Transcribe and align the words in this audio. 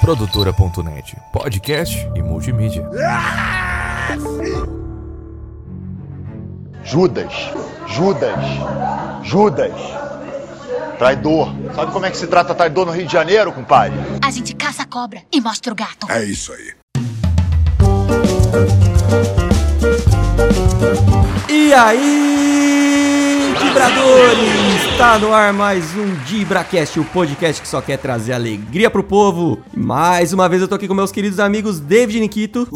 Produtora.net, 0.00 1.16
podcast 1.32 2.10
e 2.16 2.22
multimídia. 2.22 2.88
Judas, 6.82 7.32
Judas, 7.86 8.44
Judas. 9.22 9.72
Traidor. 10.98 11.52
Sabe 11.74 11.92
como 11.92 12.06
é 12.06 12.10
que 12.10 12.16
se 12.16 12.26
trata 12.26 12.54
traidor 12.54 12.86
no 12.86 12.92
Rio 12.92 13.06
de 13.06 13.12
Janeiro, 13.12 13.52
compadre? 13.52 13.98
A 14.24 14.30
gente 14.30 14.54
caça 14.54 14.82
a 14.82 14.86
cobra 14.86 15.22
e 15.32 15.40
mostra 15.40 15.72
o 15.72 15.76
gato. 15.76 16.10
É 16.10 16.24
isso 16.24 16.52
aí. 16.52 16.74
E 21.48 21.74
aí, 21.74 22.41
Dibradores! 23.72 24.92
Está 24.92 25.18
no 25.18 25.32
ar 25.32 25.50
mais 25.50 25.96
um 25.96 26.14
DibraCast, 26.26 27.00
o 27.00 27.04
podcast 27.06 27.62
que 27.62 27.66
só 27.66 27.80
quer 27.80 27.96
trazer 27.96 28.34
alegria 28.34 28.90
pro 28.90 29.02
povo. 29.02 29.62
Mais 29.74 30.34
uma 30.34 30.46
vez 30.46 30.60
eu 30.60 30.68
tô 30.68 30.74
aqui 30.74 30.86
com 30.86 30.92
meus 30.92 31.10
queridos 31.10 31.40
amigos 31.40 31.80
David 31.80 32.18
e 32.18 32.20
Nikito. 32.20 32.68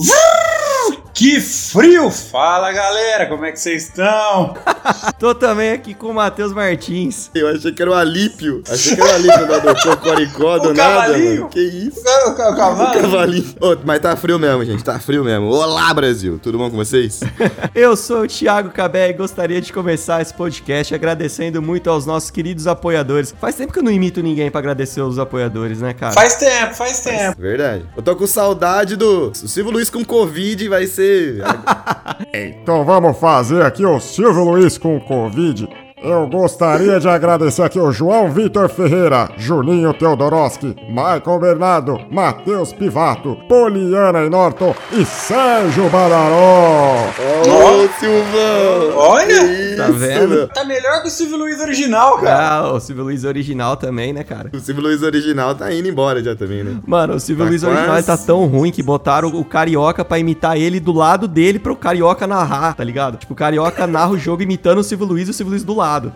Que 1.16 1.40
frio! 1.40 2.10
Fala 2.10 2.70
galera, 2.72 3.24
como 3.24 3.42
é 3.46 3.50
que 3.50 3.58
vocês 3.58 3.84
estão? 3.84 4.54
tô 5.18 5.34
também 5.34 5.70
aqui 5.72 5.94
com 5.94 6.08
o 6.08 6.14
Matheus 6.14 6.52
Martins. 6.52 7.30
Eu 7.34 7.48
achei 7.48 7.72
que 7.72 7.80
era 7.80 7.90
o 7.90 7.94
Alípio. 7.94 8.62
Achei 8.70 8.94
que 8.94 9.00
era 9.00 9.12
o 9.12 9.14
Alípio 9.14 9.46
da 9.48 9.58
Doutor 9.60 9.96
Coricó 9.96 10.58
do 10.58 10.68
O 10.68 10.74
nada, 10.74 11.04
cavalinho. 11.06 11.34
mano. 11.36 11.48
Que 11.48 11.60
isso? 11.60 12.00
O, 12.00 12.34
ca- 12.34 12.50
o 12.50 12.54
cavalo? 12.56 12.98
O 12.98 13.00
cavalinho. 13.00 13.54
Ô, 13.62 13.76
mas 13.82 14.00
tá 14.00 14.14
frio 14.14 14.38
mesmo, 14.38 14.62
gente. 14.66 14.84
Tá 14.84 14.98
frio 14.98 15.24
mesmo. 15.24 15.46
Olá, 15.46 15.94
Brasil. 15.94 16.38
Tudo 16.42 16.58
bom 16.58 16.68
com 16.70 16.76
vocês? 16.76 17.20
Eu 17.74 17.96
sou 17.96 18.24
o 18.24 18.28
Thiago 18.28 18.68
Cabé 18.68 19.08
e 19.08 19.14
gostaria 19.14 19.62
de 19.62 19.72
começar 19.72 20.20
esse 20.20 20.34
podcast 20.34 20.94
agradecendo 20.94 21.62
muito 21.62 21.88
aos 21.88 22.04
nossos 22.04 22.30
queridos 22.30 22.66
apoiadores. 22.66 23.34
Faz 23.40 23.54
tempo 23.54 23.72
que 23.72 23.78
eu 23.78 23.82
não 23.82 23.90
imito 23.90 24.22
ninguém 24.22 24.50
pra 24.50 24.58
agradecer 24.58 25.00
os 25.00 25.18
apoiadores, 25.18 25.80
né, 25.80 25.94
cara? 25.94 26.12
Faz 26.12 26.34
tempo, 26.34 26.74
faz 26.74 27.00
tempo. 27.00 27.40
Verdade. 27.40 27.86
Eu 27.96 28.02
tô 28.02 28.14
com 28.14 28.26
saudade 28.26 28.96
do... 28.96 29.30
O 29.30 29.48
Silvio 29.48 29.72
Luiz 29.72 29.88
com 29.88 30.04
Covid 30.04 30.68
vai 30.68 30.86
ser... 30.86 31.05
Então 32.32 32.84
vamos 32.84 33.18
fazer 33.18 33.62
aqui 33.62 33.84
o 33.84 33.98
Silvio 34.00 34.44
Luiz 34.44 34.76
com 34.76 35.00
Covid. 35.00 35.85
Eu 36.02 36.26
gostaria 36.28 37.00
de 37.00 37.08
agradecer 37.08 37.62
aqui 37.62 37.80
o 37.80 37.90
João 37.90 38.30
Vitor 38.30 38.68
Ferreira, 38.68 39.30
Juninho 39.38 39.94
Teodoroski, 39.94 40.76
Michael 40.88 41.40
Bernardo, 41.40 41.98
Matheus 42.10 42.70
Pivato, 42.70 43.36
Poliana 43.48 44.22
Inorton 44.24 44.74
e 44.92 45.04
Sérgio 45.06 45.88
Badaró. 45.88 47.08
Ô, 47.48 47.88
Silvão. 47.98 48.94
Olha! 48.94 49.76
Tá 49.76 49.88
isso, 49.88 49.92
vendo? 49.98 50.28
meu. 50.28 50.48
Tá 50.48 50.64
melhor 50.64 51.00
que 51.00 51.08
o 51.08 51.10
Silvio 51.10 51.38
Luiz 51.38 51.58
original, 51.60 52.18
cara. 52.18 52.46
Ah, 52.46 52.72
o 52.74 52.78
Silvio 52.80 53.04
Luiz 53.04 53.24
original 53.24 53.76
também, 53.78 54.12
né, 54.12 54.22
cara? 54.22 54.50
O 54.52 54.60
Silvio 54.60 54.82
Luiz 54.84 55.02
original 55.02 55.54
tá 55.54 55.72
indo 55.72 55.88
embora 55.88 56.22
já 56.22 56.36
também, 56.36 56.62
né? 56.62 56.76
Mano, 56.86 57.14
o 57.14 57.20
Silvio 57.20 57.44
Tá 57.44 57.48
Luiz 57.50 57.62
original 57.62 57.86
quase. 57.88 58.10
ele 58.10 58.18
tá 58.18 58.22
tão 58.24 58.44
ruim 58.46 58.70
que 58.70 58.82
botaram 58.82 59.28
o 59.28 59.44
Carioca 59.44 60.04
pra 60.04 60.18
imitar 60.18 60.58
ele 60.58 60.78
do 60.78 60.92
lado 60.92 61.26
dele 61.26 61.58
pro 61.58 61.74
Carioca 61.74 62.26
narrar, 62.26 62.74
tá 62.74 62.84
ligado? 62.84 63.16
Tipo, 63.16 63.32
o 63.32 63.36
Carioca 63.36 63.86
narra 63.86 64.10
o 64.10 64.18
jogo 64.18 64.42
imitando 64.42 64.78
o 64.78 64.84
Silvio 64.84 65.06
Luiz 65.06 65.26
e 65.28 65.30
o 65.30 65.34
Silvio 65.34 65.50
Luiz 65.52 65.64
do 65.64 65.74
lado 65.74 65.85
lado. 65.86 66.12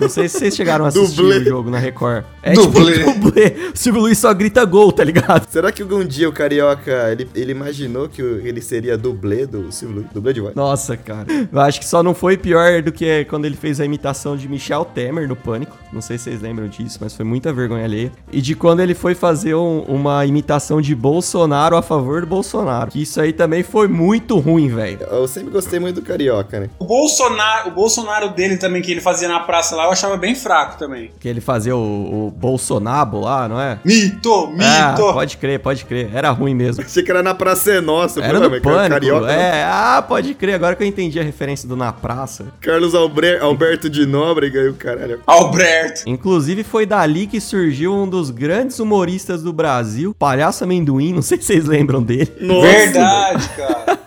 Não 0.00 0.08
sei 0.08 0.28
se 0.28 0.38
vocês 0.38 0.54
chegaram 0.54 0.84
a 0.84 0.88
assistir 0.88 1.16
Dublê. 1.16 1.38
o 1.38 1.44
jogo 1.44 1.70
na 1.70 1.78
Record. 1.78 2.24
É 2.42 2.52
Dublê. 2.52 2.98
tipo 3.04 3.14
dublê. 3.20 3.70
O 3.74 3.76
Silvio 3.76 4.00
Luiz 4.02 4.18
só 4.18 4.32
grita 4.34 4.64
gol, 4.64 4.92
tá 4.92 5.02
ligado? 5.04 5.46
Será 5.50 5.72
que 5.72 5.82
algum 5.82 6.04
dia 6.04 6.28
o 6.28 6.32
Carioca, 6.32 7.10
ele, 7.12 7.28
ele 7.34 7.52
imaginou 7.52 8.08
que 8.08 8.20
ele 8.22 8.60
seria 8.60 8.96
dublê 8.96 9.46
do 9.46 9.70
Silvio 9.72 9.96
Luiz? 9.98 10.08
Dublê 10.12 10.32
de 10.32 10.40
voz? 10.40 10.54
Nossa, 10.54 10.96
cara. 10.96 11.26
Eu 11.52 11.60
acho 11.60 11.78
que 11.80 11.86
só 11.86 12.02
não 12.02 12.14
foi 12.14 12.36
pior 12.36 12.82
do 12.82 12.92
que 12.92 13.24
quando 13.26 13.44
ele 13.44 13.56
fez 13.56 13.80
a 13.80 13.84
imitação 13.84 14.36
de 14.36 14.48
Michel 14.48 14.84
Temer 14.84 15.28
no 15.28 15.36
Pânico. 15.36 15.76
Não 15.92 16.00
sei 16.00 16.18
se 16.18 16.24
vocês 16.24 16.40
lembram 16.42 16.68
disso, 16.68 16.98
mas 17.00 17.14
foi 17.14 17.24
muita 17.24 17.52
vergonha 17.52 17.84
alheia. 17.84 18.12
E 18.32 18.40
de 18.40 18.54
quando 18.54 18.80
ele 18.80 18.94
foi 18.94 19.14
fazer 19.14 19.54
um- 19.54 19.80
uma 19.82 20.24
imitação 20.26 20.80
de 20.80 20.94
Bolsonaro 20.94 21.76
a 21.76 21.82
favor 21.82 22.20
do 22.20 22.26
Bolsonaro. 22.26 22.90
Que 22.90 23.02
isso 23.02 23.20
aí 23.20 23.32
também 23.32 23.62
foi 23.62 23.88
muito 23.88 24.38
ruim, 24.38 24.68
velho. 24.68 25.00
Eu 25.10 25.26
sempre 25.28 25.50
gostei 25.50 25.78
muito 25.78 25.96
do 26.00 26.02
Carioca, 26.02 26.60
né? 26.60 26.68
O 26.78 26.84
Bolsonaro, 26.84 27.68
o 27.68 27.72
Bolsonaro 27.72 28.30
dele 28.30 28.56
também, 28.56 28.82
que 28.82 28.90
ele 28.90 29.00
fazia 29.00 29.28
na 29.28 29.40
praça 29.40 29.74
lá, 29.76 29.85
eu 29.86 29.92
achava 29.92 30.16
bem 30.16 30.34
fraco 30.34 30.78
também. 30.78 31.10
Que 31.18 31.28
ele 31.28 31.40
fazia 31.40 31.76
o, 31.76 32.26
o 32.26 32.30
Bolsonaro 32.30 33.20
lá, 33.20 33.48
não 33.48 33.60
é? 33.60 33.78
Mito, 33.84 34.48
mito. 34.48 34.64
Ah, 34.64 34.94
pode 35.12 35.36
crer, 35.36 35.60
pode 35.60 35.84
crer. 35.84 36.10
Era 36.14 36.30
ruim 36.30 36.54
mesmo. 36.54 36.82
Achei 36.84 37.02
que 37.02 37.10
era 37.10 37.22
na 37.22 37.34
Praça 37.34 37.72
é 37.72 37.80
Nossa. 37.80 38.20
Era 38.22 38.38
no 38.40 38.48
pânico. 38.60 38.88
Carioca, 38.88 39.30
é, 39.30 39.64
ah, 39.64 40.04
pode 40.06 40.34
crer. 40.34 40.54
Agora 40.54 40.74
que 40.74 40.82
eu 40.82 40.86
entendi 40.86 41.18
a 41.20 41.22
referência 41.22 41.68
do 41.68 41.76
Na 41.76 41.92
Praça. 41.92 42.46
Carlos 42.60 42.94
Albre- 42.94 43.38
Alberto 43.38 43.88
de 43.88 44.06
Nóbrega 44.06 44.60
e 44.60 44.68
o 44.68 44.74
caralho. 44.74 45.20
Alberto. 45.26 46.02
Inclusive 46.06 46.64
foi 46.64 46.86
dali 46.86 47.26
que 47.26 47.40
surgiu 47.40 47.94
um 47.94 48.08
dos 48.08 48.30
grandes 48.30 48.78
humoristas 48.78 49.42
do 49.42 49.52
Brasil, 49.52 50.14
Palhaço 50.18 50.64
Amendoim, 50.64 51.12
não 51.12 51.22
sei 51.22 51.38
se 51.38 51.44
vocês 51.44 51.64
lembram 51.66 52.02
dele. 52.02 52.32
Nossa, 52.40 52.60
Verdade, 52.66 53.48
cara. 53.56 53.98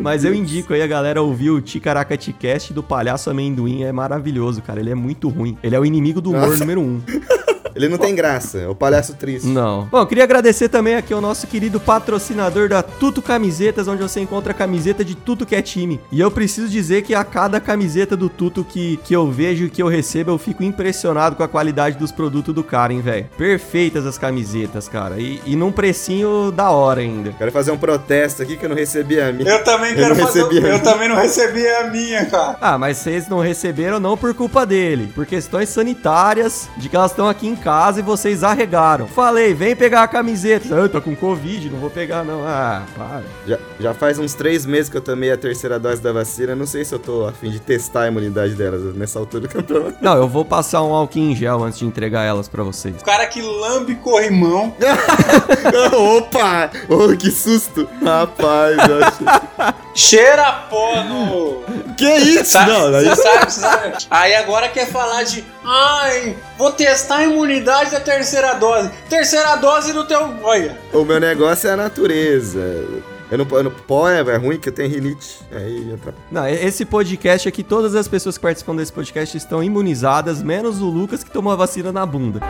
Mas 0.00 0.24
eu 0.24 0.34
indico 0.34 0.72
aí 0.72 0.82
a 0.82 0.86
galera 0.86 1.22
ouvir 1.22 1.50
o 1.50 1.60
Ticaracatecast 1.60 2.72
do 2.72 2.82
Palhaço 2.82 3.30
Amendoim, 3.30 3.82
é 3.82 3.92
maravilhoso, 3.92 4.62
cara. 4.62 4.80
Ele 4.80 4.90
é 4.90 4.94
muito 4.94 5.28
ruim. 5.28 5.56
Ele 5.62 5.76
é 5.76 5.80
o 5.80 5.84
inimigo 5.84 6.20
do 6.20 6.30
humor 6.30 6.56
número 6.56 6.80
um. 6.80 7.00
Ele 7.74 7.88
não 7.88 7.98
tem 7.98 8.14
graça, 8.14 8.58
é 8.58 8.68
o 8.68 8.74
palhaço 8.74 9.14
triste. 9.14 9.46
Não. 9.48 9.86
Bom, 9.90 9.98
eu 9.98 10.06
queria 10.06 10.24
agradecer 10.24 10.68
também 10.68 10.94
aqui 10.96 11.12
ao 11.12 11.20
nosso 11.20 11.46
querido 11.46 11.80
patrocinador 11.80 12.68
da 12.68 12.82
Tuto 12.82 13.22
Camisetas, 13.22 13.88
onde 13.88 14.02
você 14.02 14.20
encontra 14.20 14.52
camiseta 14.54 15.04
de 15.04 15.14
tudo 15.14 15.46
que 15.46 15.54
é 15.54 15.62
time. 15.62 16.00
E 16.10 16.20
eu 16.20 16.30
preciso 16.30 16.68
dizer 16.68 17.02
que 17.02 17.14
a 17.14 17.24
cada 17.24 17.60
camiseta 17.60 18.16
do 18.16 18.28
Tuto 18.28 18.64
que, 18.64 18.98
que 19.04 19.14
eu 19.14 19.30
vejo 19.30 19.64
e 19.64 19.70
que 19.70 19.82
eu 19.82 19.88
recebo, 19.88 20.30
eu 20.30 20.38
fico 20.38 20.62
impressionado 20.62 21.36
com 21.36 21.42
a 21.42 21.48
qualidade 21.48 21.96
dos 21.98 22.12
produtos 22.12 22.54
do 22.54 22.62
cara, 22.64 22.92
hein, 22.92 23.00
velho. 23.00 23.26
Perfeitas 23.36 24.06
as 24.06 24.18
camisetas, 24.18 24.88
cara. 24.88 25.18
E, 25.18 25.40
e 25.46 25.56
num 25.56 25.72
precinho 25.72 26.50
da 26.52 26.70
hora 26.70 27.00
ainda. 27.00 27.32
Quero 27.36 27.52
fazer 27.52 27.70
um 27.72 27.78
protesto 27.78 28.42
aqui 28.42 28.56
que 28.56 28.64
eu 28.64 28.68
não 28.68 28.76
recebi 28.76 29.20
a 29.20 29.32
minha. 29.32 29.48
Eu 29.50 29.64
também 29.64 29.90
Eu 29.90 29.96
quero 29.96 30.14
não 30.16 30.26
fazer. 30.26 30.40
recebi 30.44 30.56
a 30.58 30.60
Eu 30.60 30.68
minha. 30.72 30.78
também 30.80 31.08
não 31.08 31.16
recebi 31.16 31.66
a 31.66 31.84
minha, 31.90 32.26
cara. 32.26 32.56
Ah, 32.60 32.78
mas 32.78 32.98
vocês 32.98 33.28
não 33.28 33.40
receberam 33.40 33.98
não 34.00 34.16
por 34.16 34.34
culpa 34.34 34.64
dele, 34.66 35.10
por 35.14 35.26
questões 35.26 35.68
sanitárias, 35.68 36.68
de 36.76 36.88
que 36.88 36.96
elas 36.96 37.10
estão 37.12 37.28
aqui 37.28 37.46
em 37.46 37.56
casa 37.62 38.00
e 38.00 38.02
vocês 38.02 38.42
arregaram. 38.42 39.06
Falei, 39.06 39.54
vem 39.54 39.76
pegar 39.76 40.02
a 40.02 40.08
camiseta. 40.08 40.74
Eu 40.74 40.88
tô 40.88 41.00
com 41.00 41.14
Covid, 41.14 41.70
não 41.70 41.78
vou 41.78 41.90
pegar 41.90 42.24
não. 42.24 42.46
Ah, 42.46 42.82
para. 42.96 43.22
Já, 43.46 43.58
já 43.78 43.94
faz 43.94 44.18
uns 44.18 44.34
três 44.34 44.66
meses 44.66 44.88
que 44.88 44.96
eu 44.96 45.00
tomei 45.00 45.30
a 45.30 45.36
terceira 45.36 45.78
dose 45.78 46.02
da 46.02 46.12
vacina. 46.12 46.54
Não 46.54 46.66
sei 46.66 46.84
se 46.84 46.94
eu 46.94 46.98
tô 46.98 47.26
a 47.26 47.32
fim 47.32 47.50
de 47.50 47.60
testar 47.60 48.02
a 48.02 48.08
imunidade 48.08 48.54
delas 48.54 48.94
nessa 48.94 49.18
altura 49.18 49.46
do 49.46 49.48
campeonato. 49.48 49.96
Não, 50.00 50.16
eu 50.16 50.28
vou 50.28 50.44
passar 50.44 50.82
um 50.82 50.92
álcool 50.92 51.18
em 51.18 51.36
gel 51.36 51.62
antes 51.62 51.78
de 51.78 51.86
entregar 51.86 52.24
elas 52.24 52.48
pra 52.48 52.62
vocês. 52.62 53.00
O 53.00 53.04
cara 53.04 53.26
que 53.26 53.40
lambe 53.40 53.94
corrimão. 53.96 54.74
Opa! 56.16 56.70
Oh, 56.88 57.16
que 57.16 57.30
susto! 57.30 57.88
Rapaz, 58.02 58.76
eu 58.88 59.04
achei... 59.04 59.72
Cheira 59.94 60.52
pó 60.70 61.02
no. 61.04 61.62
Que 61.96 62.10
isso? 62.16 62.52
Sabe, 62.52 62.72
Não, 62.72 62.94
aí... 62.94 63.04
você 63.04 63.22
sabe, 63.22 63.52
você 63.52 63.60
sabe. 63.60 63.96
Aí 64.10 64.34
agora 64.34 64.68
quer 64.68 64.86
falar 64.86 65.22
de. 65.24 65.44
Ai, 65.64 66.36
vou 66.58 66.72
testar 66.72 67.18
a 67.18 67.24
imunidade 67.24 67.92
da 67.92 68.00
terceira 68.00 68.54
dose. 68.54 68.90
Terceira 69.08 69.56
dose 69.56 69.92
do 69.92 70.04
teu. 70.04 70.34
Olha. 70.42 70.76
O 70.92 71.04
meu 71.04 71.20
negócio 71.20 71.68
é 71.68 71.72
a 71.72 71.76
natureza. 71.76 72.84
Eu 73.30 73.38
não, 73.38 73.46
eu 73.50 73.62
não 73.64 73.70
pó 73.70 74.08
é, 74.08 74.20
é 74.20 74.36
ruim 74.36 74.58
que 74.58 74.68
eu 74.68 74.72
tenho 74.72 74.90
rinite. 74.90 75.40
Aí 75.50 75.92
atrapalha. 75.94 76.26
Não, 76.30 76.48
esse 76.48 76.84
podcast 76.84 77.48
aqui, 77.48 77.62
todas 77.62 77.94
as 77.94 78.06
pessoas 78.06 78.36
que 78.36 78.42
participam 78.42 78.76
desse 78.76 78.92
podcast 78.92 79.36
estão 79.36 79.62
imunizadas, 79.62 80.42
menos 80.42 80.80
o 80.80 80.86
Lucas 80.86 81.24
que 81.24 81.30
tomou 81.30 81.52
a 81.52 81.56
vacina 81.56 81.92
na 81.92 82.04
bunda. 82.04 82.40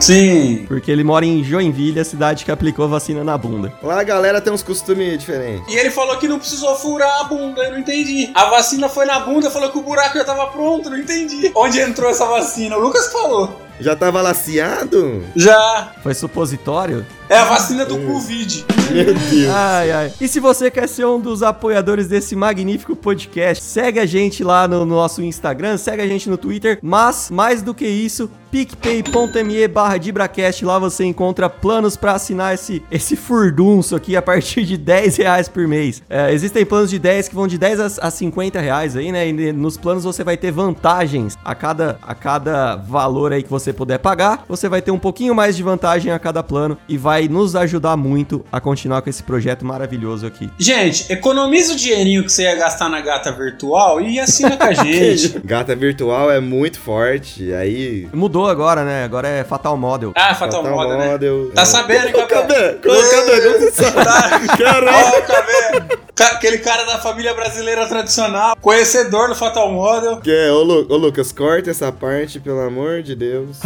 Sim. 0.00 0.64
Porque 0.68 0.90
ele 0.90 1.02
mora 1.04 1.24
em 1.24 1.42
Joinville, 1.42 2.00
a 2.00 2.04
cidade 2.04 2.44
que 2.44 2.50
aplicou 2.50 2.84
a 2.84 2.88
vacina 2.88 3.24
na 3.24 3.36
bunda. 3.36 3.72
Lá 3.82 4.00
a 4.00 4.04
galera 4.04 4.40
tem 4.40 4.52
uns 4.52 4.62
costumes 4.62 5.18
diferentes. 5.18 5.72
E 5.72 5.76
ele 5.76 5.90
falou 5.90 6.16
que 6.18 6.28
não 6.28 6.38
precisou 6.38 6.76
furar 6.76 7.20
a 7.20 7.24
bunda, 7.24 7.62
eu 7.62 7.72
não 7.72 7.78
entendi. 7.78 8.30
A 8.34 8.46
vacina 8.46 8.88
foi 8.88 9.06
na 9.06 9.20
bunda, 9.20 9.50
falou 9.50 9.70
que 9.70 9.78
o 9.78 9.82
buraco 9.82 10.16
já 10.18 10.24
tava 10.24 10.46
pronto, 10.48 10.88
não 10.90 10.98
entendi. 10.98 11.50
Onde 11.54 11.80
entrou 11.80 12.10
essa 12.10 12.26
vacina? 12.26 12.76
O 12.76 12.80
Lucas 12.80 13.10
falou. 13.12 13.60
Já 13.80 13.94
tava 13.94 14.20
laciado? 14.20 15.24
Já. 15.36 15.92
Foi 16.02 16.14
supositório? 16.14 17.06
É 17.28 17.36
a 17.36 17.44
vacina 17.44 17.84
do 17.84 17.98
Covid. 17.98 18.64
Meu 18.90 19.04
Deus. 19.04 19.54
Ai, 19.54 19.90
ai. 19.90 20.12
E 20.18 20.26
se 20.26 20.40
você 20.40 20.70
quer 20.70 20.88
ser 20.88 21.06
um 21.06 21.20
dos 21.20 21.42
apoiadores 21.42 22.08
desse 22.08 22.34
magnífico 22.34 22.96
podcast, 22.96 23.62
segue 23.62 24.00
a 24.00 24.06
gente 24.06 24.42
lá 24.42 24.66
no 24.66 24.86
nosso 24.86 25.22
Instagram, 25.22 25.76
segue 25.76 26.00
a 26.00 26.06
gente 26.06 26.30
no 26.30 26.38
Twitter, 26.38 26.78
mas 26.82 27.30
mais 27.30 27.60
do 27.60 27.74
que 27.74 27.86
isso, 27.86 28.30
picpay.me 28.50 29.68
barra 29.68 29.98
Dibracast, 29.98 30.64
lá 30.64 30.78
você 30.78 31.04
encontra 31.04 31.50
planos 31.50 31.96
pra 31.96 32.12
assinar 32.12 32.54
esse, 32.54 32.82
esse 32.90 33.14
furdunço 33.14 33.94
aqui 33.94 34.16
a 34.16 34.22
partir 34.22 34.64
de 34.64 34.78
10 34.78 35.16
reais 35.16 35.48
por 35.48 35.66
mês. 35.68 36.02
É, 36.08 36.32
existem 36.32 36.64
planos 36.64 36.88
de 36.88 36.98
10 36.98 37.28
que 37.28 37.34
vão 37.34 37.46
de 37.46 37.58
10 37.58 37.98
a, 37.98 38.06
a 38.06 38.10
50 38.10 38.58
reais 38.60 38.96
aí, 38.96 39.12
né? 39.12 39.28
E 39.28 39.52
nos 39.52 39.76
planos 39.76 40.04
você 40.04 40.24
vai 40.24 40.36
ter 40.36 40.50
vantagens 40.50 41.36
a 41.44 41.54
cada, 41.54 41.98
a 42.02 42.14
cada 42.14 42.76
valor 42.76 43.32
aí 43.34 43.42
que 43.42 43.50
você 43.50 43.70
puder 43.72 43.98
pagar, 43.98 44.44
você 44.48 44.68
vai 44.68 44.80
ter 44.80 44.90
um 44.90 44.98
pouquinho 44.98 45.34
mais 45.34 45.56
de 45.56 45.62
vantagem 45.62 46.10
a 46.10 46.18
cada 46.18 46.42
plano 46.42 46.78
e 46.88 46.96
vai 46.96 47.17
vai 47.18 47.26
nos 47.26 47.56
ajudar 47.56 47.96
muito 47.96 48.44
a 48.52 48.60
continuar 48.60 49.02
com 49.02 49.10
esse 49.10 49.22
projeto 49.24 49.64
maravilhoso 49.64 50.24
aqui. 50.24 50.48
Gente, 50.56 51.12
economiza 51.12 51.72
o 51.72 51.76
dinheirinho 51.76 52.22
que 52.22 52.30
você 52.30 52.44
ia 52.44 52.54
gastar 52.54 52.88
na 52.88 53.00
gata 53.00 53.32
virtual 53.32 54.00
e 54.00 54.20
assina 54.20 54.56
com 54.56 54.62
a 54.64 54.72
gente. 54.72 55.40
Gata 55.44 55.74
virtual 55.74 56.30
é 56.30 56.38
muito 56.38 56.78
forte, 56.78 57.52
aí... 57.52 58.08
Mudou 58.14 58.46
agora, 58.48 58.84
né? 58.84 59.02
Agora 59.04 59.26
é 59.26 59.42
Fatal 59.42 59.76
Model. 59.76 60.12
Ah, 60.14 60.32
Fatal, 60.34 60.62
Model, 60.62 60.96
né? 60.98 61.10
Model, 61.10 61.50
Tá 61.54 61.62
é. 61.62 61.64
sabendo, 61.64 62.12
Cabé? 62.12 62.26
Cabé? 62.28 62.72
Cabé, 62.74 63.40
como 63.40 63.58
você 63.58 63.70
sabe? 63.72 64.04
Tá. 64.04 64.56
Caralho. 64.56 65.16
Ó, 65.16 65.20
Cabé. 65.22 66.07
Aquele 66.26 66.58
cara 66.58 66.84
da 66.84 66.98
família 66.98 67.32
brasileira 67.34 67.86
tradicional, 67.86 68.56
conhecedor 68.60 69.28
do 69.28 69.34
Fatal 69.34 69.70
Model. 69.70 70.18
Que 70.20 70.30
é, 70.30 70.50
ô, 70.52 70.62
Lu- 70.62 70.86
ô, 70.88 70.96
Lucas, 70.96 71.32
corta 71.32 71.70
essa 71.70 71.90
parte, 71.92 72.40
pelo 72.40 72.60
amor 72.60 73.02
de 73.02 73.14
Deus. 73.14 73.58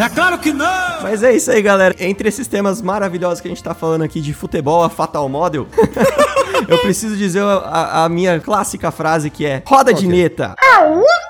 Mas 1.03 1.23
é 1.23 1.33
isso 1.33 1.51
aí, 1.51 1.63
galera. 1.63 1.95
Entre 1.99 2.29
esses 2.29 2.47
temas 2.47 2.81
maravilhosos 2.83 3.41
que 3.41 3.49
a 3.49 3.51
gente 3.51 3.63
tá 3.63 3.75
falando 3.75 4.03
aqui 4.03 4.21
de 4.21 4.33
futebol 4.35 4.83
a 4.83 4.89
Fatal 4.91 5.29
Model, 5.29 5.67
eu 6.69 6.79
preciso 6.79 7.17
dizer 7.17 7.43
a, 7.43 8.05
a 8.05 8.09
minha 8.09 8.39
clássica 8.41 8.91
frase 8.91 9.31
que 9.31 9.45
é 9.47 9.63
Roda 9.67 9.93
de 9.93 10.03
Qual 10.03 10.11
que 10.11 11.22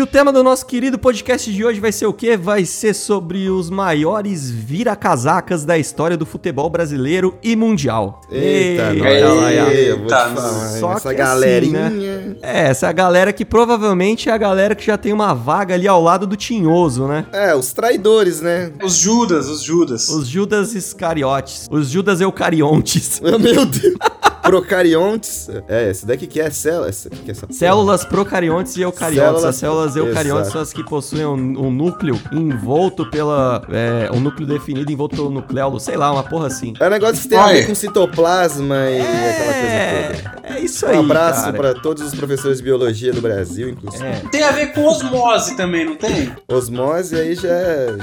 E 0.00 0.02
o 0.02 0.06
tema 0.06 0.32
do 0.32 0.42
nosso 0.42 0.64
querido 0.64 0.98
podcast 0.98 1.52
de 1.52 1.62
hoje 1.62 1.78
vai 1.78 1.92
ser 1.92 2.06
o 2.06 2.12
quê? 2.14 2.34
Vai 2.34 2.64
ser 2.64 2.94
sobre 2.94 3.50
os 3.50 3.68
maiores 3.68 4.50
vira-casacas 4.50 5.62
da 5.62 5.76
história 5.76 6.16
do 6.16 6.24
futebol 6.24 6.70
brasileiro 6.70 7.36
e 7.42 7.54
mundial. 7.54 8.22
Eita, 8.30 8.94
Eita, 8.94 9.04
nós. 9.04 9.36
lá, 9.36 9.52
Eita, 9.52 10.08
falar, 10.08 10.68
só 10.80 10.92
essa 10.94 11.10
que 11.10 11.16
galerinha... 11.16 11.88
assim, 11.88 12.36
É, 12.40 12.68
essa 12.68 12.86
é 12.86 12.88
a 12.88 12.92
galera 12.92 13.30
que 13.30 13.44
provavelmente 13.44 14.30
é 14.30 14.32
a 14.32 14.38
galera 14.38 14.74
que 14.74 14.86
já 14.86 14.96
tem 14.96 15.12
uma 15.12 15.34
vaga 15.34 15.74
ali 15.74 15.86
ao 15.86 16.02
lado 16.02 16.26
do 16.26 16.34
Tinhoso, 16.34 17.06
né? 17.06 17.26
É, 17.30 17.54
os 17.54 17.70
traidores, 17.74 18.40
né? 18.40 18.72
Os 18.82 18.94
Judas, 18.94 19.48
os 19.48 19.62
Judas. 19.62 20.08
Os 20.08 20.26
Judas 20.26 20.74
Iscariotes. 20.74 21.68
Os 21.70 21.90
Judas 21.90 22.22
Eucariontes. 22.22 23.20
Meu 23.20 23.66
Deus. 23.66 23.96
Procariontes. 24.42 25.48
É, 25.68 25.90
esse 25.90 26.06
daqui 26.06 26.26
que 26.26 26.40
é 26.40 26.50
célula. 26.50 26.88
Essa, 26.88 27.10
que 27.10 27.28
é 27.28 27.32
essa? 27.32 27.46
Células 27.50 28.04
procariontes 28.04 28.76
e 28.76 28.82
eucariontes. 28.82 29.20
Células- 29.40 29.44
As 29.44 29.56
células 29.56 29.96
eucariontes 29.96 30.40
Exato. 30.48 30.52
são 30.52 30.60
as 30.62 30.72
que 30.72 30.84
possuem 30.84 31.26
um, 31.26 31.66
um 31.66 31.70
núcleo 31.70 32.18
envolto 32.32 33.08
pela. 33.10 33.62
É, 33.70 34.10
um 34.12 34.20
núcleo 34.20 34.46
definido 34.46 34.90
envolto 34.90 35.16
pelo 35.16 35.30
nucleolo. 35.30 35.78
Sei 35.80 35.96
lá, 35.96 36.12
uma 36.12 36.22
porra 36.22 36.46
assim. 36.48 36.74
É 36.80 36.86
um 36.86 36.90
negócio 36.90 37.22
que 37.22 37.28
tem 37.28 37.38
a 37.38 37.46
ver 37.48 37.66
com 37.66 37.74
citoplasma 37.74 38.76
e 38.90 39.00
aquela 39.00 39.34
coisa 39.34 39.60
toda. 39.60 40.40
É, 40.44 40.56
é 40.56 40.60
isso 40.60 40.86
aí. 40.86 40.96
Um 40.96 41.00
abraço 41.00 41.52
pra 41.52 41.74
todos 41.74 42.02
os 42.02 42.14
professores 42.14 42.58
de 42.58 42.64
biologia 42.64 43.12
do 43.12 43.20
Brasil, 43.20 43.68
inclusive. 43.68 44.04
É. 44.04 44.22
Tem 44.30 44.42
a 44.42 44.50
ver 44.52 44.72
com 44.72 44.84
osmose 44.86 45.56
também, 45.56 45.84
não 45.84 45.96
tem? 45.96 46.32
Osmose 46.48 47.14
aí 47.16 47.34
já, 47.34 47.48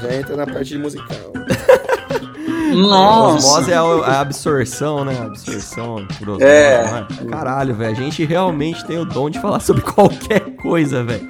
já 0.01 0.13
entra 0.15 0.35
na 0.35 0.45
parte 0.45 0.77
musical. 0.77 1.07
Nossa. 2.77 3.47
Osmose 3.47 3.71
é 3.71 3.75
a, 3.75 3.81
a 3.81 4.19
absorção, 4.19 5.05
né? 5.05 5.17
A 5.19 5.23
absorção 5.25 6.07
por 6.19 6.29
osmose. 6.29 6.45
É. 6.45 6.83
não 6.85 6.97
é? 6.97 7.29
Caralho, 7.29 7.75
velho. 7.75 7.91
A 7.91 7.95
gente 7.95 8.23
realmente 8.25 8.85
tem 8.85 8.97
o 8.97 9.05
dom 9.05 9.29
de 9.29 9.39
falar 9.39 9.59
sobre 9.59 9.81
qualquer 9.93 10.55
coisa, 10.55 11.03
velho. 11.03 11.27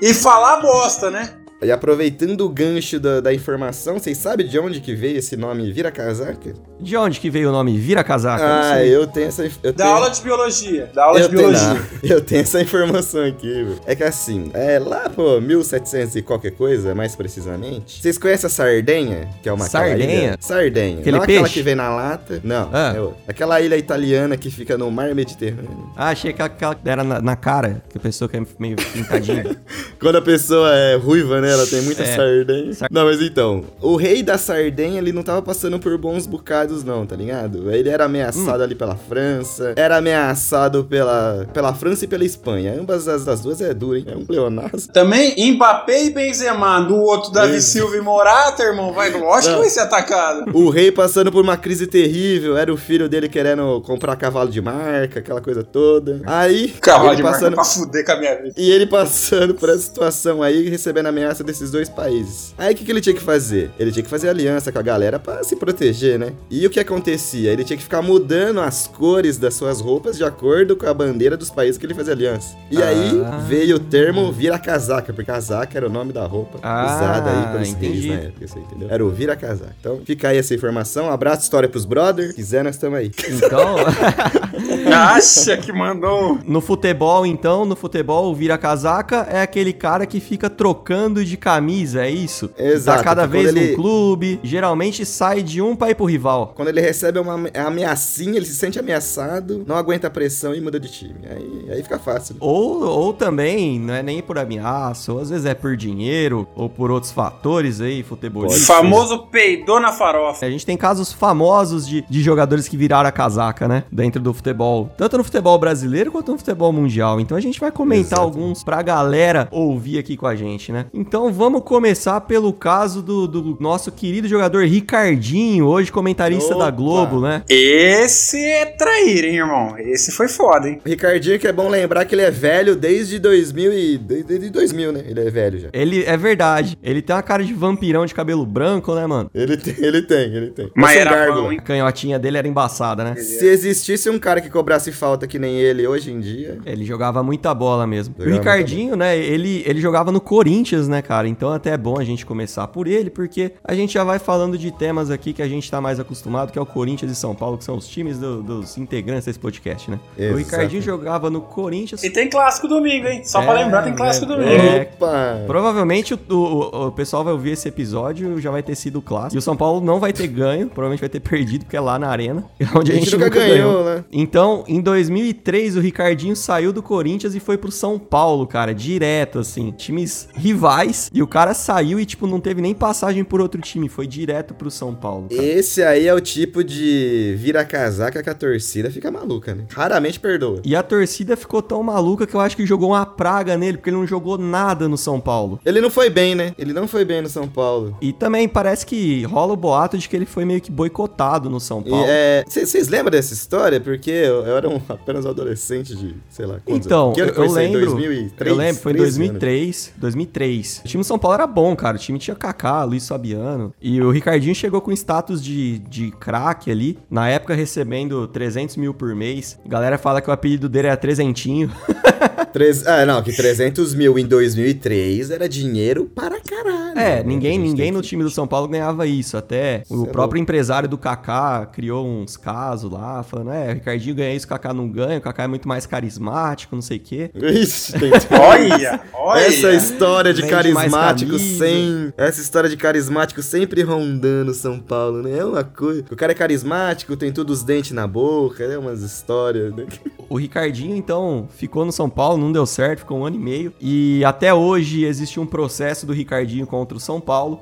E 0.00 0.14
falar 0.14 0.60
bosta, 0.60 1.10
né? 1.10 1.39
E 1.62 1.70
aproveitando 1.70 2.40
o 2.40 2.48
gancho 2.48 2.98
da, 2.98 3.20
da 3.20 3.34
informação, 3.34 3.98
vocês 3.98 4.16
sabem 4.16 4.46
de 4.46 4.58
onde 4.58 4.80
que 4.80 4.94
veio 4.94 5.18
esse 5.18 5.36
nome 5.36 5.70
Vira 5.70 5.90
Casaca? 5.90 6.54
De 6.80 6.96
onde 6.96 7.20
que 7.20 7.28
veio 7.28 7.50
o 7.50 7.52
nome 7.52 7.76
Vira 7.76 8.02
Casaca? 8.02 8.42
Ah, 8.72 8.82
eu 8.82 9.06
tenho 9.06 9.28
essa... 9.28 9.44
Eu 9.62 9.70
Da 9.74 9.84
tenho... 9.84 9.94
aula 9.96 10.08
de 10.10 10.22
biologia. 10.22 10.90
Da 10.94 11.04
aula 11.04 11.20
eu 11.20 11.28
de 11.28 11.36
tenho, 11.36 11.48
biologia. 11.50 11.82
eu 12.02 12.20
tenho 12.22 12.40
essa 12.40 12.62
informação 12.62 13.22
aqui, 13.26 13.62
meu. 13.62 13.76
É 13.84 13.94
que 13.94 14.02
assim, 14.02 14.50
é 14.54 14.78
lá, 14.78 15.10
pô, 15.10 15.38
1700 15.38 16.16
e 16.16 16.22
qualquer 16.22 16.52
coisa, 16.52 16.94
mais 16.94 17.14
precisamente. 17.14 18.00
Vocês 18.00 18.16
conhecem 18.16 18.46
a 18.46 18.50
sardenha? 18.50 19.28
Que 19.42 19.48
é 19.50 19.52
uma 19.52 19.66
aquela 19.66 19.86
Sardenha? 19.88 20.36
Sardenha. 20.40 21.00
Aquele 21.00 21.16
Não 21.18 21.22
aquela 21.24 21.40
peixe? 21.42 21.54
que 21.54 21.62
vem 21.62 21.74
na 21.74 21.94
lata. 21.94 22.40
Não, 22.42 22.70
Ah. 22.72 22.94
é 23.28 23.30
aquela 23.30 23.60
ilha 23.60 23.76
italiana 23.76 24.34
que 24.38 24.50
fica 24.50 24.78
no 24.78 24.90
mar 24.90 25.14
Mediterrâneo. 25.14 25.90
Ah, 25.94 26.08
achei 26.08 26.32
que 26.32 26.40
aquela 26.40 26.74
que 26.74 26.88
era 26.88 27.04
na, 27.04 27.20
na 27.20 27.36
cara, 27.36 27.82
que 27.90 27.98
a 27.98 28.00
pessoa 28.00 28.30
que 28.30 28.38
é 28.38 28.42
meio 28.58 28.76
pintadinha. 28.76 29.44
Quando 30.00 30.16
a 30.16 30.22
pessoa 30.22 30.74
é 30.74 30.94
ruiva, 30.96 31.38
né? 31.42 31.49
Ela 31.50 31.66
tem 31.66 31.82
muita 31.82 32.02
É. 32.02 32.16
sardenha. 32.16 32.72
Sar- 32.74 32.88
Não, 32.90 33.04
mas 33.04 33.20
então, 33.20 33.64
o 33.80 33.96
rei 33.96 34.22
da 34.22 34.38
sardenha, 34.38 34.98
ele 34.98 35.12
não 35.12 35.22
tava 35.22 35.42
passando 35.42 35.78
por 35.78 35.96
bons 35.98 36.26
bocados, 36.26 36.84
não, 36.84 37.04
tá 37.06 37.16
ligado? 37.16 37.70
Ele 37.70 37.88
era 37.88 38.04
ameaçado 38.04 38.62
ali 38.62 38.74
pela 38.74 38.96
França, 38.96 39.72
era 39.76 39.96
ameaçado 39.96 40.84
pela, 40.84 41.46
pela 41.52 41.74
França 41.74 42.04
e 42.04 42.08
pela 42.08 42.24
Espanha. 42.24 42.76
Ambas 42.78 43.08
as 43.08 43.24
das 43.24 43.40
duas 43.40 43.60
é 43.60 43.72
duro, 43.74 43.96
hein? 43.96 44.04
É 44.06 44.16
um 44.16 44.24
pleonasmo. 44.24 44.92
Também 44.92 45.34
Mbappé 45.54 46.04
e 46.06 46.10
Benzema, 46.10 46.80
do 46.80 46.96
outro 46.96 47.30
Davi 47.32 47.56
Isso. 47.56 47.70
Silva 47.72 47.96
e 47.96 48.00
Morata, 48.00 48.62
irmão, 48.62 48.92
vai, 48.92 49.10
lógico 49.10 49.54
que 49.54 49.60
vai 49.60 49.68
ser 49.70 49.80
atacado. 49.80 50.44
O 50.56 50.70
rei 50.70 50.90
passando 50.92 51.30
por 51.32 51.42
uma 51.42 51.56
crise 51.56 51.86
terrível, 51.86 52.56
era 52.56 52.72
o 52.72 52.76
filho 52.76 53.08
dele 53.08 53.28
querendo 53.28 53.80
comprar 53.82 54.16
cavalo 54.16 54.50
de 54.50 54.60
marca, 54.60 55.20
aquela 55.20 55.40
coisa 55.40 55.62
toda. 55.62 56.20
Aí, 56.26 56.68
Cavalo 56.80 57.16
de 57.16 57.22
marca 57.22 57.38
passando... 57.38 57.54
pra 57.54 57.64
fuder 57.64 58.04
com 58.04 58.12
a 58.12 58.16
minha 58.16 58.34
vida. 58.36 58.54
E 58.56 58.70
ele 58.70 58.86
passando 58.86 59.54
por 59.54 59.68
essa 59.68 59.78
situação 59.80 60.42
aí, 60.42 60.68
recebendo 60.68 61.06
ameaça 61.06 61.39
desses 61.44 61.70
dois 61.70 61.88
países. 61.88 62.54
Aí 62.58 62.72
o 62.74 62.76
que, 62.76 62.84
que 62.84 62.90
ele 62.92 63.00
tinha 63.00 63.14
que 63.14 63.20
fazer? 63.22 63.70
Ele 63.78 63.90
tinha 63.92 64.02
que 64.02 64.08
fazer 64.10 64.28
aliança 64.28 64.70
com 64.72 64.78
a 64.78 64.82
galera 64.82 65.18
pra 65.18 65.42
se 65.44 65.56
proteger, 65.56 66.18
né? 66.18 66.32
E 66.50 66.66
o 66.66 66.70
que 66.70 66.80
acontecia? 66.80 67.50
Ele 67.52 67.64
tinha 67.64 67.76
que 67.76 67.82
ficar 67.82 68.02
mudando 68.02 68.60
as 68.60 68.86
cores 68.86 69.36
das 69.38 69.54
suas 69.54 69.80
roupas 69.80 70.16
de 70.16 70.24
acordo 70.24 70.76
com 70.76 70.86
a 70.86 70.94
bandeira 70.94 71.36
dos 71.36 71.50
países 71.50 71.78
que 71.78 71.86
ele 71.86 71.94
fazia 71.94 72.12
aliança. 72.12 72.56
E 72.70 72.82
aí 72.82 73.20
Ah. 73.24 73.38
veio 73.38 73.76
o 73.76 73.78
termo 73.80 74.30
vira-casaca, 74.32 75.12
porque 75.12 75.30
casaca 75.30 75.76
era 75.78 75.86
o 75.86 75.90
nome 75.90 76.12
da 76.12 76.24
roupa 76.26 76.58
Ah, 76.62 76.84
usada 76.96 77.30
aí 77.30 77.52
pelos 77.52 77.72
reis 77.74 78.04
na 78.06 78.14
época, 78.14 78.44
entendeu? 78.58 78.88
Era 78.90 79.04
o 79.04 79.10
vira-casaca. 79.10 79.74
Então 79.80 80.00
fica 80.04 80.28
aí 80.28 80.38
essa 80.38 80.54
informação. 80.54 81.10
Abraço, 81.10 81.42
história 81.42 81.68
pros 81.68 81.84
brother. 81.84 82.34
Quiser, 82.34 82.64
nós 82.64 82.74
estamos 82.74 82.98
aí. 82.98 83.10
Então, 83.28 83.76
Acha 84.92 85.56
que 85.56 85.72
mandou. 85.72 86.38
no 86.46 86.60
futebol, 86.60 87.24
então, 87.26 87.64
no 87.64 87.76
futebol, 87.76 88.30
o 88.30 88.34
vira-casaca 88.34 89.26
é 89.30 89.40
aquele 89.42 89.72
cara 89.72 90.06
que 90.06 90.20
fica 90.20 90.48
trocando 90.50 91.24
de 91.24 91.36
camisa, 91.36 92.04
é 92.04 92.10
isso? 92.10 92.50
Exato, 92.58 92.98
Tá 92.98 93.04
cada 93.04 93.26
vez 93.26 93.48
ele- 93.48 93.74
clube, 93.74 94.40
geralmente 94.42 95.04
sai 95.04 95.42
de 95.42 95.60
um 95.62 95.74
pra 95.76 95.90
ir 95.90 95.94
pro 95.94 96.04
rival. 96.06 96.52
Quando 96.54 96.68
ele 96.68 96.80
recebe 96.80 97.18
uma 97.18 97.34
ame- 97.34 97.50
ameaçinha, 97.54 98.36
ele 98.36 98.46
se 98.46 98.54
sente 98.54 98.78
ameaçado, 98.78 99.64
não 99.66 99.76
aguenta 99.76 100.06
a 100.06 100.10
pressão 100.10 100.54
e 100.54 100.60
muda 100.60 100.78
de 100.78 100.88
time. 100.90 101.14
Aí, 101.30 101.66
aí 101.72 101.82
fica 101.82 101.98
fácil. 101.98 102.36
Ou, 102.40 102.82
ou 102.82 103.12
também, 103.12 103.78
não 103.78 103.94
é 103.94 104.02
nem 104.02 104.20
por 104.22 104.38
ameaça, 104.38 105.12
ou 105.12 105.20
às 105.20 105.30
vezes 105.30 105.46
é 105.46 105.54
por 105.54 105.76
dinheiro, 105.76 106.46
ou 106.54 106.68
por 106.68 106.90
outros 106.90 107.12
fatores 107.12 107.80
aí, 107.80 108.02
futebolistas. 108.02 108.66
Famoso 108.66 109.26
peidou 109.26 109.80
na 109.80 109.92
farofa. 109.92 110.44
A 110.44 110.50
gente 110.50 110.64
tem 110.66 110.76
casos 110.76 111.12
famosos 111.12 111.86
de, 111.86 112.04
de 112.08 112.22
jogadores 112.22 112.68
que 112.68 112.76
viraram 112.76 113.08
a 113.08 113.12
casaca, 113.12 113.66
né? 113.68 113.84
Dentro 113.90 114.20
do 114.20 114.32
futebol. 114.32 114.79
Tanto 114.96 115.18
no 115.18 115.24
futebol 115.24 115.58
brasileiro 115.58 116.12
quanto 116.12 116.32
no 116.32 116.38
futebol 116.38 116.72
mundial. 116.72 117.20
Então 117.20 117.36
a 117.36 117.40
gente 117.40 117.58
vai 117.58 117.70
comentar 117.70 118.18
Exato. 118.18 118.22
alguns 118.22 118.62
pra 118.62 118.82
galera 118.82 119.48
ouvir 119.50 119.98
aqui 119.98 120.16
com 120.16 120.26
a 120.26 120.34
gente, 120.34 120.72
né? 120.72 120.86
Então 120.92 121.32
vamos 121.32 121.62
começar 121.62 122.20
pelo 122.22 122.52
caso 122.52 123.02
do, 123.02 123.26
do 123.26 123.56
nosso 123.60 123.90
querido 123.92 124.28
jogador 124.28 124.64
Ricardinho, 124.64 125.66
hoje 125.66 125.90
comentarista 125.90 126.54
da 126.54 126.66
Opa! 126.66 126.70
Globo, 126.70 127.20
né? 127.20 127.42
Esse 127.48 128.38
é 128.38 128.66
traíra, 128.66 129.26
hein, 129.26 129.36
irmão? 129.36 129.74
Esse 129.78 130.12
foi 130.12 130.28
foda, 130.28 130.68
hein? 130.68 130.80
O 130.84 130.88
Ricardinho, 130.88 131.38
que 131.38 131.46
é 131.46 131.52
bom 131.52 131.68
lembrar 131.68 132.04
que 132.04 132.14
ele 132.14 132.22
é 132.22 132.30
velho 132.30 132.76
desde 132.76 133.18
2000 133.18 133.72
e... 133.72 133.98
Desde 133.98 134.50
2000, 134.50 134.92
né? 134.92 135.04
Ele 135.06 135.20
é 135.20 135.30
velho 135.30 135.58
já. 135.58 135.68
Ele 135.72 136.04
é 136.04 136.16
verdade. 136.16 136.76
Ele 136.82 137.02
tem 137.02 137.14
uma 137.14 137.22
cara 137.22 137.44
de 137.44 137.52
vampirão 137.52 138.06
de 138.06 138.14
cabelo 138.14 138.44
branco, 138.46 138.94
né, 138.94 139.06
mano? 139.06 139.30
Ele 139.34 139.56
tem, 139.56 139.74
ele 139.78 140.02
tem, 140.02 140.34
ele 140.34 140.50
tem. 140.50 140.70
Mas 140.74 140.96
era 140.96 141.32
bom, 141.32 141.52
hein? 141.52 141.58
A 141.58 141.62
canhotinha 141.62 142.18
dele 142.18 142.38
era 142.38 142.48
embaçada, 142.48 143.04
né? 143.04 143.14
Se 143.16 143.46
existisse 143.46 144.08
um 144.08 144.18
cara 144.18 144.40
que 144.40 144.50
cobrasse 144.70 144.92
falta 144.92 145.26
que 145.26 145.36
nem 145.38 145.56
ele 145.58 145.84
hoje 145.86 146.12
em 146.12 146.20
dia... 146.20 146.58
Ele 146.64 146.84
jogava 146.84 147.22
muita 147.24 147.52
bola 147.52 147.86
mesmo. 147.88 148.14
Jogava 148.16 148.30
o 148.30 148.38
Ricardinho, 148.38 148.94
né, 148.94 149.18
ele, 149.18 149.64
ele 149.66 149.80
jogava 149.80 150.12
no 150.12 150.20
Corinthians, 150.20 150.86
né, 150.86 151.02
cara? 151.02 151.26
Então 151.26 151.50
até 151.50 151.70
é 151.70 151.76
bom 151.76 151.98
a 151.98 152.04
gente 152.04 152.24
começar 152.24 152.68
por 152.68 152.86
ele, 152.86 153.10
porque 153.10 153.52
a 153.64 153.74
gente 153.74 153.94
já 153.94 154.04
vai 154.04 154.18
falando 154.20 154.56
de 154.56 154.70
temas 154.70 155.10
aqui 155.10 155.32
que 155.32 155.42
a 155.42 155.48
gente 155.48 155.68
tá 155.68 155.80
mais 155.80 155.98
acostumado, 155.98 156.52
que 156.52 156.58
é 156.58 156.62
o 156.62 156.66
Corinthians 156.66 157.10
e 157.10 157.14
São 157.16 157.34
Paulo, 157.34 157.58
que 157.58 157.64
são 157.64 157.76
os 157.76 157.88
times 157.88 158.18
do- 158.18 158.42
dos 158.42 158.78
integrantes 158.78 159.24
desse 159.24 159.38
podcast, 159.40 159.90
né? 159.90 159.98
O 160.16 160.22
Exato. 160.22 160.36
Ricardinho 160.38 160.82
jogava 160.82 161.28
no 161.30 161.40
Corinthians. 161.40 162.04
E 162.04 162.10
tem 162.10 162.28
clássico 162.30 162.68
domingo, 162.68 163.08
hein? 163.08 163.22
Só 163.24 163.42
É, 163.42 163.44
pra 163.44 163.54
lembrar, 163.54 163.82
tem 163.82 163.94
clássico 163.94 164.26
é, 164.32 164.36
domingo. 164.36 164.50
é. 164.50 164.88
Opa! 164.94 165.42
Provavelmente 165.46 166.14
o, 166.14 166.18
o- 166.34 166.86
o 166.86 166.92
pessoal 166.92 167.24
vai 167.24 167.32
ouvir 167.32 167.50
esse 167.52 167.66
episódio, 167.68 168.40
já 168.40 168.50
vai 168.52 168.62
ter 168.62 168.76
sido 168.76 169.00
o 169.00 169.02
clássico. 169.02 169.34
E 169.34 169.38
o 169.38 169.42
São 169.42 169.56
Paulo 169.56 169.80
não 169.84 169.98
vai 169.98 170.12
ter 170.12 170.28
ganho, 170.28 170.68
provavelmente 170.68 171.00
vai 171.00 171.08
ter 171.08 171.18
perdido, 171.20 171.64
porque 171.64 171.76
é 171.76 171.80
lá 171.80 171.98
na 171.98 172.08
arena, 172.08 172.44
onde 172.76 172.92
A 172.92 172.94
gente 172.94 173.10
nunca 173.12 173.28
ganhou, 173.28 173.84
né? 173.84 174.04
Então, 174.12 174.59
Então, 174.60 174.64
em 174.76 174.80
2003, 174.80 175.76
o 175.76 175.80
Ricardinho 175.80 176.34
saiu 176.36 176.72
do 176.72 176.82
Corinthians 176.82 177.34
e 177.34 177.40
foi 177.40 177.56
pro 177.56 177.70
São 177.70 177.98
Paulo, 177.98 178.46
cara, 178.46 178.74
direto, 178.74 179.38
assim. 179.38 179.70
Times 179.72 180.28
rivais. 180.34 181.10
E 181.12 181.22
o 181.22 181.26
cara 181.26 181.54
saiu 181.54 181.98
e, 182.00 182.04
tipo, 182.06 182.26
não 182.26 182.40
teve 182.40 182.60
nem 182.60 182.74
passagem 182.74 183.24
por 183.24 183.40
outro 183.40 183.60
time. 183.60 183.88
Foi 183.88 184.06
direto 184.06 184.54
pro 184.54 184.70
São 184.70 184.94
Paulo. 184.94 185.28
cara. 185.28 185.42
Esse 185.42 185.82
aí 185.82 186.06
é 186.06 186.14
o 186.14 186.20
tipo 186.20 186.62
de 186.64 187.34
vira 187.38 187.64
casaca 187.64 188.22
que 188.22 188.30
a 188.30 188.34
torcida 188.34 188.90
fica 188.90 189.10
maluca, 189.10 189.54
né? 189.54 189.64
Raramente 189.70 190.18
perdoa. 190.20 190.60
E 190.64 190.74
a 190.76 190.82
torcida 190.82 191.36
ficou 191.36 191.62
tão 191.62 191.82
maluca 191.82 192.26
que 192.26 192.34
eu 192.34 192.40
acho 192.40 192.56
que 192.56 192.66
jogou 192.66 192.90
uma 192.90 193.06
praga 193.06 193.56
nele, 193.56 193.76
porque 193.78 193.90
ele 193.90 193.96
não 193.96 194.06
jogou 194.06 194.36
nada 194.38 194.88
no 194.88 194.96
São 194.96 195.20
Paulo. 195.20 195.60
Ele 195.64 195.80
não 195.80 195.90
foi 195.90 196.10
bem, 196.10 196.34
né? 196.34 196.54
Ele 196.58 196.72
não 196.72 196.86
foi 196.86 197.04
bem 197.04 197.22
no 197.22 197.28
São 197.28 197.48
Paulo. 197.48 197.96
E 198.00 198.12
também 198.12 198.48
parece 198.48 198.84
que 198.86 199.22
rola 199.24 199.52
o 199.52 199.56
boato 199.56 199.96
de 199.98 200.08
que 200.08 200.16
ele 200.16 200.26
foi 200.26 200.44
meio 200.44 200.60
que 200.60 200.70
boicotado 200.70 201.48
no 201.48 201.60
São 201.60 201.82
Paulo. 201.82 202.04
é, 202.08 202.44
Vocês 202.48 202.88
lembram 202.88 203.10
dessa 203.10 203.32
história? 203.34 203.80
Porque 203.80 204.24
eu, 204.50 204.56
era 204.56 204.68
um, 204.68 204.80
apenas 204.88 205.24
um 205.24 205.30
adolescente 205.30 205.94
de, 205.94 206.14
sei 206.28 206.46
lá, 206.46 206.58
quantos 206.64 206.86
Então, 206.86 207.12
eu, 207.16 207.26
eu 207.26 207.52
lembro. 207.52 207.80
2003? 207.80 208.50
eu 208.50 208.56
lembro, 208.56 208.82
foi 208.82 208.92
em 208.92 208.96
13 208.96 209.06
anos. 209.06 209.16
2003. 209.16 209.92
2003. 209.96 210.82
O 210.84 210.88
time 210.88 211.02
do 211.02 211.06
São 211.06 211.18
Paulo 211.18 211.34
era 211.34 211.46
bom, 211.46 211.74
cara. 211.76 211.96
O 211.96 212.00
time 212.00 212.18
tinha 212.18 212.34
Kaká, 212.34 212.84
Luiz 212.84 213.06
Fabiano. 213.06 213.72
E 213.80 214.00
o 214.00 214.10
Ricardinho 214.10 214.54
chegou 214.54 214.80
com 214.80 214.92
status 214.92 215.42
de, 215.42 215.78
de 215.78 216.10
craque 216.12 216.70
ali. 216.70 216.98
Na 217.10 217.28
época, 217.28 217.54
recebendo 217.54 218.26
300 218.26 218.76
mil 218.76 218.92
por 218.94 219.14
mês. 219.14 219.58
A 219.64 219.68
galera 219.68 219.98
fala 219.98 220.20
que 220.20 220.28
o 220.30 220.32
apelido 220.32 220.68
dele 220.68 220.88
era 220.88 220.96
Trezentinho. 220.96 221.70
Treze- 222.52 222.84
Ah, 222.86 223.06
não, 223.06 223.22
que 223.22 223.32
300 223.32 223.94
mil 223.94 224.18
em 224.18 224.26
2003 224.26 225.30
era 225.30 225.48
dinheiro 225.48 226.04
para 226.06 226.40
caralho. 226.40 226.98
É, 226.98 227.22
ninguém, 227.22 227.52
gente 227.54 227.62
ninguém 227.68 227.84
tem 227.86 227.92
no 227.92 228.02
time 228.02 228.22
do 228.22 228.30
São 228.30 228.46
Paulo 228.46 228.66
ganhava 228.68 229.06
isso. 229.06 229.36
Até 229.36 229.82
o 229.88 229.94
Isso 229.94 230.06
é 230.06 230.10
próprio 230.10 230.40
empresário 230.40 230.88
do 230.88 230.98
Kaká 230.98 231.66
criou 231.66 232.06
uns 232.06 232.36
casos 232.36 232.90
lá, 232.90 233.22
falando: 233.22 233.52
é, 233.52 233.70
o 233.70 233.74
Ricardinho 233.74 234.14
ganha 234.16 234.34
isso, 234.34 234.46
o 234.46 234.48
Kaká 234.48 234.74
não 234.74 234.88
ganha, 234.88 235.18
o 235.18 235.20
Kaká 235.20 235.44
é 235.44 235.46
muito 235.46 235.68
mais 235.68 235.86
carismático, 235.86 236.74
não 236.74 236.82
sei 236.82 236.96
o 236.96 237.00
quê. 237.00 237.30
Ixi, 237.34 237.92
tem 237.98 238.10
Olha, 238.38 239.00
olha. 239.14 239.40
Essa 239.46 239.72
história 239.72 240.34
de 240.34 240.42
Vende 240.42 240.52
carismático 240.52 241.38
sem. 241.38 242.12
Essa 242.16 242.40
história 242.40 242.68
de 242.68 242.76
carismático 242.76 243.42
sempre 243.42 243.82
rondando 243.82 244.52
São 244.54 244.78
Paulo, 244.78 245.22
né? 245.22 245.38
É 245.38 245.44
uma 245.44 245.62
coisa. 245.64 246.04
O 246.10 246.16
cara 246.16 246.32
é 246.32 246.34
carismático, 246.34 247.16
tem 247.16 247.32
todos 247.32 247.58
os 247.58 247.64
dentes 247.64 247.92
na 247.92 248.06
boca, 248.06 248.64
é 248.64 248.76
umas 248.76 249.02
histórias. 249.02 249.74
Né? 249.74 249.86
O 250.28 250.36
Ricardinho, 250.36 250.96
então, 250.96 251.48
ficou 251.56 251.84
no 251.84 251.89
São 251.92 252.08
Paulo, 252.08 252.38
não 252.38 252.52
deu 252.52 252.66
certo, 252.66 253.00
ficou 253.00 253.18
um 253.18 253.24
ano 253.24 253.36
e 253.36 253.38
meio. 253.38 253.72
E 253.80 254.24
até 254.24 254.52
hoje 254.52 255.04
existe 255.04 255.38
um 255.40 255.46
processo 255.46 256.06
do 256.06 256.12
Ricardinho 256.12 256.66
contra 256.66 256.96
o 256.96 257.00
São 257.00 257.20
Paulo, 257.20 257.60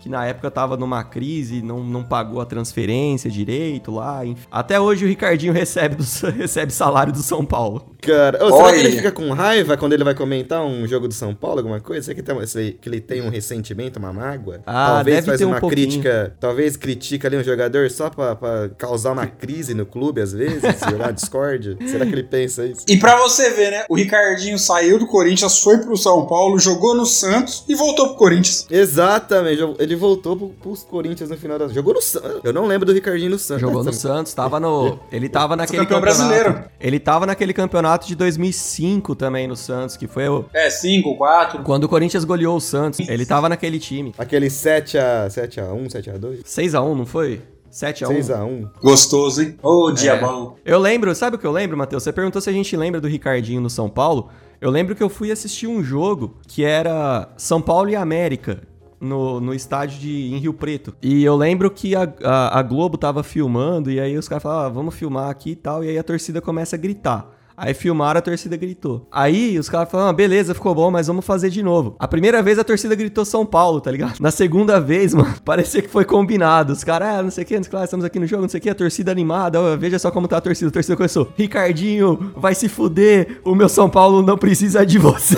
que 0.00 0.08
na 0.08 0.24
época 0.26 0.50
tava 0.50 0.76
numa 0.76 1.02
crise, 1.04 1.60
não, 1.62 1.82
não 1.82 2.02
pagou 2.04 2.40
a 2.40 2.46
transferência 2.46 3.30
direito 3.30 3.90
lá. 3.92 4.24
enfim. 4.24 4.46
Até 4.50 4.80
hoje 4.80 5.04
o 5.04 5.08
Ricardinho 5.08 5.52
recebe, 5.54 5.96
do- 5.96 6.30
recebe 6.36 6.72
salário 6.72 7.12
do 7.12 7.18
São 7.22 7.44
Paulo. 7.44 7.94
Cara, 8.00 8.44
ô, 8.46 8.56
será 8.56 8.72
que 8.72 8.78
ele 8.78 8.92
fica 8.96 9.10
com 9.12 9.30
raiva 9.32 9.76
quando 9.76 9.92
ele 9.92 10.04
vai 10.04 10.14
comentar 10.14 10.64
um 10.64 10.86
jogo 10.86 11.08
do 11.08 11.14
São 11.14 11.34
Paulo, 11.34 11.58
alguma 11.58 11.80
coisa? 11.80 12.02
Será 12.02 12.14
que, 12.14 12.22
tem, 12.22 12.46
sei, 12.46 12.72
que 12.72 12.88
ele 12.88 13.00
tem 13.00 13.20
um 13.22 13.28
ressentimento, 13.28 13.98
uma 13.98 14.12
mágoa? 14.12 14.60
Ah, 14.64 14.94
talvez 14.96 15.16
deve 15.16 15.26
faz 15.26 15.38
ter 15.38 15.44
um 15.44 15.48
uma 15.48 15.60
pouquinho. 15.60 15.88
crítica, 15.88 16.36
talvez 16.38 16.76
critica 16.76 17.26
ali 17.28 17.36
um 17.36 17.42
jogador 17.42 17.90
só 17.90 18.08
pra, 18.08 18.36
pra 18.36 18.68
causar 18.78 19.12
uma 19.12 19.26
crise 19.26 19.74
no 19.74 19.84
clube, 19.84 20.20
às 20.20 20.32
vezes, 20.32 20.62
jogar 20.88 21.10
discórdia. 21.12 21.76
Será 21.86 22.06
que 22.06 22.12
ele 22.12 22.22
pensa 22.22 22.64
isso? 22.64 22.82
E 22.88 22.96
pra 22.98 23.16
você 23.18 23.50
ver, 23.50 23.70
né? 23.72 23.84
O 23.88 23.96
Ricardinho 23.96 24.58
saiu 24.58 24.98
do 24.98 25.06
Corinthians, 25.06 25.58
foi 25.58 25.78
pro 25.78 25.96
São 25.96 26.24
Paulo, 26.26 26.58
jogou 26.58 26.94
no 26.94 27.04
Santos 27.04 27.64
e 27.68 27.74
voltou 27.74 28.08
pro 28.10 28.16
Corinthians. 28.16 28.66
Exatamente, 28.70 29.60
ele 29.78 29.96
voltou 29.98 30.36
pro, 30.36 30.48
pros 30.48 30.82
Corinthians 30.82 31.28
no 31.28 31.36
final 31.36 31.58
da. 31.58 31.68
Jogou 31.68 31.92
no 31.92 32.00
Santos. 32.00 32.40
Eu 32.42 32.52
não 32.52 32.66
lembro 32.66 32.86
do 32.86 32.92
Ricardinho 32.92 33.30
no 33.30 33.38
Santos. 33.38 33.60
Jogou 33.60 33.84
no 33.84 33.92
Santos, 33.92 34.32
tava 34.32 34.58
no. 34.58 34.98
Ele 35.12 35.28
tava 35.28 35.54
naquele 35.56 35.84
campeão 35.84 36.00
campeonato. 36.00 36.28
brasileiro. 36.28 36.64
Ele 36.80 36.98
tava 36.98 37.26
naquele 37.26 37.52
campeonato 37.52 38.06
de 38.06 38.14
2005 38.14 39.14
também 39.14 39.46
no 39.46 39.56
Santos, 39.56 39.96
que 39.96 40.06
foi 40.06 40.28
o. 40.28 40.44
É, 40.54 40.70
5, 40.70 41.16
4. 41.16 41.62
Quando 41.62 41.84
o 41.84 41.88
Corinthians 41.88 42.24
goleou 42.24 42.56
o 42.56 42.60
Santos, 42.60 43.00
ele 43.08 43.26
tava 43.26 43.48
naquele 43.48 43.78
time. 43.78 44.14
Aquele 44.16 44.46
7x, 44.46 45.28
7x1, 45.28 45.86
7x2? 45.88 46.42
6x1, 46.44 46.94
não 46.96 47.04
foi? 47.04 47.42
7x1. 47.70 48.08
6x1. 48.22 48.70
Gostoso, 48.80 49.42
hein? 49.42 49.56
Ô, 49.62 49.90
É. 49.90 49.92
dia 49.92 50.16
bom. 50.16 50.56
Eu 50.64 50.78
lembro, 50.78 51.14
sabe 51.14 51.36
o 51.36 51.38
que 51.38 51.46
eu 51.46 51.52
lembro, 51.52 51.76
Matheus? 51.76 52.02
Você 52.02 52.12
perguntou 52.12 52.40
se 52.40 52.48
a 52.48 52.52
gente 52.52 52.74
lembra 52.76 53.00
do 53.00 53.06
Ricardinho 53.08 53.60
no 53.60 53.68
São 53.68 53.88
Paulo. 53.90 54.30
Eu 54.60 54.70
lembro 54.70 54.96
que 54.96 55.02
eu 55.02 55.08
fui 55.08 55.30
assistir 55.30 55.66
um 55.66 55.82
jogo 55.84 56.34
que 56.48 56.64
era 56.64 57.28
São 57.36 57.60
Paulo 57.60 57.90
e 57.90 57.94
América. 57.96 58.62
No, 59.00 59.40
no 59.40 59.54
estádio 59.54 60.00
de, 60.00 60.32
em 60.32 60.38
Rio 60.38 60.52
Preto. 60.52 60.92
E 61.00 61.22
eu 61.22 61.36
lembro 61.36 61.70
que 61.70 61.94
a, 61.94 62.12
a, 62.24 62.58
a 62.58 62.62
Globo 62.62 62.98
tava 62.98 63.22
filmando, 63.22 63.90
e 63.92 64.00
aí 64.00 64.18
os 64.18 64.28
caras 64.28 64.42
falaram, 64.42 64.66
ah, 64.66 64.68
vamos 64.68 64.94
filmar 64.94 65.30
aqui 65.30 65.50
e 65.50 65.56
tal, 65.56 65.84
e 65.84 65.88
aí 65.88 65.98
a 65.98 66.02
torcida 66.02 66.40
começa 66.40 66.74
a 66.74 66.78
gritar. 66.78 67.37
Aí 67.58 67.74
filmaram, 67.74 68.18
a 68.18 68.22
torcida 68.22 68.56
gritou. 68.56 69.08
Aí 69.10 69.58
os 69.58 69.68
caras 69.68 69.90
falaram, 69.90 70.10
ah, 70.10 70.12
beleza, 70.12 70.54
ficou 70.54 70.72
bom, 70.72 70.92
mas 70.92 71.08
vamos 71.08 71.26
fazer 71.26 71.50
de 71.50 71.60
novo. 71.60 71.96
A 71.98 72.06
primeira 72.06 72.40
vez 72.40 72.56
a 72.56 72.62
torcida 72.62 72.94
gritou 72.94 73.24
São 73.24 73.44
Paulo, 73.44 73.80
tá 73.80 73.90
ligado? 73.90 74.20
Na 74.20 74.30
segunda 74.30 74.80
vez, 74.80 75.12
mano, 75.12 75.34
parecia 75.44 75.82
que 75.82 75.88
foi 75.88 76.04
combinado. 76.04 76.72
Os 76.72 76.84
caras, 76.84 77.08
ah, 77.08 77.22
não 77.22 77.32
sei 77.32 77.42
o 77.42 77.46
que, 77.48 77.56
não 77.56 77.64
sei 77.64 77.68
o 77.68 77.70
que 77.70 77.76
lá, 77.76 77.84
estamos 77.84 78.04
aqui 78.04 78.20
no 78.20 78.28
jogo, 78.28 78.42
não 78.42 78.48
sei 78.48 78.58
o 78.58 78.62
que, 78.62 78.70
a 78.70 78.74
torcida 78.76 79.10
animada, 79.10 79.60
ó, 79.60 79.76
veja 79.76 79.98
só 79.98 80.08
como 80.12 80.28
tá 80.28 80.36
a 80.36 80.40
torcida. 80.40 80.68
A 80.68 80.72
torcida 80.72 80.96
começou, 80.96 81.32
Ricardinho, 81.36 82.32
vai 82.36 82.54
se 82.54 82.68
fuder, 82.68 83.40
o 83.44 83.56
meu 83.56 83.68
São 83.68 83.90
Paulo 83.90 84.22
não 84.22 84.38
precisa 84.38 84.86
de 84.86 84.96
você. 84.96 85.36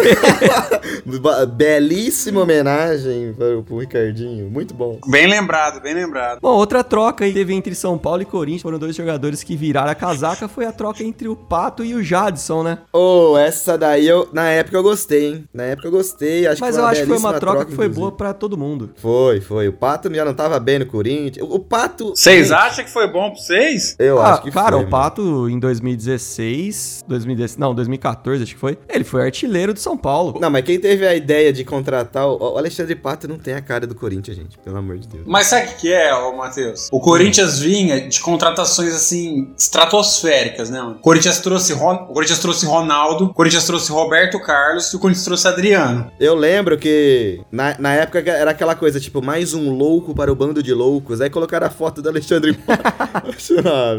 Belíssima 1.57 2.43
homenagem 2.43 3.33
pro, 3.33 3.63
pro 3.63 3.79
Ricardinho. 3.79 4.51
Muito 4.51 4.75
bom. 4.75 4.99
Bem 5.07 5.27
lembrado, 5.27 5.81
bem 5.81 5.95
lembrado. 5.95 6.41
Bom, 6.41 6.53
outra 6.53 6.85
troca 6.85 7.25
aí 7.25 7.33
teve 7.33 7.55
entre 7.55 7.75
São 7.75 7.97
Paulo 7.97 8.21
e 8.21 8.27
Corinthians, 8.27 8.63
foram 8.63 8.79
dois 8.79 8.95
jogadores 8.95 9.43
que 9.43 9.57
viraram 9.57 9.91
a 9.91 9.95
casaca, 9.95 10.47
foi 10.49 10.67
a 10.67 10.73
troca 10.73 11.03
entre 11.03 11.27
o 11.27 11.35
Pato 11.35 11.83
e 11.83 11.95
o 11.95 12.03
Jadson, 12.11 12.65
né? 12.65 12.79
Ô, 12.93 13.39
essa 13.39 13.79
daí 13.79 14.09
eu. 14.09 14.29
Na 14.33 14.49
época 14.51 14.77
eu 14.77 14.83
gostei, 14.83 15.29
hein? 15.29 15.45
Na 15.55 15.63
época 15.63 15.87
eu 15.87 15.93
gostei. 15.93 16.45
Acho 16.47 16.61
Mas 16.61 16.75
que 16.75 16.81
eu 16.81 16.87
acho 16.87 17.01
que 17.03 17.07
foi 17.07 17.19
uma 17.19 17.29
belíssima 17.29 17.41
troca, 17.41 17.65
que 17.65 17.75
foi 17.77 17.85
inclusive. 17.87 18.01
boa 18.01 18.13
pra 18.13 18.35
todo 18.35 18.59
mundo. 18.59 18.91
Foi, 18.97 19.41
foi. 19.41 19.69
O 19.69 19.73
Pato 19.73 20.13
já 20.13 20.25
não 20.25 20.35
tava 20.35 20.59
bem 20.59 20.81
no 20.81 20.87
Corinthians. 20.87 21.47
O, 21.49 21.55
o 21.55 21.59
Pato. 21.61 22.11
Vocês 22.11 22.51
acham 22.51 22.85
que 22.85 22.91
foi 22.91 23.07
bom 23.07 23.31
pra 23.31 23.41
vocês? 23.41 23.95
Eu 23.97 24.21
ah, 24.21 24.33
acho 24.33 24.43
que 24.43 24.51
cara, 24.51 24.71
foi. 24.71 24.77
o 24.77 24.79
mano. 24.81 24.91
Pato 24.91 25.49
em 25.49 25.59
2016, 25.61 27.05
2010, 27.07 27.57
não, 27.57 27.75
2014 27.75 28.43
acho 28.43 28.55
que 28.55 28.61
foi, 28.61 28.77
ele 28.89 29.05
foi 29.05 29.23
artilheiro 29.23 29.73
do 29.73 29.79
São 29.79 29.97
Paulo. 29.97 30.37
Não, 30.41 30.51
mas 30.51 30.65
quem 30.65 30.81
teve 30.81 31.07
a 31.07 31.15
ideia 31.15 31.53
de 31.53 31.65
contratar 31.65 32.27
o, 32.27 32.55
o 32.55 32.59
Alexandre 32.59 32.97
Pato 32.97 33.29
não 33.29 33.39
tem 33.39 33.55
a 33.55 33.61
cara 33.61 33.87
do 33.87 33.95
Corinthians, 33.95 34.37
gente. 34.37 34.59
Pelo 34.59 34.77
amor 34.79 34.99
de 34.99 35.07
Deus. 35.07 35.25
Mas 35.27 35.47
sabe 35.47 35.69
o 35.69 35.77
que 35.77 35.93
é, 35.93 36.13
ô 36.15 36.37
Matheus? 36.37 36.89
O 36.91 36.99
Corinthians 36.99 37.61
vinha 37.61 38.09
de 38.09 38.21
contratações 38.21 38.95
assim, 38.95 39.53
estratosféricas, 39.57 40.71
né? 40.71 40.81
mano? 40.81 40.97
O 40.97 40.99
Corinthians 40.99 41.39
trouxe, 41.39 41.73
O 42.09 42.13
Corinthians 42.13 42.39
trouxe 42.39 42.67
Ronaldo, 42.67 43.27
o 43.27 43.35
Corinthians 43.35 43.65
trouxe 43.65 43.91
Roberto 43.93 44.41
Carlos 44.41 44.93
e 44.93 44.97
o 44.97 44.99
Corinthians 44.99 45.25
trouxe 45.25 45.49
Adriano. 45.49 46.11
Eu 46.19 46.35
lembro 46.35 46.79
que 46.79 47.41
na, 47.51 47.77
na 47.79 47.95
época 47.95 48.19
era 48.31 48.51
aquela 48.51 48.75
coisa, 48.75 49.01
tipo, 49.01 49.23
mais 49.23 49.55
um 49.55 49.71
louco 49.71 50.15
para 50.15 50.33
o 50.33 50.35
bando 50.35 50.63
de 50.63 50.73
loucos. 50.73 51.21
Aí 51.21 51.31
colocaram 51.31 51.67
a 51.67 51.71
foto 51.71 52.03
do 52.03 52.09
Alexandre 52.09 52.59
ah. 52.69 53.91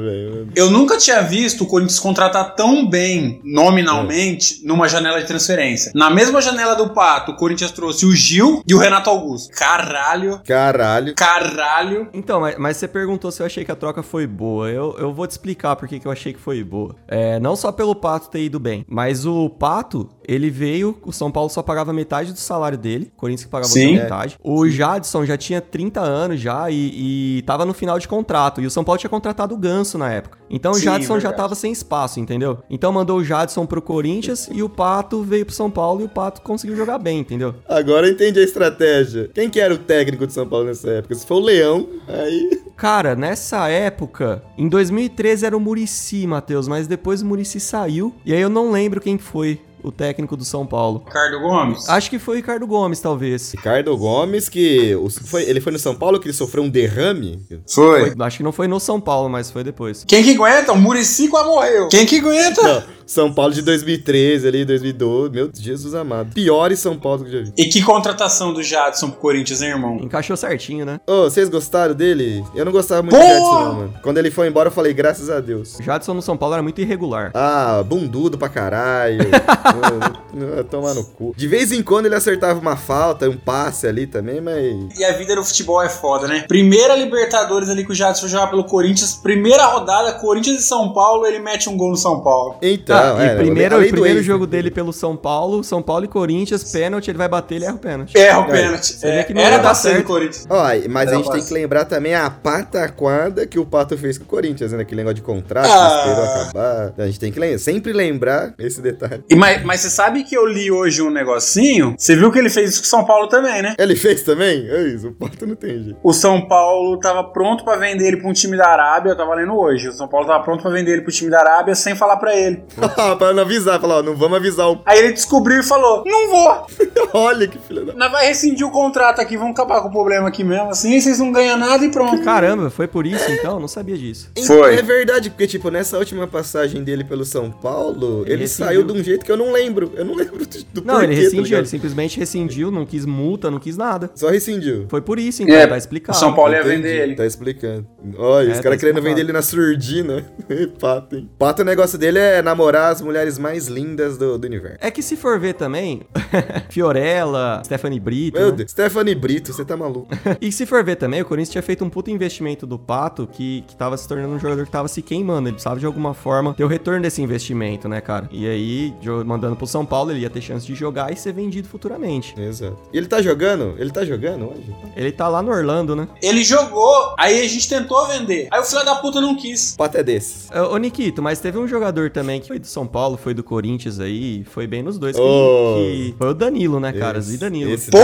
Eu 0.55 0.69
nunca 0.69 0.97
tinha 0.97 1.21
visto 1.21 1.63
o 1.63 1.67
Corinthians 1.67 1.99
contratar 1.99 2.55
tão 2.55 2.87
bem, 2.87 3.41
nominalmente, 3.43 4.61
numa 4.65 4.87
janela 4.87 5.19
de 5.19 5.27
transferência. 5.27 5.91
Na 5.95 6.09
mesma 6.09 6.41
janela 6.41 6.75
do 6.75 6.89
Pato, 6.89 7.31
o 7.31 7.35
Corinthians 7.35 7.71
trouxe 7.71 8.05
o 8.05 8.13
Gil 8.13 8.63
e 8.67 8.73
o 8.73 8.77
Renato 8.77 9.09
Augusto. 9.09 9.53
Caralho, 9.53 10.41
Caralho. 10.45 11.15
caralho. 11.15 12.09
Então, 12.13 12.41
mas, 12.41 12.55
mas 12.57 12.77
você 12.77 12.87
perguntou 12.87 13.31
se 13.31 13.41
eu 13.41 13.45
achei 13.45 13.63
que 13.63 13.71
a 13.71 13.75
troca 13.75 14.03
foi 14.03 14.27
boa. 14.27 14.69
Eu, 14.69 14.95
eu 14.97 15.13
vou 15.13 15.27
te 15.27 15.31
explicar 15.31 15.75
por 15.75 15.87
que 15.87 15.99
que 15.99 16.07
eu 16.07 16.11
achei 16.11 16.33
que 16.33 16.39
foi 16.39 16.63
boa. 16.63 16.95
É, 17.07 17.39
não 17.39 17.55
só 17.55 17.71
pelo 17.71 17.90
Pato 17.95 18.29
ter 18.29 18.43
ido 18.43 18.59
bem, 18.59 18.85
mas 18.87 19.25
o 19.25 19.49
Pato, 19.49 20.09
ele 20.27 20.49
veio, 20.49 20.97
o 21.03 21.11
São 21.11 21.31
Paulo 21.31 21.49
só 21.49 21.61
pagava 21.61 21.91
metade 21.93 22.31
do 22.31 22.39
salário 22.39 22.77
dele, 22.77 23.11
o 23.13 23.19
Corinthians 23.19 23.45
que 23.45 23.51
pagava 23.51 23.71
Sim. 23.71 23.95
metade. 23.95 24.37
O 24.43 24.67
Jadson 24.67 25.25
já 25.25 25.37
tinha 25.37 25.61
30 25.61 25.99
anos 26.01 26.39
já 26.39 26.69
e, 26.69 27.37
e 27.37 27.41
tava 27.43 27.65
no 27.65 27.73
final 27.73 27.99
de 27.99 28.07
contrato. 28.07 28.61
E 28.61 28.65
o 28.65 28.71
São 28.71 28.83
Paulo 28.83 28.99
tinha 28.99 29.09
contratado 29.09 29.53
o 29.53 29.57
Ganso 29.57 29.97
na 29.97 30.11
época. 30.11 30.37
Então 30.49 30.71
o 30.71 30.75
Sim, 30.75 30.83
Jadson 30.85 31.15
já 31.15 31.29
verdade. 31.29 31.37
tava 31.37 31.55
sem 31.55 31.71
espaço, 31.71 32.19
entendeu? 32.19 32.59
Então 32.69 32.91
mandou 32.91 33.19
o 33.19 33.23
Jadson 33.23 33.65
pro 33.65 33.81
Corinthians 33.81 34.49
e 34.51 34.61
o 34.61 34.69
Pato 34.69 35.23
veio 35.23 35.45
pro 35.45 35.55
São 35.55 35.69
Paulo 35.69 36.01
e 36.01 36.03
o 36.05 36.09
Pato 36.09 36.41
conseguiu 36.41 36.75
jogar 36.75 36.97
bem, 36.97 37.19
entendeu? 37.19 37.55
Agora 37.67 38.07
eu 38.07 38.13
entendi 38.13 38.39
a 38.39 38.43
estratégia. 38.43 39.29
Quem 39.33 39.49
que 39.49 39.59
era 39.59 39.73
o 39.73 39.77
técnico 39.77 40.27
de 40.27 40.33
São 40.33 40.47
Paulo 40.47 40.65
nessa 40.65 40.89
época? 40.89 41.15
Se 41.15 41.25
for 41.25 41.35
o 41.35 41.39
Leão, 41.39 41.87
aí. 42.07 42.61
Cara, 42.75 43.15
nessa 43.15 43.69
época, 43.69 44.43
em 44.57 44.67
2013 44.67 45.45
era 45.45 45.55
o 45.55 45.59
Murici, 45.59 46.25
Matheus, 46.25 46.67
mas 46.67 46.87
depois 46.87 47.21
o 47.21 47.25
Murici 47.25 47.59
saiu. 47.59 47.80
E 48.25 48.33
aí 48.33 48.41
eu 48.41 48.49
não 48.49 48.71
lembro 48.71 48.99
quem 49.01 49.17
foi 49.17 49.59
o 49.83 49.91
técnico 49.91 50.37
do 50.37 50.45
São 50.45 50.65
Paulo. 50.65 51.01
Ricardo 51.07 51.39
Gomes. 51.39 51.89
Acho 51.89 52.09
que 52.09 52.19
foi 52.19 52.35
o 52.35 52.37
Ricardo 52.37 52.67
Gomes, 52.67 52.99
talvez. 52.99 53.51
Ricardo 53.51 53.97
Gomes, 53.97 54.47
que. 54.47 54.95
foi, 55.25 55.43
ele 55.43 55.59
foi 55.59 55.71
no 55.71 55.79
São 55.79 55.95
Paulo 55.95 56.19
que 56.19 56.27
ele 56.27 56.33
sofreu 56.35 56.63
um 56.63 56.69
derrame? 56.69 57.43
Foi. 57.67 58.11
Foi- 58.11 58.25
acho 58.25 58.37
que 58.37 58.43
não 58.43 58.51
foi 58.51 58.67
no 58.67 58.79
São 58.79 59.01
Paulo, 59.01 59.27
mas 59.29 59.49
foi 59.49 59.63
depois. 59.63 60.03
Quem 60.07 60.23
que 60.23 60.35
aguenta? 60.35 60.71
O 60.73 60.77
Murici 60.77 61.27
quase 61.27 61.47
morreu. 61.47 61.87
Quem 61.89 62.05
que 62.05 62.19
aguenta? 62.19 62.61
Não, 62.61 62.83
São 63.05 63.33
Paulo 63.33 63.53
de 63.53 63.61
2013 63.61 64.47
ali, 64.47 64.65
2012. 64.65 65.31
Meu 65.31 65.49
Jesus 65.53 65.93
amado. 65.93 66.33
Piores 66.33 66.79
São 66.79 66.97
Paulo 66.97 67.23
que 67.23 67.35
eu 67.35 67.39
já 67.39 67.45
vi. 67.45 67.53
E 67.57 67.65
que 67.65 67.81
contratação 67.81 68.53
do 68.53 68.63
Jadson 68.63 69.09
pro 69.09 69.19
Corinthians, 69.19 69.61
hein, 69.61 69.69
irmão? 69.69 69.97
Encaixou 70.01 70.35
certinho, 70.37 70.85
né? 70.85 70.99
Ô, 71.07 71.23
vocês 71.23 71.49
gostaram 71.49 71.93
dele? 71.93 72.43
Eu 72.55 72.65
não 72.65 72.71
gostava 72.71 73.01
muito 73.01 73.15
Pô! 73.15 73.21
do 73.21 73.27
Jadson, 73.27 73.63
não, 73.63 73.73
mano. 73.75 73.93
Quando 74.01 74.17
ele 74.17 74.31
foi 74.31 74.47
embora, 74.47 74.67
eu 74.67 74.73
falei, 74.73 74.93
graças 74.93 75.29
a 75.29 75.39
Deus. 75.39 75.79
O 75.79 75.83
Jadson 75.83 76.13
no 76.13 76.21
São 76.21 76.37
Paulo 76.37 76.53
era 76.53 76.63
muito 76.63 76.81
irregular. 76.81 77.31
Ah, 77.33 77.83
bundudo 77.85 78.37
pra 78.37 78.49
caralho. 78.49 79.19
Tomar 80.69 80.93
no 80.93 81.03
cu. 81.03 81.33
De 81.35 81.47
vez 81.47 81.71
em 81.71 81.83
quando 81.83 82.05
ele 82.05 82.15
acertava 82.15 82.59
uma 82.59 82.75
falta, 82.75 83.29
um 83.29 83.37
passe 83.37 83.87
ali 83.87 84.07
também, 84.07 84.39
mas. 84.41 84.97
E 84.97 85.03
a 85.03 85.13
vida 85.13 85.35
no 85.35 85.43
futebol 85.43 85.81
é 85.81 85.89
foda, 85.89 86.27
né? 86.27 86.45
Primeira 86.47 86.95
Libertadores 86.95 87.69
ali 87.69 87.85
que 87.85 87.91
o 87.91 87.95
Jadson 87.95 88.27
jogar 88.27 88.47
pelo 88.47 88.63
Corinthians, 88.63 89.15
primeira 89.15 89.65
rodada, 89.65 90.13
Corinthians 90.13 90.59
e 90.59 90.63
São 90.63 90.93
Paulo, 90.93 91.25
ele 91.25 91.39
mete 91.39 91.69
um 91.69 91.77
gol 91.77 91.91
no 91.91 91.97
São 91.97 92.21
Paulo. 92.21 92.55
Então, 92.61 93.00
Ah, 93.01 93.23
é, 93.23 93.33
e 93.33 93.35
primeiro, 93.37 93.79
o 93.81 93.87
primeiro 93.89 94.21
jogo 94.23 94.45
dele 94.47 94.69
pelo 94.71 94.91
São 94.93 95.15
Paulo, 95.15 95.63
São 95.63 95.81
Paulo 95.81 96.05
e 96.05 96.07
Corinthians, 96.07 96.63
pênalti, 96.71 97.09
ele 97.09 97.17
vai 97.17 97.27
bater, 97.27 97.55
ele 97.55 97.65
erra 97.65 97.75
o 97.75 97.79
pênalti. 97.79 98.17
Erra 98.17 98.39
o 98.39 98.45
pênalti. 98.47 98.97
É, 99.01 99.23
que 99.23 99.33
não 99.33 99.41
era 99.41 99.59
pra 99.59 99.73
ser 99.73 99.89
do 99.89 99.93
certo. 99.95 100.07
Corinthians. 100.07 100.47
Ó, 100.49 100.63
mas 100.89 101.07
a 101.07 101.11
Era 101.11 101.17
gente 101.17 101.31
tem 101.31 101.43
que 101.43 101.53
lembrar 101.53 101.85
também 101.85 102.15
a 102.15 102.29
pataquada 102.29 103.45
que 103.45 103.59
o 103.59 103.65
Pato 103.65 103.97
fez 103.97 104.17
com 104.17 104.23
o 104.23 104.27
Corinthians, 104.27 104.71
né? 104.71 104.81
Aquele 104.81 104.97
negócio 105.01 105.15
de 105.15 105.21
contrato, 105.21 105.67
Ah. 105.69 105.89
que 106.03 106.09
esperou 106.09 106.25
acabar. 106.25 106.93
A 106.97 107.05
gente 107.05 107.19
tem 107.19 107.31
que 107.31 107.39
lembrar, 107.39 107.59
sempre 107.59 107.93
lembrar 107.93 108.53
esse 108.59 108.81
detalhe. 108.81 109.23
E, 109.29 109.35
mas, 109.35 109.63
mas 109.63 109.81
você 109.81 109.89
sabe 109.89 110.23
que 110.23 110.35
eu 110.35 110.45
li 110.45 110.71
hoje 110.71 111.01
um 111.01 111.09
negocinho? 111.09 111.95
Você 111.97 112.15
viu 112.15 112.31
que 112.31 112.39
ele 112.39 112.49
fez 112.49 112.71
isso 112.71 112.81
com 112.81 112.85
o 112.85 112.89
São 112.89 113.05
Paulo 113.05 113.27
também, 113.27 113.61
né? 113.61 113.75
Ele 113.77 113.95
fez 113.95 114.23
também? 114.23 114.67
É 114.69 114.81
isso, 114.87 115.09
o 115.09 115.11
Pato 115.13 115.45
não 115.45 115.55
tem 115.55 115.83
jeito. 115.83 115.97
O 116.03 116.13
São 116.13 116.47
Paulo 116.47 116.97
tava 116.99 117.23
pronto 117.23 117.63
pra 117.63 117.75
vender 117.77 118.07
ele 118.07 118.17
pra 118.17 118.29
um 118.29 118.33
time 118.33 118.57
da 118.57 118.67
Arábia, 118.67 119.11
eu 119.11 119.17
tava 119.17 119.33
lendo 119.35 119.53
hoje. 119.57 119.87
O 119.89 119.93
São 119.93 120.07
Paulo 120.07 120.27
tava 120.27 120.43
pronto 120.43 120.61
pra 120.61 120.71
vender 120.71 120.91
ele 120.93 121.01
pro 121.01 121.11
time 121.11 121.29
da 121.29 121.39
Arábia 121.39 121.75
sem 121.75 121.95
falar 121.95 122.17
pra 122.17 122.35
ele. 122.35 122.63
pra 123.17 123.33
não 123.33 123.43
avisar, 123.43 123.79
falar, 123.79 123.97
ó, 123.97 124.03
não 124.03 124.15
vamos 124.15 124.37
avisar 124.37 124.69
o. 124.71 124.81
Aí 124.85 124.99
ele 124.99 125.13
descobriu 125.13 125.59
e 125.59 125.63
falou: 125.63 126.03
Não 126.05 126.29
vou. 126.29 126.67
Olha 127.13 127.47
que 127.47 127.57
filha 127.59 127.85
da. 127.85 127.93
Nós 127.93 128.11
vai 128.11 128.27
rescindir 128.27 128.65
o 128.65 128.71
contrato 128.71 129.19
aqui, 129.19 129.37
vamos 129.37 129.51
acabar 129.51 129.81
com 129.81 129.87
o 129.87 129.91
problema 129.91 130.27
aqui 130.27 130.43
mesmo. 130.43 130.69
Assim, 130.69 130.99
vocês 130.99 131.19
não 131.19 131.31
ganham 131.31 131.57
nada 131.57 131.83
e 131.85 131.89
pronto. 131.91 132.23
Caramba, 132.23 132.69
foi 132.69 132.87
por 132.87 133.05
isso 133.05 133.29
então? 133.31 133.59
Não 133.59 133.67
sabia 133.67 133.97
disso. 133.97 134.29
Foi. 134.45 134.75
É 134.75 134.81
verdade, 134.81 135.29
porque, 135.29 135.47
tipo, 135.47 135.69
nessa 135.69 135.97
última 135.97 136.27
passagem 136.27 136.83
dele 136.83 137.03
pelo 137.03 137.25
São 137.25 137.51
Paulo, 137.51 138.23
Ele 138.25 138.33
ele, 138.41 138.47
saiu 138.47 138.83
de 138.83 138.91
um 138.93 139.03
jeito 139.03 139.25
que 139.25 139.31
eu 139.31 139.37
não 139.37 139.51
lembro. 139.51 139.91
Eu 139.95 140.05
não 140.05 140.15
lembro 140.15 140.45
do, 140.45 140.63
do 140.73 140.85
Não, 140.85 140.95
porquê, 140.95 141.05
ele 141.07 141.15
tá 141.15 141.21
rescindiu, 141.21 141.43
ligado? 141.43 141.59
ele 141.59 141.67
simplesmente 141.67 142.19
rescindiu, 142.19 142.71
não 142.71 142.85
quis 142.85 143.05
multa, 143.05 143.51
não 143.51 143.59
quis 143.59 143.77
nada. 143.77 144.09
Só 144.15 144.29
rescindiu. 144.29 144.85
Foi 144.89 145.01
por 145.01 145.19
isso, 145.19 145.43
então, 145.43 145.55
É, 145.55 145.67
tá 145.67 145.77
explicado. 145.77 146.17
o 146.17 146.19
São 146.19 146.33
Paulo 146.33 146.53
ia 146.53 146.63
vender 146.63 147.01
ele. 147.03 147.15
Tá 147.15 147.25
explicando. 147.25 147.85
Olha, 148.17 148.47
É, 148.49 148.51
os 148.51 148.57
tá 148.57 148.63
caras 148.63 148.79
querendo 148.79 148.97
explicado. 148.97 149.03
vender 149.03 149.21
ele 149.21 149.33
na 149.33 149.41
surdina. 149.41 150.25
Pato, 150.79 151.15
hein? 151.15 151.29
Pato, 151.37 151.61
o 151.61 151.65
negócio 151.65 151.97
dele 151.97 152.19
é 152.19 152.41
namorar 152.41 152.70
as 152.75 153.01
mulheres 153.01 153.37
mais 153.37 153.67
lindas 153.67 154.17
do, 154.17 154.37
do 154.37 154.45
universo. 154.45 154.77
É 154.81 154.91
que 154.91 155.01
se 155.01 155.15
for 155.15 155.39
ver 155.39 155.53
também, 155.53 156.01
Fiorella, 156.69 157.61
Stephanie 157.65 157.99
Brito. 157.99 158.37
Meu 158.37 158.49
né? 158.49 158.57
Deus. 158.57 158.71
Stephanie 158.71 159.15
Brito, 159.15 159.53
você 159.53 159.65
tá 159.65 159.75
maluco. 159.77 160.07
E 160.39 160.51
se 160.51 160.65
for 160.65 160.83
ver 160.83 160.95
também, 160.95 161.21
o 161.21 161.25
Corinthians 161.25 161.51
tinha 161.51 161.61
feito 161.61 161.83
um 161.83 161.89
puto 161.89 162.09
investimento 162.09 162.65
do 162.65 162.79
Pato 162.79 163.27
que, 163.27 163.63
que 163.67 163.75
tava 163.75 163.95
se 163.97 164.07
tornando 164.07 164.33
um 164.33 164.39
jogador 164.39 164.65
que 164.65 164.71
tava 164.71 164.87
se 164.87 165.01
queimando. 165.01 165.49
Ele 165.49 165.53
precisava 165.53 165.79
de 165.79 165.85
alguma 165.85 166.13
forma 166.13 166.53
ter 166.53 166.63
o 166.63 166.67
retorno 166.67 167.01
desse 167.01 167.21
investimento, 167.21 167.87
né, 167.87 168.01
cara? 168.01 168.27
E 168.31 168.47
aí, 168.47 168.93
mandando 169.25 169.55
pro 169.55 169.67
São 169.67 169.85
Paulo, 169.85 170.11
ele 170.11 170.21
ia 170.21 170.29
ter 170.29 170.41
chance 170.41 170.65
de 170.65 170.73
jogar 170.73 171.11
e 171.11 171.15
ser 171.15 171.33
vendido 171.33 171.67
futuramente. 171.67 172.33
Exato. 172.39 172.77
E 172.91 172.97
ele 172.97 173.07
tá 173.07 173.21
jogando? 173.21 173.75
Ele 173.77 173.91
tá 173.91 174.03
jogando 174.03 174.49
hoje? 174.49 174.73
Ele 174.95 175.11
tá 175.11 175.27
lá 175.27 175.41
no 175.41 175.51
Orlando, 175.51 175.95
né? 175.95 176.07
Ele 176.21 176.43
jogou, 176.43 177.13
aí 177.17 177.41
a 177.41 177.47
gente 177.47 177.67
tentou 177.69 178.07
vender. 178.07 178.47
Aí 178.51 178.59
o 178.59 178.63
filho 178.63 178.83
da 178.83 178.95
puta 178.95 179.21
não 179.21 179.35
quis. 179.35 179.73
O 179.73 179.77
Pato 179.77 179.97
é 179.97 180.03
desses. 180.03 180.49
Ô, 180.51 180.73
Ô, 180.73 180.77
Nikito, 180.77 181.21
mas 181.21 181.39
teve 181.39 181.57
um 181.57 181.67
jogador 181.67 182.09
também 182.09 182.39
que 182.39 182.47
foi 182.47 182.59
do 182.61 182.67
São 182.67 182.87
Paulo, 182.87 183.17
foi 183.17 183.33
do 183.33 183.43
Corinthians 183.43 183.99
aí, 183.99 184.43
foi 184.45 184.65
bem 184.67 184.81
nos 184.81 184.97
dois. 184.97 185.15
que- 185.15 185.21
Oh. 185.21 185.75
que 185.77 186.15
foi 186.17 186.29
o 186.29 186.33
Danilo, 186.33 186.79
né, 186.79 186.93
cara? 186.93 187.19
Esse- 187.19 187.31
Zi 187.31 187.37
Danilo. 187.37 187.71
Esse 187.71 187.91
Porra! 187.91 188.03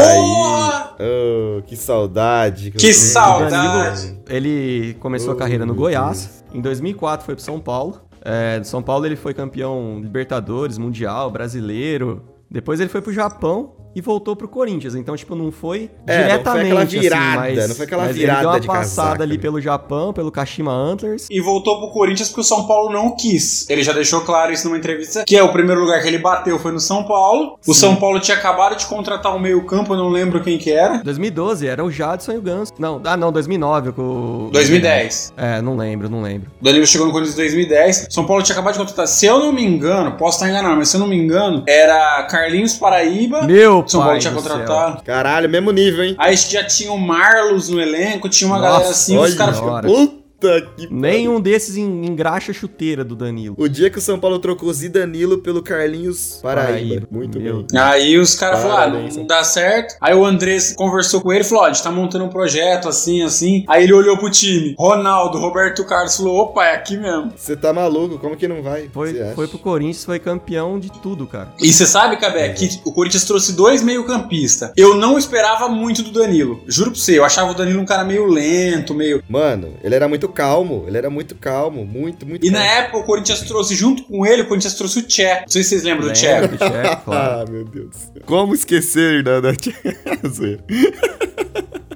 daí. 0.97 1.07
Oh, 1.07 1.61
que 1.61 1.75
saudade. 1.75 2.71
Que 2.71 2.77
tenho. 2.77 2.93
saudade. 2.93 4.19
Ele 4.29 4.95
começou 4.99 5.31
a 5.31 5.33
Oh, 5.35 5.37
carreira 5.37 5.65
no 5.65 5.73
Goiás. 5.73 6.43
Em 6.53 6.59
2004 6.59 7.25
foi 7.25 7.35
pro 7.35 7.43
São 7.43 7.59
Paulo. 7.59 8.01
É, 8.23 8.59
do 8.59 8.67
São 8.67 8.81
Paulo 8.81 9.05
ele 9.05 9.15
foi 9.15 9.33
campeão 9.33 9.99
Libertadores, 10.01 10.77
Mundial, 10.77 11.29
Brasileiro. 11.31 12.23
Depois 12.49 12.79
ele 12.79 12.89
foi 12.89 13.01
pro 13.01 13.13
Japão 13.13 13.73
e 13.97 14.01
voltou 14.01 14.35
pro 14.35 14.47
Corinthians. 14.47 14.93
Então, 14.93 15.17
tipo, 15.17 15.35
não 15.35 15.51
foi 15.51 15.89
É, 16.05 16.37
não 16.37 16.43
foi 16.43 16.61
diretamente 16.61 16.67
aquela 16.67 16.83
assim, 16.83 16.99
virada, 16.99 17.35
mas, 17.35 17.67
não 17.69 17.75
foi 17.75 17.85
aquela 17.85 18.03
mas 18.03 18.15
virada 18.15 18.37
ele 18.37 18.41
deu 18.41 18.49
uma 18.51 18.59
de 18.59 18.67
passada 18.67 19.07
casaca, 19.07 19.23
ali 19.23 19.35
né? 19.37 19.41
pelo 19.41 19.59
Japão, 19.59 20.13
pelo 20.13 20.31
Kashima 20.31 20.71
Antlers. 20.71 21.27
E 21.31 21.41
voltou 21.41 21.79
pro 21.79 21.89
Corinthians 21.89 22.29
porque 22.29 22.41
o 22.41 22.43
São 22.43 22.67
Paulo 22.67 22.93
não 22.93 23.15
quis. 23.15 23.67
Ele 23.67 23.81
já 23.81 23.93
deixou 23.93 24.21
claro 24.21 24.53
isso 24.53 24.67
numa 24.67 24.77
entrevista, 24.77 25.23
que 25.25 25.35
é 25.35 25.41
o 25.41 25.51
primeiro 25.51 25.81
lugar 25.81 25.99
que 25.99 26.07
ele 26.07 26.19
bateu 26.19 26.59
foi 26.59 26.71
no 26.71 26.79
São 26.79 27.05
Paulo. 27.05 27.57
O 27.65 27.73
São 27.73 27.95
Paulo 27.95 28.19
tinha 28.19 28.37
acabado 28.37 28.75
de 28.75 28.85
contratar 28.85 29.35
um 29.35 29.39
meio 29.39 29.65
campo, 29.65 29.93
eu 29.93 29.97
não 29.97 30.09
lembro 30.09 30.43
quem 30.43 30.59
que 30.59 30.69
era. 30.69 30.99
2012 30.99 31.65
era 31.67 31.83
o 31.83 31.89
Jadson 31.89 32.33
e 32.33 32.37
o 32.37 32.41
Ganso. 32.41 32.73
Não, 32.77 33.01
ah 33.03 33.17
não, 33.17 33.31
2009 33.31 33.93
com 33.93 34.01
o... 34.47 34.49
2010. 34.51 35.33
É, 35.35 35.59
não 35.59 35.75
lembro, 35.75 36.07
não 36.07 36.21
lembro. 36.21 36.51
O 36.61 36.63
Danilo 36.63 36.85
chegou 36.85 37.07
no 37.07 37.11
Corinthians 37.11 37.33
em 37.33 37.41
2010. 37.41 38.07
São 38.11 38.25
Paulo 38.25 38.43
tinha 38.43 38.53
acabado 38.53 38.73
de 38.73 38.79
contratar. 38.79 39.07
Se 39.07 39.25
eu 39.25 39.39
não 39.39 39.51
me 39.51 39.63
engano, 39.63 40.11
posso 40.11 40.37
estar 40.37 40.47
enganado, 40.47 40.77
mas 40.77 40.89
se 40.89 40.95
eu 40.95 40.99
não 40.99 41.07
me 41.07 41.17
engano, 41.17 41.63
era 41.67 42.21
Carlinhos 42.29 42.75
Paraíba. 42.75 43.41
Meu 43.41 43.86
São 43.91 44.01
Paulo 44.01 44.19
tinha 44.19 44.33
contratado. 44.33 45.03
Caralho, 45.03 45.49
mesmo 45.49 45.71
nível, 45.71 46.03
hein? 46.03 46.15
Aí 46.17 46.35
já 46.35 46.63
tinha 46.63 46.91
o 46.91 46.97
Marlos 46.97 47.69
no 47.69 47.79
elenco, 47.79 48.29
tinha 48.29 48.47
uma 48.47 48.57
Nossa, 48.59 48.71
galera 48.71 48.89
assim, 48.89 49.17
os 49.17 49.33
caras 49.35 49.57
senhora. 49.57 49.87
Puta 50.39 50.61
que 50.77 50.87
Nenhum 50.93 51.41
desses 51.41 51.75
en- 51.77 52.05
engraxa 52.05 52.51
a 52.51 52.53
chuteira 52.53 53.03
do 53.03 53.15
Danilo. 53.15 53.55
O 53.57 53.67
dia 53.67 53.89
que 53.89 53.97
o 53.97 54.01
São 54.01 54.19
Paulo 54.19 54.37
trocou 54.39 54.71
Zidanilo 54.71 55.39
pelo 55.39 55.63
Carlinhos 55.63 56.39
Paraíba. 56.41 56.67
Paraíba. 56.71 57.07
Muito 57.09 57.39
Meu 57.39 57.63
bem. 57.63 57.79
Aí 57.79 58.17
os 58.19 58.35
caras 58.35 58.61
falaram, 58.61 59.05
ah, 59.07 59.09
não, 59.15 59.25
dá 59.25 59.43
certo. 59.43 59.95
Aí 59.99 60.13
o 60.13 60.23
Andrés 60.25 60.73
conversou 60.75 61.21
com 61.21 61.31
ele 61.31 61.41
e 61.41 61.43
falou: 61.43 61.63
ó, 61.63 61.67
a 61.67 61.73
gente 61.73 61.83
tá 61.83 61.91
montando 61.91 62.25
um 62.25 62.29
projeto 62.29 62.87
assim, 62.87 63.23
assim. 63.23 63.65
Aí 63.67 63.83
ele 63.83 63.93
olhou 63.93 64.17
pro 64.17 64.29
time. 64.29 64.75
Ronaldo, 64.77 65.39
Roberto 65.39 65.83
Carlos 65.85 66.15
falou: 66.15 66.37
opa, 66.37 66.65
é 66.65 66.75
aqui 66.75 66.97
mesmo. 66.97 67.33
Você 67.35 67.55
tá 67.55 67.73
maluco? 67.73 68.19
Como 68.19 68.37
que 68.37 68.47
não 68.47 68.61
vai? 68.61 68.89
Foi, 68.93 69.13
foi 69.33 69.47
pro 69.47 69.57
Corinthians, 69.57 70.05
foi 70.05 70.19
campeão 70.19 70.79
de 70.79 70.91
tudo, 71.01 71.25
cara. 71.25 71.53
E 71.59 71.73
você 71.73 71.85
sabe, 71.87 72.17
Cabé, 72.17 72.49
que 72.49 72.79
o 72.85 72.91
Corinthians 72.91 73.25
trouxe 73.25 73.53
dois 73.53 73.81
meio-campistas. 73.81 74.71
Eu 74.77 74.95
não 74.95 75.17
esperava 75.17 75.67
muito 75.67 76.03
do 76.03 76.11
Danilo. 76.11 76.61
Juro 76.67 76.91
pra 76.91 76.99
você, 76.99 77.17
eu 77.17 77.25
achava 77.25 77.51
o 77.51 77.55
Danilo 77.55 77.81
um 77.81 77.85
cara 77.85 78.03
meio 78.03 78.25
lento, 78.27 78.93
meio. 78.93 79.23
Mano, 79.27 79.73
ele 79.83 79.95
era 79.95 80.07
muito 80.07 80.26
calmo. 80.27 80.85
Ele 80.87 80.97
era 80.97 81.09
muito 81.09 81.35
calmo. 81.35 81.85
Muito, 81.85 82.25
muito 82.25 82.45
E 82.45 82.49
na 82.49 82.59
calmo. 82.59 82.71
época 82.79 82.97
o 82.99 83.03
Corinthians 83.03 83.41
trouxe, 83.41 83.75
junto 83.75 84.03
com 84.03 84.25
ele, 84.25 84.43
o 84.43 84.47
Corinthians 84.47 84.73
trouxe 84.75 84.99
o 84.99 85.03
Tché. 85.03 85.41
Não 85.41 85.47
sei 85.47 85.63
se 85.63 85.69
vocês 85.69 85.83
lembram 85.83 86.07
do 86.07 86.13
Tché. 86.13 86.41
Claro. 86.57 87.01
Ah, 87.07 87.45
meu 87.49 87.63
Deus. 87.65 87.95
Como 88.25 88.53
esquecer 88.53 89.23
da, 89.23 89.39
da 89.41 89.51
Zoeira. 90.29 90.63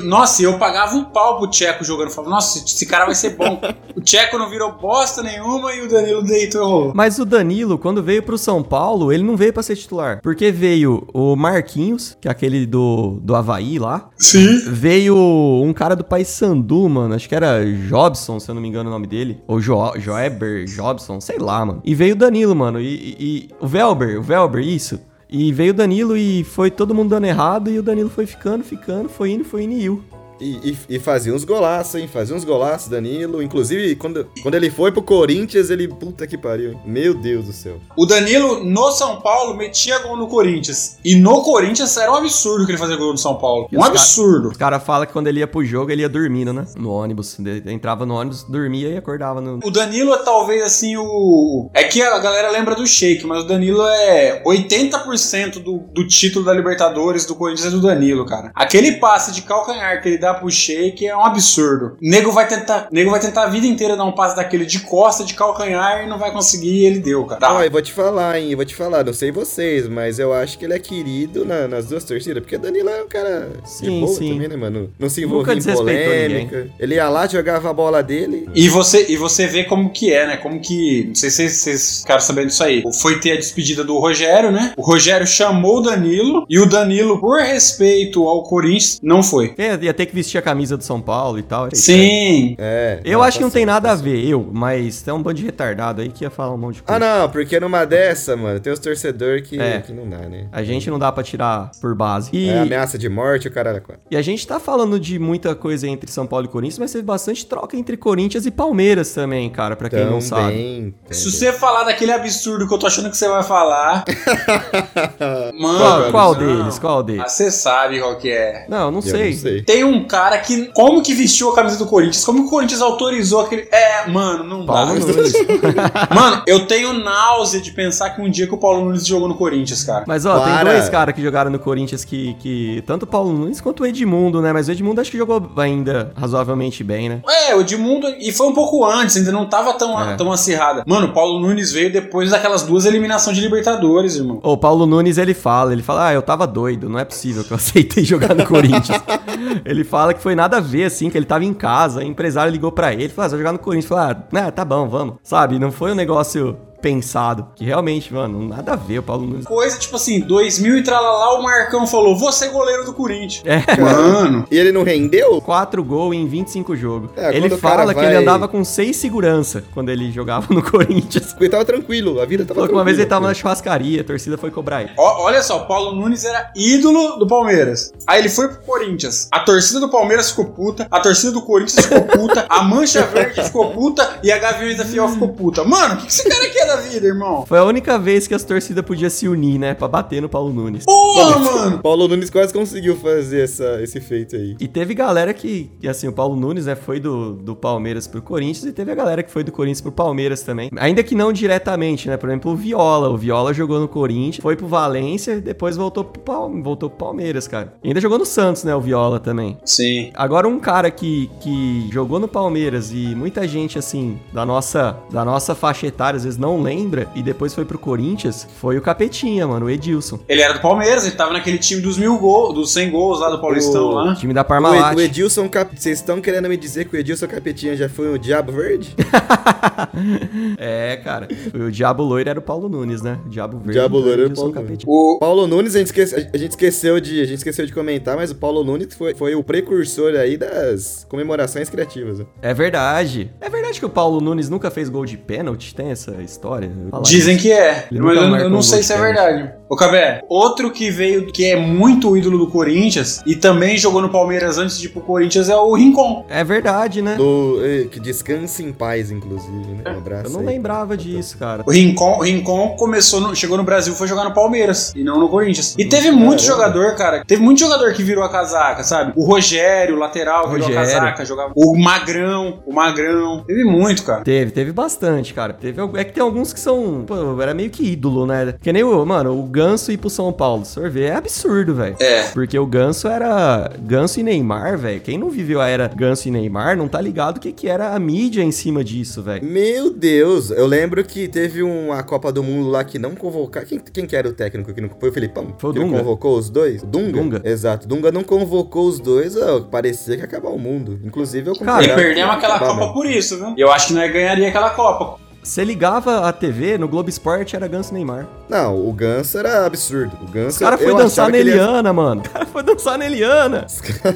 Nossa, 0.03 0.43
eu 0.43 0.57
pagava 0.57 0.95
um 0.95 1.05
pau 1.05 1.37
pro 1.37 1.47
Tcheco 1.49 1.83
jogando. 1.83 2.07
Eu 2.09 2.13
falava, 2.13 2.35
nossa, 2.35 2.59
esse 2.59 2.85
cara 2.85 3.05
vai 3.05 3.15
ser 3.15 3.31
bom. 3.31 3.59
o 3.95 4.01
Tcheco 4.01 4.37
não 4.37 4.49
virou 4.49 4.73
bosta 4.73 5.21
nenhuma 5.21 5.73
e 5.73 5.81
o 5.81 5.89
Danilo 5.89 6.23
deitou. 6.23 6.91
Mas 6.95 7.19
o 7.19 7.25
Danilo, 7.25 7.77
quando 7.77 8.01
veio 8.03 8.23
pro 8.23 8.37
São 8.37 8.61
Paulo, 8.63 9.11
ele 9.11 9.23
não 9.23 9.35
veio 9.37 9.53
pra 9.53 9.63
ser 9.63 9.75
titular. 9.75 10.19
Porque 10.21 10.51
veio 10.51 11.07
o 11.13 11.35
Marquinhos, 11.35 12.17
que 12.19 12.27
é 12.27 12.31
aquele 12.31 12.65
do, 12.65 13.19
do 13.21 13.35
Havaí 13.35 13.79
lá. 13.79 14.09
Sim. 14.17 14.61
Veio 14.67 15.15
um 15.17 15.73
cara 15.73 15.95
do 15.95 16.03
Paysandu, 16.03 16.87
mano. 16.89 17.13
Acho 17.15 17.27
que 17.29 17.35
era 17.35 17.63
Jobson, 17.87 18.39
se 18.39 18.49
eu 18.49 18.55
não 18.55 18.61
me 18.61 18.67
engano 18.67 18.89
o 18.89 18.93
nome 18.93 19.07
dele. 19.07 19.41
Ou 19.47 19.59
jo 19.59 19.75
Joeber, 19.97 20.65
Jobson, 20.65 21.19
sei 21.19 21.37
lá, 21.37 21.65
mano. 21.65 21.81
E 21.83 21.95
veio 21.95 22.13
o 22.13 22.17
Danilo, 22.17 22.55
mano. 22.55 22.79
E, 22.79 22.85
e- 22.85 23.15
e 23.19 23.49
o 23.59 23.67
Velber, 23.67 24.19
o 24.19 24.23
Velber, 24.23 24.61
isso. 24.65 24.99
E 25.31 25.53
veio 25.53 25.71
o 25.71 25.73
Danilo 25.73 26.17
e 26.17 26.43
foi 26.43 26.69
todo 26.69 26.93
mundo 26.93 27.11
dando 27.11 27.25
errado. 27.25 27.71
E 27.71 27.79
o 27.79 27.83
Danilo 27.83 28.09
foi 28.09 28.25
ficando, 28.25 28.65
ficando, 28.65 29.07
foi 29.07 29.31
indo, 29.31 29.45
foi 29.45 29.63
indo 29.63 29.73
e 29.73 29.83
iu. 29.83 30.03
E, 30.41 30.71
e- 30.71 30.95
e 30.95 30.99
fazia 30.99 31.33
uns 31.33 31.43
golaços, 31.43 31.95
hein? 31.95 32.07
Fazia 32.11 32.35
uns 32.35 32.43
golaços, 32.43 32.89
Danilo. 32.89 33.41
Inclusive, 33.43 33.95
quando, 33.95 34.27
quando 34.41 34.55
ele 34.55 34.69
foi 34.71 34.91
pro 34.91 35.01
Corinthians, 35.03 35.69
ele. 35.69 35.87
Puta 35.87 36.25
que 36.25 36.37
pariu. 36.37 36.71
hein? 36.71 36.79
Meu 36.85 37.13
Deus 37.13 37.45
do 37.45 37.53
céu. 37.53 37.77
O 37.95 38.05
Danilo, 38.05 38.63
no 38.63 38.91
São 38.91 39.21
Paulo, 39.21 39.55
metia 39.55 39.99
gol 39.99 40.17
no 40.17 40.27
Corinthians. 40.27 40.97
E 41.05 41.15
no 41.15 41.41
Corinthians 41.43 41.95
era 41.97 42.11
um 42.11 42.15
absurdo 42.15 42.65
que 42.65 42.71
ele 42.71 42.77
fazia 42.79 42.95
gol 42.97 43.11
no 43.11 43.17
São 43.17 43.35
Paulo. 43.37 43.67
E 43.71 43.77
Um 43.77 43.83
absurdo. 43.83 44.49
Os 44.49 44.57
caras 44.57 44.83
falam 44.83 45.05
que 45.05 45.13
quando 45.13 45.27
ele 45.27 45.39
ia 45.39 45.47
pro 45.47 45.63
jogo, 45.63 45.91
ele 45.91 46.01
ia 46.01 46.09
dormindo, 46.09 46.51
né? 46.51 46.65
No 46.75 46.91
ônibus. 46.91 47.37
Ele 47.39 47.71
entrava 47.71 48.05
no 48.05 48.15
ônibus, 48.15 48.43
dormia 48.43 48.89
e 48.89 48.97
acordava 48.97 49.39
no. 49.41 49.59
O 49.63 49.69
Danilo 49.71 50.13
é 50.13 50.17
talvez 50.23 50.63
assim 50.63 50.95
o. 50.97 51.69
É 51.73 51.83
que 51.83 52.01
a 52.01 52.17
galera 52.19 52.49
lembra 52.49 52.73
do 52.75 52.85
Sheik, 52.87 53.25
mas 53.27 53.43
o 53.43 53.47
Danilo 53.47 53.81
é 53.85 54.41
80% 54.43 55.61
do, 55.63 55.79
do 55.93 56.07
título 56.07 56.45
da 56.45 56.53
Libertadores 56.53 57.25
do 57.25 57.35
Corinthians 57.35 57.67
é 57.67 57.71
do 57.71 57.81
Danilo, 57.81 58.25
cara. 58.25 58.51
Aquele 58.55 58.93
passe 58.93 59.31
de 59.31 59.41
calcanhar 59.43 60.01
que 60.01 60.09
ele 60.09 60.17
dá 60.17 60.30
jogar 60.31 60.39
pro 60.39 60.49
Sheik 60.49 61.05
é 61.05 61.15
um 61.15 61.23
absurdo. 61.25 61.97
O 62.01 62.09
nego 62.09 62.31
vai 62.31 62.47
tentar, 62.47 62.87
nego 62.91 63.11
vai 63.11 63.19
tentar 63.19 63.43
a 63.43 63.49
vida 63.49 63.65
inteira 63.67 63.95
dar 63.95 64.05
um 64.05 64.11
passe 64.11 64.35
daquele 64.35 64.65
de 64.65 64.79
costa, 64.81 65.23
de 65.23 65.33
calcanhar 65.33 66.03
e 66.03 66.09
não 66.09 66.17
vai 66.17 66.31
conseguir 66.31 66.71
e 66.81 66.85
ele 66.85 66.99
deu, 66.99 67.25
cara. 67.25 67.41
Tá. 67.41 67.53
Ó, 67.53 67.63
eu 67.63 67.71
vou 67.71 67.81
te 67.81 67.91
falar, 67.91 68.39
hein? 68.39 68.51
Eu 68.51 68.57
vou 68.57 68.65
te 68.65 68.75
falar, 68.75 69.03
não 69.03 69.13
sei 69.13 69.31
vocês, 69.31 69.87
mas 69.87 70.19
eu 70.19 70.33
acho 70.33 70.57
que 70.57 70.65
ele 70.65 70.73
é 70.73 70.79
querido 70.79 71.45
na- 71.45 71.67
nas 71.67 71.87
duas 71.87 72.03
torcidas, 72.03 72.41
porque 72.41 72.55
o 72.55 72.59
Danilo 72.59 72.89
é 72.89 73.03
um 73.03 73.07
cara 73.07 73.49
Sim, 73.65 73.85
de 73.85 73.99
boa 73.99 74.15
sim. 74.15 74.29
também, 74.33 74.47
né, 74.47 74.55
mano? 74.55 74.89
Não 74.97 75.09
se 75.09 75.21
Nunca 75.25 75.53
envolvia 75.53 75.73
em 75.73 75.75
polêmica. 75.75 76.67
Ele 76.79 76.95
ia 76.95 77.09
lá, 77.09 77.27
jogava 77.27 77.69
a 77.69 77.73
bola 77.73 78.01
dele. 78.01 78.47
E 78.55 78.69
você, 78.69 79.05
e 79.09 79.15
você 79.17 79.47
vê 79.47 79.63
como 79.63 79.89
que 79.91 80.13
é, 80.13 80.27
né? 80.27 80.37
Como 80.37 80.59
que. 80.59 81.05
Não 81.07 81.15
sei 81.15 81.29
se 81.29 81.35
vocês, 81.37 81.53
vocês 81.53 81.99
ficaram 82.01 82.21
sabendo 82.21 82.47
disso 82.47 82.63
aí. 82.63 82.83
Foi 83.01 83.19
ter 83.19 83.33
a 83.33 83.35
despedida 83.37 83.83
do 83.83 83.97
Rogério, 83.97 84.51
né? 84.51 84.73
O 84.77 84.81
Rogério 84.81 85.25
chamou 85.27 85.77
o 85.77 85.81
Danilo 85.81 86.45
e 86.49 86.59
o 86.59 86.65
Danilo, 86.67 87.19
por 87.19 87.39
respeito 87.41 88.27
ao 88.27 88.43
Corinthians, 88.43 88.99
não 89.01 89.23
foi. 89.23 89.53
É, 89.57 89.77
ia 89.81 89.93
ter 89.93 90.05
que 90.05 90.13
vestir 90.21 90.37
a 90.37 90.41
camisa 90.41 90.77
do 90.77 90.83
São 90.83 91.01
Paulo 91.01 91.37
e 91.39 91.43
tal. 91.43 91.67
Sim. 91.73 92.55
É. 92.57 92.99
Eu 93.03 93.21
acho 93.21 93.37
que 93.37 93.43
não 93.43 93.49
tá 93.49 93.53
tem 93.55 93.65
nada 93.65 93.87
tá 93.87 93.93
a 93.93 93.97
certo. 93.97 94.09
ver, 94.09 94.25
eu, 94.27 94.49
mas 94.51 95.01
tem 95.01 95.13
um 95.13 95.21
bando 95.21 95.37
de 95.37 95.45
retardado 95.45 96.01
aí 96.01 96.09
que 96.09 96.23
ia 96.23 96.29
falar 96.29 96.53
um 96.53 96.57
monte 96.57 96.75
de 96.75 96.81
Ah, 96.85 96.99
coisa. 96.99 96.99
não, 97.19 97.29
porque 97.29 97.59
numa 97.59 97.85
dessa, 97.85 98.35
mano, 98.37 98.59
tem 98.59 98.71
os 98.71 98.79
torcedores 98.79 99.47
que, 99.47 99.59
É. 99.59 99.79
que 99.81 99.91
não 99.91 100.09
dá, 100.09 100.17
né? 100.19 100.47
A 100.51 100.63
gente 100.63 100.89
não 100.89 100.97
dá 100.99 101.11
pra 101.11 101.23
tirar 101.23 101.71
por 101.81 101.93
base. 101.95 102.29
E, 102.33 102.49
É 102.49 102.59
ameaça 102.59 102.97
de 102.97 103.09
morte, 103.09 103.47
o 103.47 103.51
cara 103.51 103.79
quatro. 103.81 104.01
e 104.09 104.15
a 104.17 104.21
gente 104.21 104.45
tá 104.47 104.59
falando 104.59 104.99
de 104.99 105.17
muita 105.19 105.55
coisa 105.55 105.87
entre 105.87 106.11
São 106.11 106.25
Paulo 106.27 106.45
e 106.45 106.49
Corinthians, 106.49 106.79
mas 106.79 106.91
teve 106.91 107.03
bastante 107.03 107.45
troca 107.45 107.75
entre 107.77 107.97
Corinthians 107.97 108.45
e 108.45 108.51
Palmeiras 108.51 109.11
também, 109.13 109.49
cara, 109.49 109.75
pra 109.75 109.89
quem 109.89 110.05
não 110.05 110.21
sabe. 110.21 110.41
Também. 110.51 110.93
Se 111.09 111.25
também. 111.25 111.31
você 111.39 111.53
falar 111.53 111.83
daquele 111.83 112.11
absurdo 112.11 112.67
que 112.67 112.73
eu 112.73 112.77
tô 112.77 112.87
achando 112.87 113.09
que 113.09 113.17
você 113.17 113.27
vai 113.27 113.43
falar. 113.43 114.03
mano. 115.59 115.77
Qual, 115.79 116.11
qual 116.11 116.33
não. 116.33 116.39
deles? 116.39 116.79
Qual 116.79 116.99
Ah, 116.99 117.03
deles? 117.03 117.31
Você 117.31 117.51
sabe 117.51 117.99
qual 117.99 118.17
que 118.17 118.29
é. 118.29 118.65
Não, 118.69 118.91
não 118.91 119.01
sei. 119.01 119.31
não 119.31 119.37
sei. 119.39 119.61
Tem 119.63 119.83
um 119.83 120.05
cara 120.11 120.37
que. 120.39 120.65
Como 120.73 121.01
que 121.01 121.13
vestiu 121.13 121.49
a 121.49 121.55
camisa 121.55 121.77
do 121.77 121.85
Corinthians? 121.87 122.25
Como 122.25 122.41
que 122.41 122.47
o 122.47 122.49
Corinthians 122.49 122.81
autorizou 122.81 123.39
aquele. 123.39 123.67
É, 123.71 124.07
mano, 124.09 124.43
não 124.43 124.65
Paulo 124.65 124.99
dá. 124.99 125.05
Nunes. 125.05 125.33
Mano, 126.13 126.43
eu 126.45 126.67
tenho 126.67 126.91
náusea 126.93 127.61
de 127.61 127.71
pensar 127.71 128.09
que 128.11 128.21
um 128.21 128.29
dia 128.29 128.45
que 128.45 128.53
o 128.53 128.57
Paulo 128.57 128.83
Nunes 128.85 129.05
jogou 129.07 129.27
no 129.27 129.35
Corinthians, 129.35 129.83
cara. 129.83 130.03
Mas 130.05 130.25
ó, 130.25 130.37
Para. 130.39 130.55
tem 130.57 130.65
dois 130.73 130.89
caras 130.89 131.15
que 131.15 131.21
jogaram 131.21 131.49
no 131.49 131.59
Corinthians 131.59 132.03
que, 132.03 132.33
que. 132.35 132.83
Tanto 132.85 133.03
o 133.03 133.07
Paulo 133.07 133.31
Nunes 133.31 133.61
quanto 133.61 133.83
o 133.83 133.85
Edmundo, 133.85 134.41
né? 134.41 134.51
Mas 134.51 134.67
o 134.67 134.71
Edmundo 134.71 134.99
acho 134.99 135.09
que 135.11 135.17
jogou 135.17 135.49
ainda 135.57 136.11
razoavelmente 136.15 136.83
bem, 136.83 137.07
né? 137.09 137.21
É, 137.47 137.55
o 137.55 137.61
Edmundo. 137.61 138.07
E 138.19 138.31
foi 138.31 138.47
um 138.47 138.53
pouco 138.53 138.83
antes, 138.85 139.15
ainda 139.15 139.31
não 139.31 139.45
tava 139.47 139.73
tão, 139.73 139.99
É. 140.01 140.15
tão 140.15 140.31
acirrada. 140.31 140.83
Mano, 140.85 141.07
o 141.07 141.13
Paulo 141.13 141.39
Nunes 141.39 141.71
veio 141.71 141.91
depois 141.91 142.31
daquelas 142.31 142.63
duas 142.63 142.85
eliminações 142.85 143.37
de 143.37 143.41
Libertadores, 143.43 144.15
irmão. 144.15 144.39
O 144.43 144.57
Paulo 144.57 144.85
Nunes, 144.85 145.17
ele 145.17 145.33
fala, 145.33 145.71
ele 145.71 145.83
fala, 145.83 146.07
ah, 146.07 146.13
eu 146.13 146.21
tava 146.21 146.45
doido, 146.45 146.89
não 146.89 146.99
é 146.99 147.05
possível 147.05 147.43
que 147.43 147.51
eu 147.51 147.57
aceitei 147.57 148.03
jogar 148.03 148.35
no 148.35 148.45
Corinthians. 148.45 149.01
ele 149.63 149.83
fala 149.91 150.13
que 150.13 150.21
foi 150.21 150.35
nada 150.35 150.57
a 150.57 150.61
ver, 150.61 150.85
assim, 150.85 151.09
que 151.09 151.17
ele 151.17 151.25
tava 151.25 151.43
em 151.43 151.53
casa, 151.53 151.99
o 151.99 152.03
empresário 152.03 152.51
ligou 152.51 152.71
pra 152.71 152.93
ele, 152.93 153.09
falou, 153.09 153.25
ah, 153.25 153.29
você 153.29 153.35
vai 153.35 153.39
jogar 153.39 153.51
no 153.51 153.59
Corinthians. 153.59 153.89
Falou, 153.89 154.03
ah, 154.05 154.23
né, 154.31 154.49
tá 154.49 154.63
bom, 154.63 154.87
vamos. 154.87 155.15
Sabe, 155.21 155.59
não 155.59 155.71
foi 155.71 155.91
um 155.91 155.95
negócio 155.95 156.57
pensado, 156.81 157.47
que 157.55 157.63
realmente, 157.63 158.13
mano, 158.13 158.47
nada 158.47 158.73
a 158.73 158.75
ver 158.75 158.99
o 158.99 159.03
Paulo 159.03 159.25
Nunes. 159.25 159.45
Coisa 159.45 159.77
tipo 159.77 159.95
assim, 159.95 160.19
2000 160.21 160.77
e 160.77 160.83
tralalá, 160.83 161.39
o 161.39 161.43
Marcão 161.43 161.85
falou: 161.87 162.17
você 162.17 162.45
é 162.45 162.49
goleiro 162.49 162.83
do 162.85 162.93
Corinthians. 162.93 163.43
É, 163.45 163.79
Mano. 163.79 164.45
E 164.51 164.57
ele 164.57 164.71
não 164.71 164.83
rendeu? 164.83 165.41
quatro 165.41 165.83
gols 165.83 166.15
em 166.15 166.27
25 166.27 166.75
jogos. 166.75 167.09
É, 167.15 167.35
ele 167.35 167.47
o 167.53 167.57
fala 167.57 167.93
que 167.93 167.99
vai- 167.99 168.07
ele 168.07 168.15
andava 168.17 168.47
com 168.47 168.63
seis 168.63 168.95
segurança 168.97 169.63
quando 169.73 169.89
ele 169.89 170.11
jogava 170.11 170.53
no 170.53 170.61
Corinthians. 170.69 171.27
Porque 171.27 171.43
ele 171.45 171.51
tava 171.51 171.65
tranquilo, 171.65 172.19
a 172.21 172.25
vida 172.25 172.45
tava 172.45 172.67
que 172.67 172.73
uma 172.73 172.83
vez 172.83 172.97
ele 172.97 173.05
tava 173.07 173.21
na 173.27 173.33
tranquila. 173.33 173.41
churrascaria, 173.55 174.01
a 174.01 174.03
torcida 174.03 174.37
foi 174.37 174.49
cobrar 174.51 174.81
ele. 174.81 174.91
Ó, 174.97 175.23
olha 175.23 175.41
só, 175.41 175.63
o 175.63 175.67
Paulo 175.67 175.95
Nunes 175.95 176.23
era 176.25 176.51
ídolo 176.55 177.17
do 177.17 177.27
Palmeiras. 177.27 177.91
Aí 178.07 178.19
ele 178.19 178.29
foi 178.29 178.47
pro 178.49 178.61
Corinthians. 178.61 179.27
A 179.31 179.39
torcida 179.41 179.79
do 179.79 179.89
Palmeiras 179.89 180.29
ficou 180.29 180.45
puta, 180.45 180.87
a 180.89 180.99
torcida 180.99 181.31
do 181.31 181.41
Corinthians 181.41 181.85
ficou 181.85 182.01
puta, 182.03 182.45
a 182.49 182.63
Mancha 182.63 183.03
Verde 183.03 183.43
ficou 183.43 183.71
puta 183.71 184.19
e 184.23 184.31
a 184.31 184.37
Gaviões 184.37 184.77
da 184.77 184.85
Fiel 184.85 185.07
ficou 185.09 185.29
puta. 185.29 185.63
Mano, 185.63 185.95
o 185.95 185.97
que, 185.97 186.05
que 186.05 186.11
esse 186.11 186.27
cara 186.29 186.49
quer 186.49 186.65
da 186.75 186.81
vida, 186.81 187.07
irmão? 187.07 187.45
Foi 187.45 187.57
a 187.59 187.63
única 187.63 187.97
vez 187.99 188.27
que 188.27 188.33
as 188.33 188.43
torcidas 188.43 188.83
podiam 188.85 189.09
se 189.09 189.27
unir, 189.27 189.59
né, 189.59 189.73
pra 189.73 189.87
bater 189.87 190.21
no 190.21 190.29
Paulo 190.29 190.53
Nunes. 190.53 190.85
Porra, 190.85 191.39
mano! 191.39 191.79
Paulo 191.83 192.07
Nunes 192.07 192.29
quase 192.29 192.53
conseguiu 192.53 192.95
fazer 192.95 193.43
essa, 193.43 193.81
esse 193.81 193.99
feito 193.99 194.35
aí. 194.35 194.55
E 194.59 194.67
teve 194.67 194.93
galera 194.93 195.33
que, 195.33 195.69
que, 195.79 195.87
assim, 195.87 196.07
o 196.07 196.13
Paulo 196.13 196.35
Nunes, 196.35 196.65
né, 196.65 196.75
foi 196.75 196.99
do, 196.99 197.33
do 197.33 197.55
Palmeiras 197.55 198.07
pro 198.07 198.21
Corinthians 198.21 198.65
e 198.65 198.71
teve 198.71 198.91
a 198.91 198.95
galera 198.95 199.23
que 199.23 199.31
foi 199.31 199.43
do 199.43 199.51
Corinthians 199.51 199.81
pro 199.81 199.91
Palmeiras 199.91 200.41
também. 200.43 200.69
Ainda 200.77 201.03
que 201.03 201.15
não 201.15 201.31
diretamente, 201.33 202.07
né? 202.07 202.17
Por 202.17 202.29
exemplo, 202.29 202.51
o 202.51 202.55
Viola. 202.55 203.09
O 203.09 203.17
Viola 203.17 203.53
jogou 203.53 203.79
no 203.79 203.87
Corinthians, 203.87 204.41
foi 204.41 204.55
pro 204.55 204.67
Valência 204.67 205.33
e 205.33 205.41
depois 205.41 205.75
voltou 205.77 206.03
pro, 206.03 206.21
Pal- 206.21 206.51
voltou 206.61 206.89
pro 206.89 206.99
Palmeiras, 207.07 207.47
cara. 207.47 207.73
E 207.83 207.87
ainda 207.89 207.99
jogou 208.01 208.17
no 208.17 208.25
Santos, 208.25 208.63
né, 208.63 208.75
o 208.75 208.81
Viola 208.81 209.19
também. 209.19 209.57
Sim. 209.65 210.11
Agora 210.13 210.47
um 210.47 210.59
cara 210.59 210.89
que, 210.91 211.29
que 211.41 211.87
jogou 211.91 212.19
no 212.19 212.27
Palmeiras 212.27 212.91
e 212.91 213.15
muita 213.15 213.47
gente 213.47 213.77
assim 213.77 214.19
da 214.33 214.45
nossa 214.45 214.97
da 215.11 215.25
nossa 215.25 215.53
faixa 215.55 215.87
etária 215.87 216.17
às 216.17 216.23
vezes 216.23 216.37
não 216.39 216.60
lembra 216.63 217.07
e 217.15 217.21
depois 217.23 217.53
foi 217.53 217.65
pro 217.65 217.77
Corinthians 217.79 218.47
foi 218.59 218.77
o 218.77 218.81
Capetinha, 218.81 219.47
mano, 219.47 219.65
o 219.65 219.69
Edilson. 219.69 220.19
Ele 220.27 220.41
era 220.41 220.53
do 220.53 220.59
Palmeiras, 220.61 221.05
ele 221.05 221.15
tava 221.15 221.33
naquele 221.33 221.57
time 221.57 221.81
dos 221.81 221.97
mil 221.97 222.17
gols, 222.17 222.53
dos 222.55 222.71
100 222.73 222.91
gols 222.91 223.19
lá 223.19 223.29
do 223.29 223.39
Paulistão 223.39 223.85
O- 223.87 223.91
lá. 223.93 224.15
Time 224.15 224.33
da 224.33 224.43
Parmalat. 224.43 224.95
o 224.95 225.01
Edilson 225.01 225.47
Cap... 225.49 225.75
Vocês 225.79 225.99
estão 225.99 226.21
querendo 226.21 226.47
me 226.49 226.57
dizer 226.57 226.85
que 226.85 226.95
o 226.95 226.99
Edilson 226.99 227.27
Capetinha 227.27 227.75
já 227.75 227.87
foi 227.89 228.13
o 228.13 228.17
Diabo 228.19 228.51
Verde? 228.51 228.95
é, 230.57 230.97
cara. 231.03 231.27
O 231.53 231.71
Diabo 231.71 232.03
Loiro 232.03 232.29
era 232.29 232.39
o 232.39 232.41
Paulo 232.41 232.69
Nunes, 232.69 233.01
né? 233.01 233.19
O 233.25 233.29
Diabo 233.29 233.57
Verde. 233.57 233.73
Diabo 233.73 233.97
era 233.97 234.03
o 234.03 234.07
Loiro 234.07 234.21
era 234.23 234.31
o 234.31 234.35
Paulo 234.35 234.51
Nunes. 234.53 234.63
Capetinha. 234.67 234.93
O, 234.93 235.17
Paulo 235.19 235.47
Nunes, 235.47 235.75
a 235.75 235.79
gente, 235.79 235.87
esquece- 235.87 236.29
a 236.33 236.37
gente 236.37 236.51
esqueceu 236.51 236.99
de, 236.99 237.21
a 237.21 237.25
gente 237.25 237.37
esqueceu 237.37 237.65
de 237.65 237.73
comentar, 237.73 238.15
mas 238.15 238.31
o 238.31 238.35
Paulo 238.35 238.63
Nunes 238.63 238.93
foi, 238.93 239.13
foi 239.15 239.35
o 239.35 239.43
precursor 239.43 240.15
aí 240.15 240.37
das 240.37 241.05
comemorações 241.09 241.69
criativas. 241.69 242.19
né? 242.19 242.25
É 242.41 242.53
verdade. 242.53 243.31
É 243.39 243.49
verdade 243.49 243.79
que 243.79 243.85
o 243.85 243.89
Paulo 243.89 244.19
Nunes 244.21 244.49
nunca 244.49 244.69
fez 244.71 244.89
gol 244.89 245.05
de 245.05 245.17
pênalti? 245.17 245.73
Tem 245.75 245.89
essa 245.91 246.21
história? 246.21 246.50
Aí. 246.53 247.01
Dizem 247.03 247.37
que 247.37 247.51
é, 247.51 247.85
Ele 247.91 248.01
mas 248.01 248.17
eu, 248.17 248.35
eu 248.35 248.49
não 248.49 248.61
sei 248.61 248.83
se 248.83 248.93
é 248.93 248.97
verdade. 248.97 249.51
Ô 249.69 249.75
Cabé, 249.77 250.21
outro 250.27 250.69
que 250.69 250.91
veio, 250.91 251.31
que 251.31 251.45
é 251.45 251.55
muito 251.55 252.17
ídolo 252.17 252.37
do 252.37 252.47
Corinthians 252.47 253.21
e 253.25 253.35
também 253.37 253.77
jogou 253.77 254.01
no 254.01 254.09
Palmeiras 254.09 254.57
antes 254.57 254.77
de 254.77 254.87
ir 254.87 254.89
pro 254.89 254.99
Corinthians 255.01 255.47
é 255.47 255.55
o 255.55 255.73
Rincon. 255.73 256.25
É 256.29 256.43
verdade, 256.43 257.01
né? 257.01 257.15
Do, 257.15 257.57
eh, 257.63 257.87
que 257.89 257.97
descanse 257.97 258.61
em 258.63 258.73
paz, 258.73 259.09
inclusive, 259.11 259.51
né? 259.55 259.83
Um 259.93 259.97
abraço. 259.99 260.25
Eu 260.25 260.31
não 260.31 260.39
aí. 260.41 260.45
lembrava 260.47 260.97
disso, 260.97 261.37
cara. 261.37 261.63
O 261.65 261.71
Rincon, 261.71 262.17
o 262.17 262.21
Rincon 262.23 262.75
começou 262.77 263.21
no- 263.21 263.33
chegou 263.33 263.55
no 263.57 263.63
Brasil 263.63 263.93
foi 263.93 264.07
jogar 264.09 264.25
no 264.25 264.33
Palmeiras 264.33 264.91
e 264.93 265.05
não 265.05 265.17
no 265.17 265.29
Corinthians. 265.29 265.73
E 265.77 265.85
teve 265.85 266.11
muito 266.11 266.41
jogador, 266.43 266.93
cara. 266.97 267.23
Teve 267.25 267.41
muito 267.41 267.59
jogador 267.61 267.93
que 267.93 268.03
virou 268.03 268.25
a 268.25 268.29
casaca, 268.29 268.83
sabe? 268.83 269.13
O 269.15 269.23
Rogério, 269.23 269.95
lateral, 269.95 270.49
virou 270.49 270.67
Rogério. 270.67 270.77
a 270.79 270.81
casaca, 271.01 271.23
jogava. 271.25 271.53
O 271.55 271.77
Magrão, 271.79 272.61
o 272.65 272.73
Magrão. 272.73 273.45
Teve 273.47 273.63
muito, 273.63 274.03
cara. 274.03 274.23
Teve, 274.23 274.51
teve 274.51 274.73
bastante, 274.73 275.33
cara. 275.33 275.53
Teve, 275.53 275.79
é 275.95 276.03
que 276.03 276.11
tem 276.11 276.21
alguns 276.21 276.40
que 276.53 276.59
são. 276.59 277.03
Pô, 277.05 277.41
era 277.41 277.53
meio 277.53 277.69
que 277.69 277.83
ídolo, 277.91 278.25
né? 278.25 278.55
Que 278.61 278.73
nem 278.73 278.83
o, 278.83 279.05
mano, 279.05 279.37
o 279.39 279.43
Ganso 279.43 279.91
ir 279.91 279.97
pro 279.97 280.09
São 280.09 280.31
Paulo. 280.33 280.65
Sorvê 280.65 281.03
é 281.05 281.15
absurdo, 281.15 281.75
velho. 281.75 281.95
É. 281.99 282.23
Porque 282.29 282.57
o 282.57 282.65
Ganso 282.65 283.07
era. 283.07 283.71
Ganso 283.81 284.19
e 284.19 284.23
Neymar, 284.23 284.77
velho. 284.77 284.99
Quem 285.01 285.17
não 285.17 285.29
viveu 285.29 285.61
a 285.61 285.67
era 285.67 285.87
Ganso 285.87 286.27
e 286.27 286.31
Neymar 286.31 286.75
não 286.77 286.87
tá 286.87 286.99
ligado 286.99 287.37
o 287.37 287.39
que, 287.39 287.51
que 287.51 287.67
era 287.67 287.93
a 287.93 287.99
mídia 287.99 288.41
em 288.43 288.51
cima 288.51 288.83
disso, 288.83 289.21
velho. 289.21 289.45
Meu 289.45 289.91
Deus, 289.93 290.49
eu 290.51 290.65
lembro 290.65 291.03
que 291.03 291.27
teve 291.27 291.61
uma 291.63 292.01
Copa 292.03 292.31
do 292.31 292.41
Mundo 292.43 292.69
lá 292.69 292.83
que 292.83 292.97
não 292.97 293.15
convocar. 293.15 293.65
Quem, 293.65 293.79
quem 293.79 294.05
que 294.05 294.15
era 294.15 294.27
o 294.27 294.33
técnico 294.33 294.73
que 294.73 294.81
não 294.81 294.89
foi 294.99 295.09
o 295.09 295.13
Filipão? 295.13 295.53
Foi 295.57 295.69
o 295.69 295.73
que 295.73 295.79
não 295.79 295.87
Dunga. 295.87 295.99
convocou 295.99 296.37
os 296.37 296.49
dois? 296.49 296.81
Dunga? 296.81 297.11
Dunga. 297.21 297.41
Exato. 297.43 297.87
Dunga 297.87 298.11
não 298.11 298.23
convocou 298.23 298.87
os 298.87 298.99
dois, 298.99 299.35
ó, 299.37 299.61
parecia 299.61 300.15
que 300.15 300.21
ia 300.21 300.25
acabar 300.25 300.49
o 300.49 300.57
mundo. 300.59 300.99
Inclusive 301.03 301.49
eu 301.49 301.55
Cara, 301.55 301.83
E 301.83 301.93
perdemos 301.95 302.35
aquela 302.35 302.55
acabar 302.55 302.69
Copa 302.71 302.79
mesmo. 302.81 302.93
por 302.93 303.05
isso? 303.05 303.53
E 303.57 303.61
eu 303.61 303.71
acho 303.71 303.87
que 303.87 303.93
nós 303.93 304.11
ganharia 304.11 304.47
aquela 304.47 304.69
Copa. 304.71 305.19
Você 305.43 305.63
ligava 305.63 306.27
a 306.27 306.31
TV, 306.33 306.77
no 306.77 306.87
Globo 306.87 307.09
Esporte 307.09 307.55
era 307.55 307.67
Ganso 307.67 307.91
e 307.91 307.93
Neymar. 307.95 308.27
Não, 308.47 308.87
o 308.87 308.93
Ganso 308.93 309.37
era 309.39 309.65
absurdo. 309.65 310.15
O 310.21 310.25
Ganso 310.27 310.49
Os 310.49 310.57
cara 310.59 310.77
foi 310.77 310.93
dançar 310.95 311.29
na 311.31 311.37
ele 311.37 311.49
ia- 311.49 311.55
Eliana, 311.55 311.91
mano. 311.91 312.21
O 312.21 312.29
cara 312.29 312.45
foi 312.45 312.61
dançar 312.61 312.97
na 312.97 313.05
Eliana. 313.05 313.65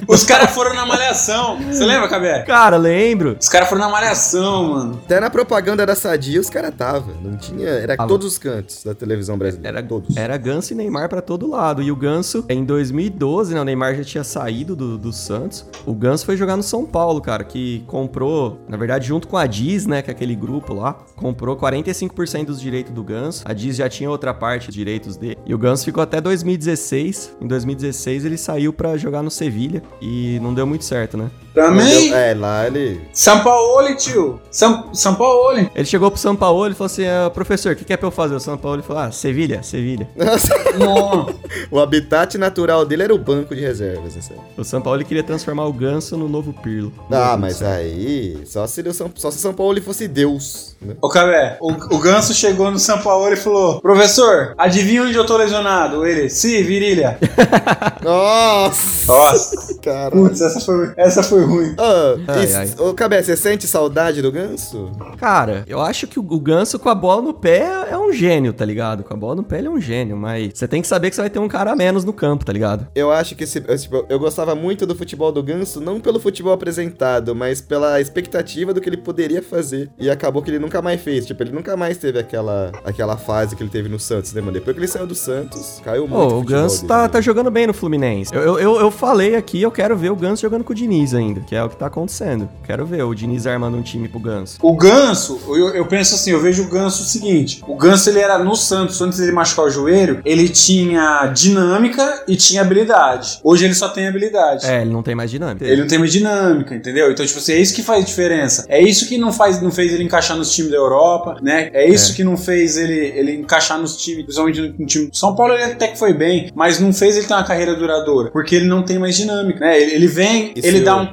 Os 0.08 0.24
caras 0.24 0.52
foram 0.52 0.76
na 0.76 0.86
malhação. 0.86 1.58
Você 1.64 1.84
lembra, 1.84 2.08
Cabé? 2.08 2.44
Cara, 2.44 2.78
lembro. 2.78 3.38
Os 3.40 3.50
caras 3.50 3.68
foram 3.70 3.82
na 3.82 3.90
malhação, 3.90 4.64
mano. 4.74 5.02
Até 5.06 5.20
na 5.20 5.30
propaganda 5.30 5.84
da 5.86 5.96
Sadia 5.96 6.40
os 6.40 6.50
caras 6.50 6.74
tava. 6.76 7.12
Não 7.24 7.36
tinha. 7.38 7.70
Era 7.70 7.98
Tava. 7.98 8.08
todos 8.10 8.28
os 8.28 8.38
cantos 8.38 8.84
da 8.84 8.94
televisão 8.94 9.38
brasileira. 9.38 9.80
Era, 9.80 9.88
todos. 9.88 10.16
era 10.16 10.38
Ganso 10.38 10.74
e 10.74 10.76
Neymar 10.76 11.10
pra 11.10 11.22
todo 11.22 11.50
lado. 11.50 11.82
E 11.82 11.92
o 11.92 11.96
Ganso, 11.96 12.46
em 12.50 12.64
2012, 12.64 13.54
né? 13.56 13.62
O 13.62 13.64
Neymar 13.64 13.96
já 13.96 14.04
tinha 14.04 14.24
saído 14.24 14.76
do, 14.76 14.96
do 14.98 15.12
Santos. 15.12 15.66
O 15.88 15.94
Ganso 15.94 16.24
foi 16.26 16.38
jogar 16.38 16.56
no 16.56 16.64
São 16.64 16.86
Paulo, 16.86 17.20
cara, 17.20 17.44
que 17.44 17.84
comprou, 17.88 18.60
na 18.70 18.78
verdade, 18.78 19.08
junto 19.08 19.28
com 19.28 19.38
a 19.38 19.48
Diz, 19.48 19.88
né? 19.88 20.02
Que 20.04 20.12
é 20.12 20.14
aquele 20.14 20.36
grupo 20.36 20.74
lá. 20.74 20.98
Comprou 21.16 21.56
45% 21.56 22.46
dos 22.46 22.60
direitos 22.60 22.94
do 22.94 23.04
Ganso. 23.04 23.44
A 23.46 23.54
Diz 23.54 23.76
já 23.76 23.90
tinha 23.90 24.10
outra 24.10 24.34
parte 24.34 24.68
dos 24.68 24.76
direitos 24.76 25.18
dele. 25.18 25.38
E 25.46 25.54
o 25.54 25.58
Ganso 25.58 25.86
ficou 25.86 26.04
até 26.04 26.20
2016. 26.20 27.38
Em 27.42 27.48
2016 27.48 28.26
ele 28.26 28.38
saiu 28.38 28.74
pra 28.74 28.98
jogar 28.98 29.24
no 29.24 29.32
Sevilha 29.32 29.82
e 30.02 30.40
não 30.42 30.54
deu 30.54 30.68
muito 30.68 30.86
certo, 30.86 31.18
né? 31.18 31.30
Também. 31.56 32.14
É, 32.14 32.36
lá 32.38 32.68
ele. 32.68 33.02
São 33.14 33.40
Paulo, 33.40 33.96
tio. 33.96 34.42
São, 34.52 34.94
São 34.94 35.16
Paulo. 35.16 35.70
Ele 35.74 35.86
chegou 35.86 36.12
pro 36.12 36.20
São 36.20 36.36
Paulo 36.36 36.70
e 36.70 36.74
falou 36.74 36.88
assim: 36.88 37.06
ah, 37.08 37.32
professor, 37.34 37.72
o 37.72 37.76
que, 37.78 37.86
que 37.86 37.94
é 37.94 37.98
pra 37.98 38.08
eu 38.08 38.12
fazer? 38.12 38.36
O 38.36 38.40
São 38.40 38.58
Paulo 38.58 38.84
falou: 38.84 39.04
ah, 39.04 39.12
Sevilha, 39.12 39.64
Sevilha. 39.64 40.08
Nossa. 40.16 40.54
O 41.72 41.80
habitat 41.80 42.38
natural 42.38 42.86
dele 42.86 43.04
era 43.04 43.16
o 43.16 43.18
banco 43.18 43.56
de 43.56 43.62
reservas, 43.62 44.14
sabe? 44.14 44.40
O 44.58 44.64
São 44.64 44.82
Paulo 44.82 45.04
queria 45.06 45.24
transformar 45.24 45.66
o 45.66 45.74
Ganso 45.74 46.18
no 46.18 46.28
novo 46.28 46.54
Pirlo. 46.54 46.92
Ah, 47.10 47.38
mas 47.38 47.64
aí. 47.64 48.42
Só 48.46 48.68
se, 48.68 48.82
o 48.82 48.94
São, 48.94 49.10
só 49.16 49.32
se 49.32 49.40
São 49.40 49.54
Paulo 49.54 49.82
fosse 49.82 50.08
Deus, 50.08 50.76
né? 50.82 50.96
Ô, 51.02 51.08
Cabé, 51.08 51.58
o, 51.62 51.72
o 51.72 52.00
Ganso 52.00 52.34
chegou 52.34 52.70
no 52.70 52.78
São 52.78 53.00
Paulo 53.00 53.32
e 53.32 53.38
falou: 53.38 53.80
Professor, 53.80 54.54
adivinha 54.58 55.04
onde 55.04 55.16
eu 55.16 55.26
tô 55.26 55.38
lesionado? 55.38 56.06
Ele, 56.06 56.30
sim, 56.30 56.62
virilha. 56.64 57.18
Nossa! 58.04 59.08
Nossa. 59.08 59.80
Cara. 59.82 60.12
Putz, 60.12 60.42
essa 60.42 60.60
foi, 60.60 60.94
essa 60.98 61.24
foi 61.24 61.45
ruim. 61.46 61.70
Ô, 61.78 62.20
Ai, 62.28 62.46
e- 62.46 62.54
ai. 62.56 62.94
Cabé, 62.96 63.22
você 63.22 63.36
sente 63.36 63.68
saudade 63.68 64.22
do 64.22 64.32
ganso? 64.32 64.92
Cara, 65.18 65.64
eu 65.68 65.82
acho 65.82 66.08
que 66.08 66.20
o, 66.20 66.22
o 66.28 66.40
Ganso 66.40 66.80
com 66.80 66.90
a 66.90 66.96
bola 66.96 67.22
no 67.22 67.34
pé 67.34 67.88
é 67.90 67.98
um 67.98 68.12
gênio, 68.12 68.54
tá 68.54 68.64
ligado? 68.66 69.04
Com 69.04 69.14
a 69.14 69.18
bola 69.18 69.36
no 69.36 69.44
pé 69.44 69.58
ele 69.60 69.68
é 69.68 69.70
um 69.72 69.80
gênio, 69.82 70.16
mas 70.18 70.52
você 70.54 70.68
tem 70.68 70.82
que 70.82 70.88
saber 70.88 71.10
que 71.10 71.16
você 71.16 71.22
vai 71.22 71.30
ter 71.30 71.40
um 71.40 71.48
cara 71.48 71.72
a 71.72 71.76
menos 71.76 72.04
no 72.06 72.14
campo, 72.14 72.46
tá 72.46 72.54
ligado? 72.54 72.88
Eu 72.96 73.12
acho 73.12 73.36
que 73.36 73.44
esse, 73.44 73.64
eu, 73.68 73.78
tipo, 73.78 74.06
eu 74.10 74.20
gostava 74.20 74.56
muito 74.56 74.86
do 74.86 74.96
futebol 74.96 75.32
do 75.32 75.44
Ganso, 75.44 75.80
não 75.82 76.00
pelo 76.00 76.20
futebol 76.20 76.54
apresentado, 76.54 77.36
mas 77.36 77.62
pela 77.62 78.00
expectativa 78.00 78.74
do 78.74 78.82
que 78.82 78.90
ele 78.90 78.98
poderia 78.98 79.42
fazer. 79.42 79.90
E 80.00 80.10
acabou 80.10 80.42
que 80.42 80.50
ele 80.52 80.60
nunca 80.60 80.82
mais 80.82 81.02
fez. 81.02 81.26
Tipo, 81.26 81.44
ele 81.44 81.52
nunca 81.52 81.76
mais 81.76 81.98
teve 81.98 82.20
aquela, 82.20 82.72
aquela 82.84 83.18
fase 83.18 83.56
que 83.56 83.64
ele 83.64 83.70
teve 83.70 83.90
no 83.90 84.00
Santos, 84.00 84.34
né, 84.34 84.42
mano? 84.42 84.54
Depois 84.54 84.74
que 84.76 84.80
ele 84.80 84.88
saiu 84.88 85.08
do 85.08 85.16
Santos, 85.16 85.82
caiu 85.84 86.08
muito. 86.08 86.30
Pô, 86.30 86.38
o 86.40 86.44
Ganso 86.44 86.78
dele, 86.78 86.88
tá, 86.88 87.02
né? 87.04 87.08
tá 87.10 87.22
jogando 87.22 87.52
bem 87.52 87.68
no 87.68 87.74
Fluminense. 87.74 88.34
Eu, 88.34 88.42
eu, 88.42 88.60
eu, 88.60 88.80
eu 88.82 88.92
falei 88.92 89.36
aqui, 89.36 89.62
eu 89.62 89.72
quero 89.72 89.96
ver 89.98 90.12
o 90.12 90.16
Ganso 90.16 90.42
jogando 90.42 90.64
com 90.64 90.74
o 90.74 90.76
Diniz 90.76 91.14
ainda, 91.14 91.35
que 91.42 91.56
é 91.56 91.64
o 91.64 91.70
que 91.70 91.76
tá 91.76 91.88
acontecendo. 91.88 92.48
Quero 92.66 92.86
ver 92.86 93.04
o 93.04 93.14
Diniz 93.14 93.46
armando 93.48 93.78
um 93.78 93.82
time 93.82 94.08
pro 94.08 94.20
Ganso. 94.20 94.58
O 94.62 94.76
Ganso, 94.76 95.40
eu, 95.48 95.70
eu 95.70 95.86
penso 95.86 96.16
assim, 96.16 96.32
eu 96.32 96.40
vejo 96.42 96.64
o 96.64 96.68
Ganso 96.70 97.04
o 97.04 97.06
seguinte: 97.06 97.62
o 97.68 97.76
Ganso 97.76 98.10
ele 98.10 98.20
era 98.20 98.38
no 98.38 98.56
Santos, 98.56 99.02
antes 99.02 99.20
dele 99.20 99.32
machucar 99.32 99.66
o 99.66 99.70
joelho, 99.70 100.22
ele 100.26 100.50
tinha 100.50 101.28
dinâmica 101.34 102.24
e 102.28 102.36
tinha 102.36 102.62
habilidade. 102.62 103.40
Hoje 103.44 103.66
ele 103.66 103.74
só 103.74 103.90
tem 103.90 104.08
habilidade. 104.08 104.66
É, 104.66 104.82
ele 104.82 104.92
não 104.92 105.04
tem 105.04 105.16
mais 105.16 105.32
dinâmica. 105.32 105.66
Ele 105.66 105.82
não 105.82 105.88
tem 105.88 105.98
mais 106.00 106.12
dinâmica, 106.12 106.76
entendeu? 106.76 107.12
Então, 107.12 107.26
tipo 107.26 107.40
assim, 107.40 107.54
é 107.54 107.60
isso 107.60 107.74
que 107.74 107.84
faz 107.84 108.06
diferença. 108.06 108.66
É 108.68 108.82
isso 108.82 109.08
que 109.08 109.18
não 109.18 109.32
faz, 109.32 109.62
não 109.62 109.72
fez 109.72 109.94
ele 109.94 110.04
encaixar 110.04 110.38
nos 110.38 110.52
times 110.54 110.72
da 110.72 110.78
Europa, 110.78 111.38
né? 111.42 111.70
É 111.74 111.88
isso 111.90 112.12
É. 112.12 112.16
que 112.16 112.24
não 112.24 112.38
fez 112.38 112.78
ele, 112.78 112.94
ele 112.94 113.32
encaixar 113.36 113.80
nos 113.80 113.96
times, 113.98 114.24
principalmente 114.24 114.62
no, 114.62 114.68
no 114.80 114.86
time 114.86 115.10
São 115.14 115.36
Paulo, 115.36 115.54
ele 115.54 115.64
até 115.64 115.88
que 115.88 115.98
foi 115.98 116.14
bem, 116.14 116.52
mas 116.56 116.80
não 116.80 116.92
fez 116.94 117.16
ele 117.18 117.26
ter 117.28 117.34
uma 117.34 117.44
carreira 117.44 117.76
duradoura, 117.76 118.32
porque 118.32 118.56
ele 118.56 118.66
não 118.68 118.84
tem 118.84 118.98
mais 119.00 119.16
dinâmica, 119.16 119.60
né? 119.60 119.80
Ele, 119.82 119.92
ele 119.94 120.08
vem, 120.08 120.54
Isso 120.56 120.68
ele 120.68 120.82
dá 120.82 120.96
um 120.96 121.08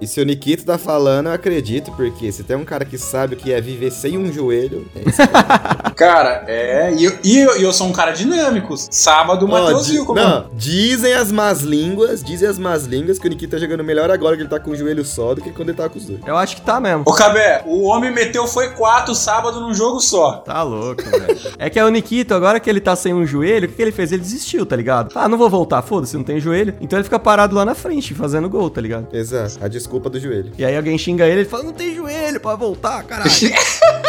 E 0.00 0.06
se 0.06 0.20
o 0.20 0.24
Nikito 0.24 0.64
tá 0.64 0.78
falando, 0.78 1.26
eu 1.26 1.32
acredito, 1.32 1.92
porque 1.92 2.30
se 2.32 2.42
tem 2.42 2.56
um 2.56 2.64
cara 2.64 2.84
que 2.84 2.98
sabe 2.98 3.34
o 3.34 3.36
que 3.36 3.52
é 3.52 3.60
viver 3.60 3.90
sem 3.90 4.16
um 4.16 4.32
joelho, 4.32 4.86
é 4.94 5.92
Cara, 5.94 6.44
é. 6.46 6.92
E 6.94 7.04
eu, 7.04 7.18
e 7.24 7.38
eu, 7.38 7.58
e 7.58 7.62
eu 7.62 7.72
sou 7.72 7.86
um 7.86 7.92
cara 7.92 8.12
dinâmico. 8.12 8.74
Sábado 8.76 9.46
o 9.46 9.48
Matheus 9.48 9.88
viu 9.88 10.06
como. 10.06 10.20
Não, 10.20 10.46
dizem 10.54 11.12
as 11.12 11.32
más 11.32 11.60
línguas, 11.60 12.22
dizem 12.22 12.48
as 12.48 12.58
más 12.58 12.84
línguas 12.84 13.18
que 13.18 13.26
o 13.26 13.30
Nikito 13.30 13.52
tá 13.52 13.58
jogando 13.58 13.82
melhor 13.82 14.10
agora 14.10 14.36
que 14.36 14.42
ele 14.42 14.48
tá 14.48 14.60
com 14.60 14.70
o 14.70 14.76
joelho 14.76 15.04
só 15.04 15.34
do 15.34 15.40
que 15.40 15.50
quando 15.50 15.70
ele 15.70 15.76
tava 15.76 15.90
com 15.90 15.98
os 15.98 16.06
dois. 16.06 16.20
Eu 16.24 16.36
acho 16.36 16.56
que 16.56 16.62
tá 16.62 16.78
mesmo. 16.78 17.02
Ô 17.06 17.12
Cabé, 17.12 17.62
o 17.66 17.84
homem 17.84 18.12
meteu 18.12 18.46
foi 18.46 18.70
quatro 18.70 19.14
sábado 19.14 19.60
num 19.60 19.74
jogo 19.74 20.00
só. 20.00 20.34
Tá 20.38 20.62
louco, 20.62 21.02
velho. 21.02 21.38
É 21.58 21.68
que 21.68 21.78
é 21.78 21.84
o 21.84 21.88
Nikito, 21.88 22.34
agora 22.34 22.60
que 22.60 22.70
ele 22.70 22.80
tá 22.80 22.94
sem 22.94 23.12
um 23.12 23.26
joelho, 23.26 23.66
o 23.66 23.68
que, 23.68 23.76
que 23.76 23.82
ele 23.82 23.92
fez? 23.92 24.12
Ele 24.12 24.22
desistiu, 24.22 24.64
tá 24.64 24.76
ligado? 24.76 25.12
Ah, 25.14 25.28
não 25.28 25.36
vou 25.38 25.50
voltar, 25.50 25.82
foda-se, 25.82 26.16
não 26.16 26.24
tem 26.24 26.38
joelho. 26.38 26.74
Então 26.80 26.98
ele 26.98 27.04
fica 27.04 27.18
parado 27.18 27.54
lá 27.54 27.64
na 27.64 27.74
frente, 27.74 28.14
fazendo 28.14 28.48
gol, 28.48 28.70
tá 28.70 28.80
ligado? 28.80 29.08
Exato, 29.12 29.37
a 29.60 29.68
desculpa 29.68 30.08
do 30.10 30.18
joelho. 30.18 30.52
E 30.58 30.64
aí 30.64 30.76
alguém 30.76 30.96
xinga 30.98 31.26
ele, 31.26 31.40
ele 31.40 31.48
fala, 31.48 31.64
não 31.64 31.72
tem 31.72 31.94
joelho 31.94 32.40
pra 32.40 32.54
voltar, 32.56 33.02
caralho. 33.04 33.30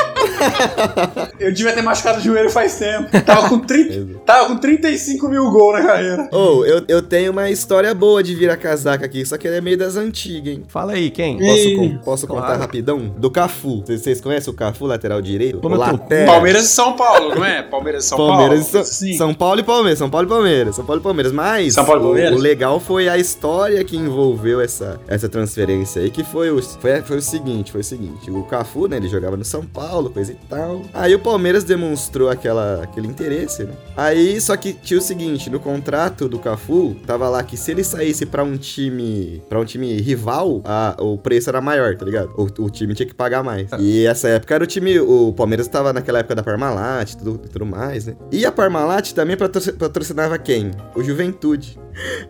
Eu 1.39 1.51
devia 1.53 1.73
ter 1.73 1.81
machucado 1.81 2.19
o 2.19 2.21
joelho 2.21 2.49
faz 2.49 2.75
tempo. 2.77 3.09
Tava 3.25 3.49
com, 3.49 3.59
30, 3.59 4.19
tava 4.25 4.47
com 4.47 4.57
35 4.57 5.27
mil 5.29 5.49
gols 5.51 5.79
na 5.79 5.85
carreira. 5.85 6.29
Ou, 6.31 6.65
eu, 6.65 6.83
eu 6.87 7.01
tenho 7.01 7.31
uma 7.31 7.49
história 7.49 7.93
boa 7.93 8.21
de 8.21 8.35
virar 8.35 8.57
casaca 8.57 9.05
aqui, 9.05 9.25
só 9.25 9.37
que 9.37 9.47
ela 9.47 9.57
é 9.57 9.61
meio 9.61 9.77
das 9.77 9.95
antigas, 9.95 10.53
hein? 10.53 10.63
Fala 10.67 10.93
aí, 10.93 11.09
quem? 11.09 11.37
Posso, 11.37 11.75
con- 11.75 11.97
posso 12.03 12.27
claro. 12.27 12.41
contar 12.45 12.57
rapidão? 12.57 12.99
Do 13.17 13.29
Cafu. 13.31 13.83
Vocês- 13.85 14.19
conhecem 14.21 14.51
o 14.53 14.55
Cafu, 14.55 14.85
lateral 14.85 15.21
direito? 15.21 15.59
Como 15.59 15.75
o 15.75 15.77
eu 15.77 15.85
tô- 15.85 15.91
Laté. 15.91 16.25
Palmeiras 16.25 16.65
e 16.65 16.67
São 16.69 16.93
Paulo, 16.95 17.35
não 17.35 17.45
é? 17.45 17.61
Palmeiras 17.63 18.05
e 18.05 18.07
São 18.07 18.17
Palmeiras 18.17 18.67
e 18.67 18.71
Paulo. 18.71 18.85
São, 18.87 18.93
Sim. 18.93 19.17
São 19.17 19.33
Paulo 19.33 19.59
e 19.59 19.63
Palmeiras, 19.63 19.99
São 19.99 20.09
Paulo 20.09 20.27
e 20.27 20.29
Palmeiras, 20.29 20.75
São 20.75 20.85
Paulo 20.85 21.01
e 21.01 21.03
Palmeiras. 21.03 21.31
Mas 21.31 21.73
São 21.73 21.85
Paulo 21.85 22.01
e 22.01 22.03
o- 22.03 22.07
Palmeiras? 22.09 22.39
O, 22.39 22.41
legal 22.41 22.79
foi 22.79 23.07
a 23.09 23.17
história 23.17 23.83
que 23.83 23.95
envolveu 23.97 24.59
essa, 24.61 24.99
essa 25.07 25.29
transferência 25.29 26.01
aí, 26.01 26.09
que 26.09 26.23
foi 26.23 26.51
o, 26.51 26.61
foi, 26.61 27.01
foi 27.01 27.17
o 27.17 27.21
seguinte, 27.21 27.71
foi 27.71 27.81
o 27.81 27.83
seguinte, 27.83 28.29
o 28.29 28.43
Cafu, 28.43 28.87
né, 28.87 28.97
ele 28.97 29.07
jogava 29.07 29.37
no 29.37 29.45
São 29.45 29.63
Paulo, 29.65 30.09
coisa 30.09 30.28
e 30.31 30.47
tal. 30.47 30.81
Aí 30.93 31.13
o 31.15 31.19
Palmeiras 31.19 31.63
demonstrou 31.63 32.29
aquela, 32.29 32.83
aquele 32.83 33.07
interesse, 33.07 33.63
né? 33.63 33.73
Aí, 33.95 34.39
só 34.41 34.55
que 34.57 34.73
tinha 34.73 34.97
o 34.99 35.01
seguinte, 35.01 35.49
no 35.49 35.59
contrato 35.59 36.27
do 36.29 36.39
Cafu, 36.39 36.95
tava 37.05 37.27
lá 37.29 37.43
que 37.43 37.57
se 37.57 37.71
ele 37.71 37.83
saísse 37.83 38.25
pra 38.25 38.43
um 38.43 38.57
time, 38.57 39.41
para 39.49 39.59
um 39.59 39.65
time 39.65 39.99
rival, 40.01 40.61
a- 40.63 40.95
o 40.99 41.17
preço 41.17 41.49
era 41.49 41.61
maior, 41.61 41.95
tá 41.95 42.05
ligado? 42.05 42.31
O, 42.37 42.63
o 42.63 42.69
time 42.69 42.93
tinha 42.93 43.07
que 43.07 43.13
pagar 43.13 43.43
mais. 43.43 43.69
E 43.79 44.05
essa 44.05 44.27
época 44.29 44.55
era 44.55 44.63
o 44.63 44.67
time, 44.67 44.99
o 44.99 45.33
Palmeiras 45.33 45.67
tava 45.67 45.91
naquela 45.93 46.19
época 46.19 46.35
da 46.35 46.43
Parmalat 46.43 47.11
e 47.13 47.17
tudo, 47.17 47.37
tudo 47.37 47.65
mais, 47.65 48.05
né? 48.05 48.15
E 48.31 48.45
a 48.45 48.51
Parmalat 48.51 49.11
também 49.13 49.35
patroci- 49.37 49.73
patrocinava 49.73 50.37
quem? 50.37 50.71
O 50.95 51.03
Juventude. 51.03 51.77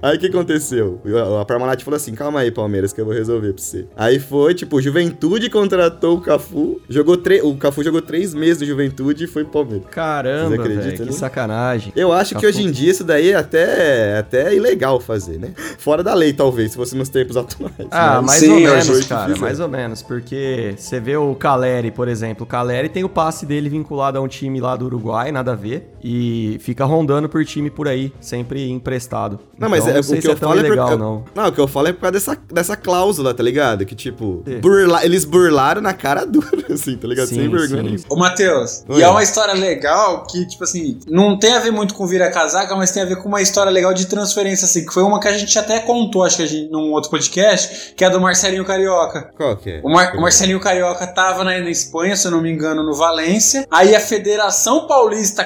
Aí 0.02 0.18
o 0.18 0.20
que 0.20 0.28
aconteceu? 0.28 1.02
A 1.40 1.46
Parmalat 1.46 1.84
falou 1.84 1.96
assim: 1.98 2.14
calma 2.14 2.40
aí, 2.40 2.52
Palmeiras, 2.52 2.94
que 2.94 3.02
eu 3.02 3.06
vou 3.06 3.14
resolver 3.14 3.54
pra 3.54 3.62
você. 3.62 3.86
Aí 3.96 4.20
foi, 4.20 4.54
tipo, 4.54 4.82
Juventude 4.82 5.50
contratou 5.50 6.18
o 6.18 6.22
Cafu, 6.22 6.82
jogou 6.90 7.18
tre- 7.18 7.42
o 7.42 7.56
Cafu 7.56 7.84
jogou 7.84 8.02
três 8.02 8.34
meses 8.34 8.62
no 8.62 8.68
Juventude 8.68 9.26
e 9.26 9.28
foi 9.28 9.44
pro 9.44 9.54
Palmeiras. 9.64 9.88
Caramba, 9.92 10.58
velho, 10.64 11.06
que 11.08 11.14
sacanagem. 11.14 11.92
Eu 11.96 12.12
acho 12.14 12.30
que 12.30 12.36
Cafu. 12.36 12.48
hoje 12.48 12.64
em 12.64 12.72
dia 12.72 12.92
isso 12.92 13.04
daí 13.04 13.32
é 13.32 13.36
até, 13.36 14.18
até 14.18 14.56
ilegal 14.56 15.00
fazer, 15.00 15.38
né? 15.40 15.52
Fora 15.78 16.04
da 16.04 16.14
lei, 16.14 16.34
talvez, 16.34 16.72
se 16.72 16.78
fosse 16.78 16.96
nos 16.96 17.10
tempos 17.10 17.36
atuais. 17.38 17.74
Ah, 17.92 18.16
Mas- 18.22 18.26
mais 18.26 18.40
sim, 18.40 18.52
ou 18.52 18.60
menos, 18.60 19.00
que 19.02 19.08
cara, 19.10 19.36
mais 19.38 19.60
ou 19.60 19.68
menos, 19.68 20.02
porque 20.02 20.74
você 20.78 21.00
vê 21.00 21.16
o 21.18 21.36
Caleri, 21.36 21.92
por 21.92 22.08
exemplo, 22.08 22.44
o 22.44 22.48
Caleri 22.48 22.90
tem 22.90 23.04
o 23.04 23.10
passe 23.10 23.46
dele 23.46 23.70
vinculado 23.70 24.18
a 24.18 24.22
um 24.22 24.28
time 24.28 24.60
lá 24.60 24.76
do 24.76 24.86
Uruguai, 24.86 25.32
nada 25.32 25.52
a 25.54 25.56
ver, 25.56 25.90
e 26.04 26.58
fica 26.62 26.86
rondando 26.86 27.28
por 27.30 27.44
time 27.46 27.70
por 27.70 27.88
aí, 27.88 28.12
sempre 28.20 28.70
emprestado. 28.70 29.40
Não, 29.58 29.70
mas 29.70 29.80
Então, 29.86 29.90
é, 29.92 29.94
não 29.94 30.00
o 30.00 30.04
que 30.16 30.22
se 30.22 30.28
eu 30.28 30.34
é 30.34 30.36
falo 30.36 30.56
é 30.56 30.66
ilegal, 30.66 30.90
por, 30.90 30.98
não. 31.00 31.26
Não, 31.36 31.48
o 31.48 31.52
que 31.52 31.60
eu 31.60 31.68
falo 31.68 31.88
é 31.88 31.94
por 31.94 32.02
causa 32.02 32.12
dessa, 32.14 32.38
dessa 32.52 32.76
cláusula, 32.78 33.34
tá 33.34 33.44
ligado? 33.44 33.86
Que, 33.86 33.96
tipo, 33.96 34.44
Sim. 34.48 34.60
burla- 34.60 35.04
eles 35.06 35.26
burlaram 35.26 35.82
na 35.82 35.94
cara 35.94 36.26
dura, 36.28 36.48
assim, 36.74 36.96
tá 36.98 37.08
ligado? 37.08 37.28
Sim, 37.28 37.36
Sem 37.36 37.50
vergonha 37.50 37.98
sim. 37.98 38.06
Ô, 38.10 38.16
Matheus, 38.18 38.84
Oi. 38.88 39.00
e 39.00 39.04
é 39.04 39.08
uma 39.10 39.24
história 39.24 39.54
legal 39.54 40.26
que, 40.26 40.46
tipo 40.48 40.64
assim, 40.64 41.00
não 41.08 41.38
tem 41.38 41.54
a 41.54 41.60
ver 41.60 41.72
muito 41.72 41.94
com 41.94 42.06
vira 42.08 42.30
casaca, 42.32 42.76
mas 42.76 42.92
tem 42.92 43.04
a 43.04 43.06
ver 43.06 43.18
com 43.18 43.28
uma 43.28 43.42
história 43.42 43.70
legal 43.72 43.94
de 43.94 44.06
transferência, 44.08 44.66
assim, 44.66 44.86
que 44.86 44.94
foi 44.94 45.04
uma 45.04 45.20
que 45.20 45.28
a 45.28 45.38
gente 45.38 45.58
até 45.60 45.80
contou, 45.80 46.24
acho 46.24 46.38
que 46.38 46.44
a 46.44 46.48
gente, 46.48 46.70
num 46.72 46.92
outro 46.92 47.10
podcast, 47.10 47.94
que 47.96 48.04
é 48.04 48.08
a 48.08 48.10
do 48.10 48.20
Marcelinho 48.22 48.66
Carioca. 48.66 49.32
Qual 49.36 49.56
que 49.58 49.70
é? 49.70 49.82
O, 49.84 49.90
Mar- 49.90 50.16
o 50.16 50.22
Marcelinho 50.22 50.60
Carioca 50.60 51.06
tava 51.08 51.44
na, 51.44 51.58
na 51.60 51.70
Espanha, 51.70 52.16
se 52.16 52.26
eu 52.28 52.32
não 52.32 52.42
me 52.42 52.52
engano, 52.52 52.84
no 52.84 52.94
Valência. 52.96 53.68
Aí 53.70 53.96
a 53.96 54.00
Federação 54.00 54.88
Paulista 54.88 55.44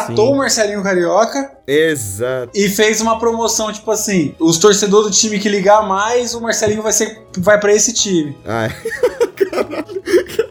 contratou 0.00 0.26
Sim. 0.28 0.32
o 0.32 0.36
Marcelinho 0.36 0.82
Carioca 0.82 1.50
Exato. 1.66 2.50
e 2.54 2.68
fez 2.68 3.00
uma 3.00 3.18
promoção, 3.18 3.72
tipo 3.72 3.90
assim, 3.90 4.34
os 4.38 4.58
torcedores 4.58 5.08
do 5.08 5.12
time 5.12 5.38
que 5.38 5.48
ligar 5.48 5.86
mais, 5.86 6.34
o 6.34 6.40
Marcelinho 6.40 6.82
vai 6.82 6.92
ser 6.92 7.22
vai 7.38 7.58
para 7.58 7.72
esse 7.72 7.92
time. 7.92 8.36
Ai, 8.44 8.70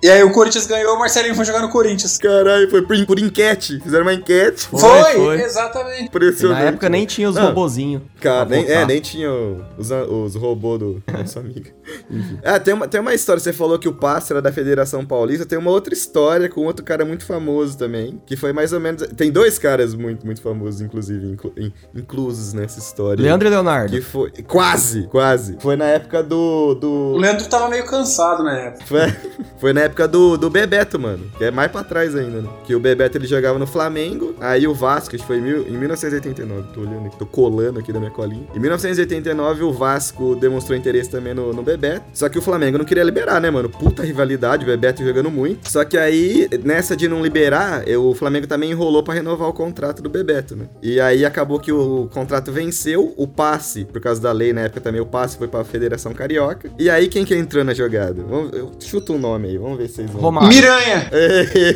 E 0.02 0.10
aí 0.10 0.22
o 0.22 0.34
Corinthians 0.34 0.66
ganhou, 0.68 0.96
o 0.96 1.00
Marcelinho 1.00 1.34
foi 1.34 1.46
jogar 1.46 1.62
no 1.62 1.70
Corinthians. 1.70 2.18
caralho, 2.18 2.70
foi 2.70 2.82
por, 2.82 3.06
por 3.06 3.20
enquete. 3.20 3.80
Fizeram 3.80 4.04
uma 4.04 4.14
enquete. 4.14 4.68
Foi, 4.68 4.80
Foi, 4.82 5.14
foi. 5.14 5.42
exatamente. 5.42 5.98
E 5.98 6.00
na 6.02 6.06
Impressionante. 6.08 6.64
época 6.66 6.90
nem 6.90 7.06
tinha 7.06 7.30
os 7.30 7.38
robozinhos. 7.38 8.02
Cara, 8.20 8.46
pra 8.46 8.58
nem, 8.58 8.66
é, 8.70 8.86
nem 8.86 9.00
tinha 9.00 9.32
o- 9.32 9.64
os, 9.78 9.90
os 9.92 10.36
robôs 10.36 10.80
do 10.80 11.04
amiga. 11.38 11.70
Enfim. 11.70 11.72
Ah, 12.44 12.60
tem 12.60 12.74
uma, 12.74 12.88
tem 12.88 13.00
uma 13.02 13.14
história. 13.14 13.40
Você 13.40 13.54
falou 13.54 13.78
que 13.80 13.88
o 13.88 13.94
passe 13.94 14.32
era 14.34 14.42
da 14.42 14.52
Federação 14.52 15.06
Paulista. 15.06 15.46
Tem 15.46 15.58
uma 15.58 15.72
outra 15.72 15.94
história 15.94 16.50
com 16.50 16.62
outro 16.66 16.84
cara 16.86 17.06
muito 17.06 17.26
famoso 17.26 17.78
também. 17.78 18.22
Que 18.26 18.36
foi 18.36 18.54
mais 18.54 18.74
ou 18.74 18.80
menos. 18.80 19.04
Tem 19.16 19.32
dois 19.32 19.58
caras 19.60 19.94
muito, 19.96 20.26
muito 20.26 20.42
famosos, 20.42 20.82
inclusive, 20.82 21.26
inclu- 21.32 21.54
in- 21.58 21.72
inclusos 21.96 22.54
nessa 22.54 22.80
história. 22.80 23.22
Leandro 23.22 23.48
e 23.48 23.52
Leonardo. 23.52 23.92
Que 23.92 24.02
foi. 24.02 24.32
Quase, 24.48 25.04
quase. 25.08 25.58
Foi 25.60 25.76
na 25.76 25.86
época 25.86 26.22
do. 26.24 26.54
O 26.72 26.76
do 26.76 27.18
Leandro 27.18 27.48
tava 27.48 27.70
meio 27.70 27.86
cansado 27.86 28.44
na 28.44 28.58
época. 28.58 28.86
foi, 28.86 29.00
foi 29.60 29.74
na 29.74 29.82
época 29.82 30.08
do, 30.08 30.38
do 30.38 30.50
Bebeto, 30.50 31.00
mano. 31.00 31.24
Que 31.38 31.46
é 31.46 31.52
mais 31.52 31.72
pra 31.72 31.84
trás 31.84 32.16
ainda, 32.16 32.42
né? 32.42 32.50
Que 32.66 32.76
o 32.76 32.80
Bebeto 32.80 33.18
ele 33.18 33.28
jogava 33.28 33.58
no 33.60 33.68
Flamengo, 33.68 34.36
aí 34.40 34.68
o 34.68 34.74
Vasco, 34.74 35.16
acho 35.16 35.24
que 35.24 35.28
foi 35.28 35.38
em, 35.38 35.42
mil- 35.42 35.68
em 35.68 35.78
1989, 35.78 36.70
tô 36.74 36.82
olhando 36.82 37.08
aqui, 37.08 37.18
tô 37.18 37.26
colando 37.26 37.80
aqui 37.80 37.92
da 37.94 38.00
minha 38.00 38.12
colinha. 38.12 38.48
Em 38.56 38.60
1989, 38.60 39.64
o 39.64 39.72
Vasco 39.74 40.36
demonstrou 40.36 40.78
interesse 40.78 41.10
também 41.10 41.34
no, 41.34 41.54
no 41.54 41.62
Bebeto. 41.64 41.83
Só 42.14 42.30
que 42.30 42.38
o 42.38 42.42
Flamengo 42.42 42.78
não 42.78 42.86
queria 42.86 43.04
liberar, 43.04 43.40
né, 43.42 43.50
mano? 43.50 43.70
Puta 43.70 44.04
rivalidade, 44.04 44.64
o 44.64 44.68
Bebeto 44.68 45.04
jogando 45.04 45.30
muito. 45.32 45.70
Só 45.70 45.84
que 45.84 45.98
aí, 45.98 46.48
nessa 46.64 46.96
de 46.96 47.08
não 47.08 47.22
liberar, 47.22 47.88
eu- 47.88 48.06
o 48.06 48.14
Flamengo 48.16 48.48
também 48.48 48.72
enrolou 48.72 49.04
pra 49.04 49.14
renovar 49.14 49.48
o 49.50 49.54
contrato 49.54 50.02
do 50.02 50.10
Bebeto, 50.10 50.56
né? 50.56 50.66
E 50.82 51.00
aí 51.00 51.26
acabou 51.26 51.60
que 51.60 51.72
o 51.72 52.08
contrato 52.14 52.52
venceu, 52.52 53.14
o 53.18 53.28
passe, 53.28 53.86
por 53.86 54.00
causa 54.02 54.22
da 54.22 54.32
lei 54.32 54.54
na 54.54 54.62
época 54.62 54.82
também, 54.82 55.02
o 55.02 55.06
passe 55.06 55.38
foi 55.38 55.48
pra 55.48 55.64
Federação 55.64 56.14
Carioca. 56.14 56.70
E 56.78 56.90
aí 56.90 57.08
quem 57.08 57.26
que 57.26 57.36
entrou 57.36 57.64
na 57.64 57.74
jogada? 57.74 58.22
Vamos, 58.24 58.54
eu 58.54 58.72
chuto 58.80 59.14
um 59.14 59.20
nome 59.20 59.50
aí, 59.50 59.58
vamos 59.58 59.78
ver 59.78 59.88
se 59.88 59.96
vocês 59.96 60.10
vão. 60.12 60.22
Romário. 60.22 60.50
Miranha! 60.50 61.10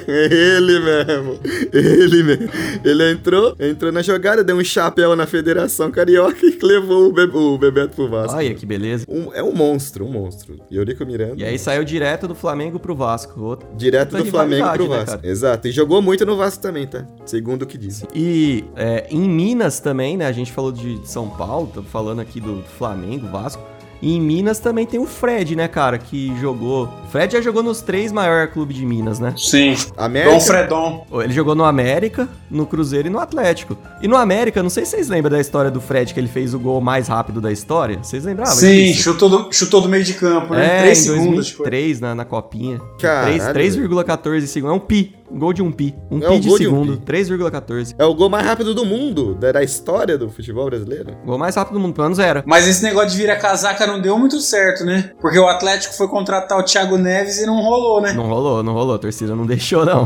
Ele 0.08 0.80
mesmo. 0.80 1.40
Ele 1.74 2.24
mesmo. 2.24 2.50
Ele 2.84 3.12
entrou, 3.12 3.56
entrou 3.60 3.92
na 3.92 4.02
jogada, 4.02 4.44
deu 4.44 4.56
um 4.58 4.64
chapéu 4.64 5.16
na 5.16 5.26
Federação 5.26 5.92
Carioca 5.92 6.38
e 6.46 6.58
levou 6.62 7.08
o, 7.10 7.14
Be 7.14 7.24
o 7.24 7.58
Bebeto 7.58 7.96
pro 7.96 8.08
Vasco. 8.10 8.36
Olha 8.38 8.54
que 8.54 8.66
beleza. 8.66 9.06
Um- 9.08 9.34
é 9.34 9.42
um 9.44 9.54
monstro, 9.54 9.87
um 10.04 10.10
monstro. 10.10 10.60
Eurico 10.70 11.06
Miranda. 11.06 11.36
E 11.38 11.44
aí 11.44 11.58
saiu 11.58 11.84
direto 11.84 12.28
do 12.28 12.36
Flamengo 12.36 12.80
pro 12.80 12.96
Vasco. 12.96 13.40
Outro. 13.42 13.68
Direto 13.76 14.14
outra 14.14 14.24
do 14.24 14.32
Flamengo 14.32 14.70
pro 14.74 14.88
né, 14.88 14.98
Vasco. 14.98 15.18
cara? 15.18 15.28
Exato. 15.28 15.68
E 15.68 15.72
jogou 15.72 16.02
muito 16.02 16.26
no 16.26 16.36
Vasco 16.38 16.62
também, 16.62 16.88
tá? 16.88 17.06
Segundo 17.26 17.64
o 17.64 17.66
que 17.66 17.78
dizem. 17.78 18.08
E 18.14 18.64
é, 18.76 19.08
em 19.10 19.30
Minas 19.30 19.80
também, 19.80 20.18
né? 20.18 20.26
A 20.26 20.32
gente 20.32 20.52
falou 20.52 20.72
de 20.72 21.00
São 21.08 21.30
Paulo, 21.30 21.70
tô 21.74 21.84
falando 21.84 22.20
aqui 22.20 22.40
do 22.40 22.62
Flamengo, 22.78 23.28
Vasco. 23.28 23.62
E 24.02 24.16
em 24.16 24.22
Minas 24.22 24.60
também 24.60 24.86
tem 24.86 25.00
o 25.00 25.06
Fred, 25.06 25.56
né, 25.56 25.68
cara, 25.68 25.98
que 25.98 26.36
jogou. 26.40 26.86
O 26.86 27.08
Fred 27.10 27.34
já 27.34 27.42
jogou 27.42 27.64
nos 27.64 27.82
três 27.82 28.12
maiores 28.12 28.54
clubes 28.54 28.76
de 28.78 28.86
Minas, 28.86 29.20
né? 29.20 29.34
Sim. 29.38 29.76
América. 29.98 30.32
Dom 30.34 30.40
Fredon. 30.40 31.06
Ele 31.24 31.34
jogou 31.34 31.56
no 31.56 31.64
América, 31.64 32.30
no 32.50 32.66
Cruzeiro 32.66 33.08
e 33.08 33.12
no 33.12 33.20
Atlético. 33.20 33.78
E 34.02 34.08
no 34.08 34.16
América, 34.16 34.62
não 34.62 34.70
sei 34.70 34.86
se 34.86 34.92
vocês 34.92 35.10
lembram 35.10 35.32
da 35.32 35.40
história 35.40 35.72
do 35.72 35.82
Fred, 35.82 36.14
que 36.14 36.20
ele 36.20 36.28
fez 36.28 36.54
o 36.54 36.60
gol 36.60 36.80
mais 36.80 37.08
rápido 37.08 37.42
da 37.42 37.52
história. 37.52 37.98
Vocês 38.02 38.24
lembravam 38.24 38.54
Sim, 38.56 38.94
chutou 38.94 39.30
do, 39.30 39.52
chutou 39.52 39.82
do 39.82 39.90
meio 39.90 40.04
de 40.04 40.14
campo, 40.14 40.54
né? 40.54 40.78
É, 40.78 40.82
3 40.82 40.98
em 40.98 41.02
segundos. 41.02 41.48
tipo. 41.48 41.64
2003, 41.64 42.00
na, 42.00 42.16
na 42.16 42.26
copinha. 42.26 42.80
Caralho. 43.00 43.54
3 43.54 43.78
3,14 43.78 44.46
segundos. 44.48 44.76
É 44.76 44.78
um 44.78 44.80
pi. 44.86 45.16
Um 45.30 45.40
gol 45.40 45.52
de 45.52 45.62
um 45.62 45.72
pi. 45.72 45.94
Um 46.10 46.20
É 46.20 46.28
pi 46.28 46.34
um 46.36 46.40
de 46.40 46.50
um 46.50 46.58
segundo. 46.58 46.98
pi. 46.98 47.12
3,14. 47.12 47.96
É 48.00 48.06
o 48.06 48.14
gol 48.14 48.30
mais 48.30 48.46
rápido 48.46 48.74
do 48.74 48.86
mundo, 48.86 49.36
da, 49.36 49.52
da 49.52 49.64
história 49.64 50.18
do 50.18 50.30
futebol 50.30 50.66
brasileiro. 50.66 51.18
Gol 51.26 51.38
mais 51.38 51.56
rápido 51.56 51.74
do 51.74 51.80
mundo, 51.80 51.94
pelo 51.94 52.06
menos 52.06 52.20
era. 52.20 52.44
Mas 52.48 52.68
esse 52.68 52.82
negócio 52.84 53.10
de 53.10 53.18
virar 53.18 53.36
casaca 53.36 53.86
não 53.86 54.00
deu 54.02 54.18
muito 54.18 54.40
certo, 54.40 54.86
né? 54.86 55.12
Porque 55.20 55.38
o 55.38 55.48
Atlético 55.48 55.94
foi 55.96 56.08
contratar 56.08 56.58
o 56.58 56.64
Thiago 56.64 56.98
Neves 56.98 57.40
e 57.40 57.46
não 57.46 57.62
rolou, 57.62 58.02
né? 58.02 58.14
Não 58.14 58.28
rolou, 58.28 58.64
não 58.64 58.74
rolou. 58.74 58.96
A 58.96 59.00
torcida 59.00 59.36
não 59.36 59.46
deixou, 59.46 59.86
não. 59.86 60.04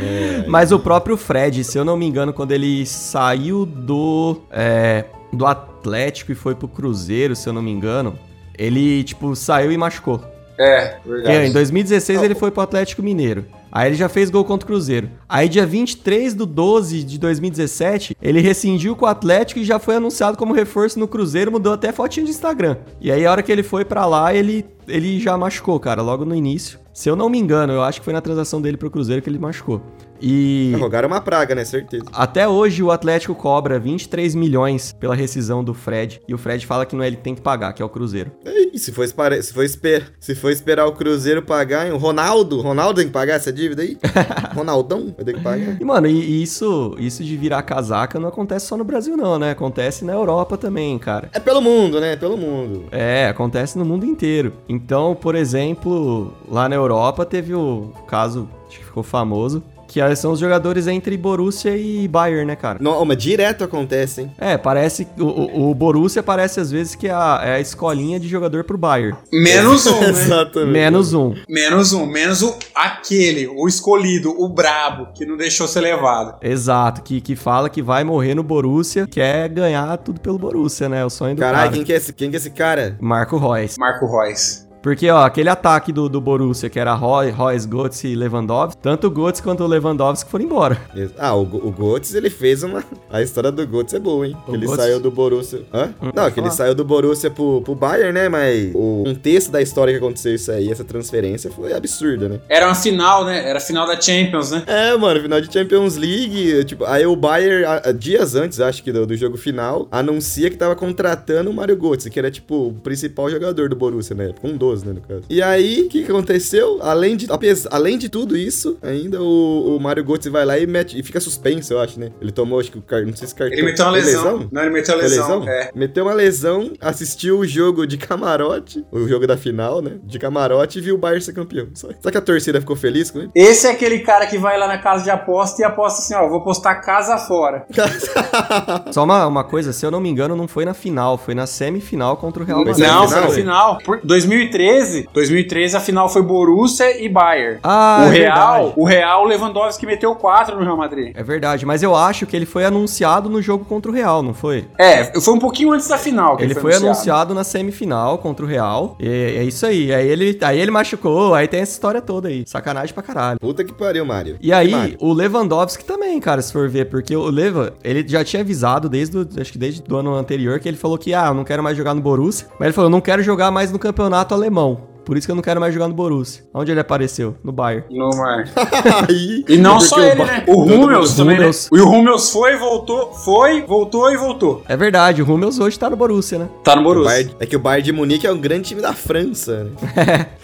É. 0.00 0.46
Mas 0.48 0.70
o 0.70 0.78
próprio 0.78 1.16
Fred, 1.16 1.64
se 1.64 1.76
eu 1.76 1.84
não 1.84 1.96
me 1.96 2.06
engano, 2.06 2.32
quando 2.32 2.52
ele 2.52 2.86
saiu 2.86 3.66
do, 3.66 4.42
é, 4.50 5.06
do 5.32 5.44
Atlético 5.44 6.30
e 6.30 6.34
foi 6.36 6.54
pro 6.54 6.68
Cruzeiro, 6.68 7.34
se 7.34 7.48
eu 7.48 7.52
não 7.52 7.62
me 7.62 7.70
engano, 7.72 8.16
ele, 8.56 9.02
tipo, 9.02 9.34
saiu 9.34 9.72
e 9.72 9.76
machucou. 9.76 10.20
É, 10.58 10.96
verdade. 11.04 11.48
em 11.48 11.52
2016 11.52 12.22
ele 12.22 12.34
foi 12.34 12.50
pro 12.50 12.62
Atlético 12.62 13.02
Mineiro. 13.02 13.46
Aí 13.70 13.88
ele 13.88 13.96
já 13.96 14.08
fez 14.08 14.28
gol 14.28 14.44
contra 14.44 14.64
o 14.64 14.66
Cruzeiro. 14.66 15.08
Aí 15.26 15.48
dia 15.48 15.64
23 15.64 16.34
do 16.34 16.44
12 16.44 17.02
de 17.04 17.18
2017, 17.18 18.14
ele 18.20 18.40
rescindiu 18.40 18.94
com 18.94 19.06
o 19.06 19.08
Atlético 19.08 19.60
e 19.60 19.64
já 19.64 19.78
foi 19.78 19.96
anunciado 19.96 20.36
como 20.36 20.52
reforço 20.52 20.98
no 20.98 21.08
Cruzeiro, 21.08 21.50
mudou 21.50 21.72
até 21.72 21.90
fotinho 21.90 22.26
de 22.26 22.32
Instagram. 22.32 22.76
E 23.00 23.10
aí 23.10 23.24
a 23.24 23.30
hora 23.30 23.42
que 23.42 23.50
ele 23.50 23.62
foi 23.62 23.82
pra 23.82 24.04
lá, 24.04 24.34
ele, 24.34 24.66
ele 24.86 25.18
já 25.18 25.38
machucou, 25.38 25.80
cara, 25.80 26.02
logo 26.02 26.26
no 26.26 26.34
início. 26.34 26.78
Se 26.92 27.08
eu 27.08 27.16
não 27.16 27.30
me 27.30 27.38
engano, 27.38 27.72
eu 27.72 27.82
acho 27.82 28.00
que 28.00 28.04
foi 28.04 28.12
na 28.12 28.20
transação 28.20 28.60
dele 28.60 28.76
pro 28.76 28.90
Cruzeiro 28.90 29.22
que 29.22 29.30
ele 29.30 29.38
machucou. 29.38 29.80
E 30.22 30.72
Rogar 30.78 31.04
é 31.04 31.06
uma 31.06 31.20
praga, 31.20 31.54
né? 31.54 31.64
Certeza. 31.64 32.04
até 32.12 32.46
hoje 32.48 32.82
o 32.82 32.90
Atlético 32.90 33.34
cobra 33.34 33.78
23 33.78 34.34
milhões 34.34 34.92
pela 34.98 35.14
rescisão 35.14 35.64
do 35.64 35.74
Fred. 35.74 36.20
E 36.28 36.34
o 36.34 36.38
Fred 36.38 36.64
fala 36.66 36.86
que 36.86 36.94
não 36.94 37.02
é 37.02 37.08
ele 37.08 37.16
que 37.16 37.22
tem 37.22 37.34
que 37.34 37.40
pagar, 37.40 37.72
que 37.72 37.82
é 37.82 37.84
o 37.84 37.88
Cruzeiro. 37.88 38.30
E 38.72 38.78
se 38.78 38.92
for, 38.92 39.02
espar- 39.04 39.42
se, 39.42 39.52
for 39.52 39.64
esper- 39.64 40.12
se 40.20 40.34
for 40.34 40.50
esperar 40.50 40.86
o 40.86 40.92
Cruzeiro 40.92 41.42
pagar, 41.42 41.86
hein? 41.86 41.92
o 41.92 41.96
Ronaldo, 41.98 42.60
Ronaldo 42.60 42.96
tem 43.00 43.06
que 43.06 43.12
pagar 43.12 43.34
essa 43.34 43.52
dívida 43.52 43.82
aí? 43.82 43.98
Ronaldão 44.54 45.12
vai 45.16 45.24
ter 45.24 45.34
que 45.34 45.40
pagar? 45.40 45.80
E, 45.80 45.84
mano, 45.84 46.06
e 46.06 46.42
isso, 46.42 46.94
isso 46.98 47.22
de 47.24 47.36
virar 47.36 47.62
casaca 47.62 48.18
não 48.18 48.28
acontece 48.28 48.66
só 48.66 48.76
no 48.76 48.84
Brasil, 48.84 49.16
não, 49.16 49.38
né? 49.38 49.50
Acontece 49.50 50.04
na 50.04 50.12
Europa 50.12 50.56
também, 50.56 50.98
cara. 50.98 51.28
É 51.32 51.40
pelo 51.40 51.60
mundo, 51.60 52.00
né? 52.00 52.16
Pelo 52.16 52.36
mundo. 52.36 52.84
É, 52.92 53.28
acontece 53.28 53.76
no 53.78 53.84
mundo 53.84 54.06
inteiro. 54.06 54.52
Então, 54.68 55.14
por 55.14 55.34
exemplo, 55.34 56.32
lá 56.48 56.68
na 56.68 56.76
Europa 56.76 57.24
teve 57.24 57.54
o 57.54 57.92
caso, 58.06 58.48
acho 58.68 58.78
que 58.78 58.84
ficou 58.84 59.02
famoso, 59.02 59.62
que 59.92 60.16
são 60.16 60.32
os 60.32 60.40
jogadores 60.40 60.86
entre 60.86 61.16
Borussia 61.18 61.76
e 61.76 62.08
Bayern, 62.08 62.46
né, 62.46 62.56
cara? 62.56 62.78
Não, 62.80 63.04
mas 63.04 63.18
direto 63.18 63.62
acontece, 63.62 64.22
hein? 64.22 64.32
É, 64.38 64.56
parece. 64.56 65.06
O, 65.18 65.70
o, 65.70 65.74
Borussia 65.74 66.22
parece 66.22 66.60
às 66.60 66.70
vezes 66.70 66.94
que 66.94 67.08
é 67.08 67.12
a, 67.12 67.40
é 67.44 67.54
a 67.56 67.60
escolinha 67.60 68.18
de 68.18 68.26
jogador 68.26 68.64
pro 68.64 68.78
Bayern. 68.78 69.16
Menos 69.30 69.86
um, 69.86 70.00
né? 70.00 70.08
Exatamente. 70.10 70.72
Menos 70.72 71.12
um. 71.12 71.34
Menos 71.46 71.92
um. 71.92 72.06
Menos 72.06 72.42
o 72.42 72.56
aquele, 72.74 73.46
o 73.48 73.68
escolhido, 73.68 74.30
o 74.30 74.48
brabo, 74.48 75.08
que 75.14 75.26
não 75.26 75.36
deixou 75.36 75.68
ser 75.68 75.80
levado. 75.80 76.36
Exato, 76.40 77.02
que, 77.02 77.20
que 77.20 77.36
fala 77.36 77.68
que 77.68 77.82
vai 77.82 78.02
morrer 78.02 78.34
no 78.34 78.42
Borussia, 78.42 79.06
quer 79.06 79.48
ganhar 79.48 79.96
tudo 79.98 80.20
pelo 80.20 80.38
Borussia, 80.38 80.88
né? 80.88 81.04
O 81.04 81.10
sonho 81.10 81.34
do 81.34 81.40
Caralho, 81.40 81.64
cara. 81.64 81.72
quem, 81.72 81.84
que 81.84 81.92
é 81.92 81.96
esse, 81.96 82.12
quem 82.12 82.30
que 82.30 82.36
é 82.36 82.38
esse 82.38 82.50
cara? 82.50 82.96
Marco 82.98 83.36
Reus. 83.36 83.76
Marco 83.76 84.06
Reus. 84.06 84.61
Porque, 84.82 85.08
ó, 85.08 85.24
aquele 85.24 85.48
ataque 85.48 85.92
do, 85.92 86.08
do 86.08 86.20
Borussia, 86.20 86.68
que 86.68 86.78
era 86.78 86.92
Roy, 86.92 87.30
Royce, 87.30 87.68
Götze 87.68 88.08
e 88.08 88.16
Lewandowski, 88.16 88.80
tanto 88.82 89.06
o 89.06 89.10
Götze 89.10 89.42
quanto 89.42 89.62
o 89.62 89.66
Lewandowski 89.66 90.28
foram 90.28 90.44
embora. 90.44 90.76
Ah, 91.16 91.34
o, 91.34 91.42
o 91.42 91.70
Götze, 91.70 92.16
ele 92.16 92.28
fez 92.28 92.62
uma... 92.64 92.82
A 93.08 93.22
história 93.22 93.52
do 93.52 93.64
Götze 93.64 93.96
é 93.96 94.00
boa, 94.00 94.26
hein? 94.26 94.36
Que 94.44 94.52
ele 94.52 94.66
Götze... 94.66 94.76
saiu 94.76 95.00
do 95.00 95.10
Borussia... 95.10 95.62
Hã? 95.72 95.94
Hum, 96.02 96.06
Não, 96.06 96.12
que 96.12 96.12
falar. 96.12 96.32
ele 96.36 96.48
ah. 96.48 96.50
saiu 96.50 96.74
do 96.74 96.84
Borussia 96.84 97.30
pro, 97.30 97.62
pro 97.62 97.74
Bayern, 97.74 98.12
né? 98.12 98.28
Mas 98.28 98.72
o 98.74 99.04
contexto 99.06 99.52
da 99.52 99.62
história 99.62 99.92
que 99.92 99.98
aconteceu 99.98 100.34
isso 100.34 100.50
aí, 100.50 100.70
essa 100.70 100.82
transferência, 100.82 101.50
foi 101.50 101.72
absurda, 101.72 102.28
né? 102.28 102.40
Era 102.48 102.68
um 102.68 102.74
final 102.74 103.24
né? 103.24 103.48
Era 103.48 103.60
final 103.60 103.86
da 103.86 104.00
Champions, 104.00 104.50
né? 104.50 104.64
É, 104.66 104.96
mano, 104.96 105.20
final 105.20 105.40
de 105.40 105.52
Champions 105.52 105.96
League, 105.96 106.64
tipo... 106.64 106.84
Aí 106.84 107.06
o 107.06 107.14
Bayern, 107.14 107.64
a, 107.64 107.90
a, 107.90 107.92
dias 107.92 108.34
antes, 108.34 108.60
acho 108.60 108.82
que 108.82 108.90
do, 108.90 109.06
do, 109.06 109.16
jogo 109.16 109.36
final, 109.36 109.86
anuncia 109.90 110.50
que 110.50 110.56
tava 110.56 110.74
contratando 110.74 111.50
o 111.50 111.54
Mario 111.54 111.76
Götze, 111.76 112.10
que 112.10 112.18
era, 112.18 112.30
tipo, 112.30 112.68
o 112.68 112.72
principal 112.72 113.30
jogador 113.30 113.68
do 113.68 113.76
Borussia, 113.76 114.16
né? 114.16 114.34
Com 114.40 114.56
12 114.56 114.71
pessoas, 114.72 114.82
né, 114.82 114.92
no 114.92 115.00
caso. 115.00 115.22
E 115.28 115.42
aí, 115.42 115.82
o 115.82 115.88
que 115.88 116.04
aconteceu? 116.04 116.78
Além 116.80 117.16
de, 117.16 117.28
além 117.70 117.98
de 117.98 118.08
tudo 118.08 118.36
isso, 118.36 118.78
ainda 118.82 119.20
o, 119.20 119.76
o 119.76 119.80
Mario 119.80 120.04
Götze 120.04 120.30
vai 120.30 120.44
lá 120.44 120.58
e 120.58 120.66
mete 120.66 120.98
e 120.98 121.02
fica 121.02 121.20
suspenso, 121.20 121.72
eu 121.72 121.80
acho, 121.80 122.00
né? 122.00 122.10
Ele 122.20 122.32
tomou, 122.32 122.58
acho 122.58 122.72
que 122.72 122.78
o 122.78 122.82
cartão, 122.82 123.08
não 123.08 123.16
sei 123.16 123.28
se 123.28 123.34
cartão. 123.34 123.56
Ele 123.56 123.66
meteu 123.66 123.84
uma 123.84 123.92
lesão. 123.92 124.24
lesão. 124.24 124.48
Não, 124.50 124.62
ele 124.62 124.70
meteu 124.70 124.94
uma 124.94 125.02
lesão. 125.02 125.40
lesão? 125.40 125.52
É. 125.52 125.70
Meteu 125.74 126.04
uma 126.04 126.14
lesão, 126.14 126.72
assistiu 126.80 127.38
o 127.38 127.46
jogo 127.46 127.86
de 127.86 127.98
camarote, 127.98 128.84
o 128.90 129.06
jogo 129.06 129.26
da 129.26 129.36
final, 129.36 129.82
né? 129.82 129.98
De 130.04 130.18
camarote 130.18 130.78
e 130.78 130.82
viu 130.82 130.94
o 130.94 130.98
Bayern 130.98 131.22
ser 131.22 131.32
campeão. 131.32 131.68
Só, 131.74 131.88
que 132.10 132.18
a 132.18 132.20
torcida 132.20 132.60
ficou 132.60 132.76
feliz 132.76 133.10
com 133.10 133.20
ele. 133.20 133.30
Esse 133.34 133.66
é 133.66 133.70
aquele 133.70 134.00
cara 134.00 134.26
que 134.26 134.38
vai 134.38 134.58
lá 134.58 134.66
na 134.66 134.78
casa 134.78 135.04
de 135.04 135.10
aposta 135.10 135.62
e 135.62 135.64
aposta 135.64 136.00
assim, 136.00 136.14
ó, 136.14 136.28
vou 136.28 136.42
postar 136.42 136.76
casa 136.76 137.16
fora. 137.18 137.66
Só 138.92 139.04
uma, 139.04 139.26
uma 139.26 139.44
coisa, 139.44 139.72
se 139.72 139.84
eu 139.84 139.90
não 139.90 140.00
me 140.00 140.08
engano, 140.08 140.36
não 140.36 140.48
foi 140.48 140.64
na 140.64 140.74
final, 140.74 141.18
foi 141.18 141.34
na 141.34 141.46
semifinal 141.46 142.16
contra 142.16 142.42
o 142.42 142.46
Real 142.46 142.64
Madrid. 142.64 142.86
Não, 142.86 143.08
foi 143.08 143.20
na 143.20 143.28
final. 143.28 143.78
Por 143.78 144.00
2003 144.02 144.61
2013, 144.62 145.08
2013 145.12 145.76
a 145.76 145.80
final 145.80 146.08
foi 146.08 146.22
Borussia 146.22 147.02
e 147.02 147.08
Bayern. 147.08 147.58
Ah, 147.62 148.06
o 148.06 148.12
é 148.12 148.18
Real, 148.18 148.54
verdade. 148.54 148.74
o 148.76 148.84
Real 148.84 149.24
Lewandowski 149.24 149.86
meteu 149.86 150.14
4 150.14 150.56
no 150.56 150.62
Real 150.62 150.76
Madrid. 150.76 151.12
É 151.14 151.22
verdade, 151.22 151.66
mas 151.66 151.82
eu 151.82 151.94
acho 151.94 152.26
que 152.26 152.36
ele 152.36 152.46
foi 152.46 152.64
anunciado 152.64 153.28
no 153.28 153.42
jogo 153.42 153.64
contra 153.64 153.90
o 153.90 153.94
Real, 153.94 154.22
não 154.22 154.34
foi? 154.34 154.64
É, 154.78 155.18
foi 155.20 155.34
um 155.34 155.38
pouquinho 155.38 155.72
antes 155.72 155.88
da 155.88 155.98
final 155.98 156.36
que 156.36 156.44
Ele 156.44 156.54
foi 156.54 156.74
anunciado 156.74 157.34
na 157.34 157.44
semifinal 157.44 158.18
contra 158.18 158.44
o 158.44 158.48
Real. 158.48 158.96
E 158.98 159.08
é 159.08 159.44
isso 159.44 159.66
aí. 159.66 159.92
Aí 159.92 160.08
ele, 160.08 160.38
aí 160.42 160.60
ele 160.60 160.70
machucou, 160.70 161.34
aí 161.34 161.48
tem 161.48 161.60
essa 161.60 161.72
história 161.72 162.00
toda 162.00 162.28
aí. 162.28 162.44
Sacanagem 162.46 162.94
pra 162.94 163.02
caralho. 163.02 163.38
Puta 163.40 163.64
que 163.64 163.72
pariu, 163.72 164.04
Mário. 164.04 164.36
E 164.40 164.52
aí, 164.52 164.70
Mário. 164.70 164.96
o 165.00 165.12
Lewandowski 165.12 165.84
também, 165.84 166.18
cara, 166.20 166.40
se 166.42 166.52
for 166.52 166.68
ver, 166.68 166.86
porque 166.86 167.14
o 167.16 167.30
Leva, 167.30 167.74
ele 167.82 168.06
já 168.06 168.24
tinha 168.24 168.40
avisado 168.42 168.88
desde 168.88 169.18
o, 169.18 169.28
acho 169.40 169.52
que 169.52 169.58
desde 169.58 169.82
o 169.90 169.96
ano 169.96 170.14
anterior 170.14 170.58
que 170.60 170.68
ele 170.68 170.76
falou 170.76 170.98
que, 170.98 171.14
ah, 171.14 171.26
eu 171.28 171.34
não 171.34 171.44
quero 171.44 171.62
mais 171.62 171.76
jogar 171.76 171.94
no 171.94 172.00
Borussia, 172.00 172.46
mas 172.58 172.66
ele 172.66 172.72
falou, 172.74 172.90
não 172.90 173.00
quero 173.00 173.22
jogar 173.22 173.50
mais 173.50 173.72
no 173.72 173.78
campeonato 173.78 174.34
alemão 174.34 174.51
alemão. 174.52 174.91
Por 175.04 175.16
isso 175.16 175.26
que 175.26 175.30
eu 175.30 175.34
não 175.36 175.42
quero 175.42 175.60
mais 175.60 175.72
jogar 175.74 175.88
no 175.88 175.94
Borussia. 175.94 176.44
Onde 176.54 176.70
ele 176.70 176.80
apareceu? 176.80 177.34
No 177.42 177.50
Bayern. 177.52 177.84
No 177.90 178.10
Mar. 178.16 178.48
Aí, 179.08 179.44
E 179.48 179.56
não 179.56 179.80
só 179.80 179.96
o 179.96 180.00
ele, 180.00 180.14
Ba- 180.16 180.24
né? 180.24 180.44
O 180.46 180.62
Hummels 180.62 181.14
também, 181.14 181.38
né? 181.38 181.50
E 181.72 181.80
o 181.80 181.88
Hummels 181.88 182.30
foi, 182.30 182.56
voltou, 182.56 183.12
foi, 183.12 183.62
voltou 183.62 184.10
e 184.12 184.16
voltou. 184.16 184.62
É 184.68 184.76
verdade, 184.76 185.22
o 185.22 185.26
Hummels 185.30 185.58
hoje 185.58 185.78
tá 185.78 185.90
no 185.90 185.96
Borussia, 185.96 186.38
né? 186.38 186.48
Tá 186.62 186.74
no 186.76 186.82
o 186.82 186.84
Borussia. 186.84 187.10
Bayern- 187.10 187.36
é 187.40 187.46
que 187.46 187.56
o 187.56 187.58
Bayern 187.58 187.84
de 187.84 187.92
Munique 187.92 188.26
é 188.26 188.32
um 188.32 188.38
grande 188.38 188.68
time 188.68 188.80
da 188.80 188.92
França, 188.92 189.64
né? 189.64 190.26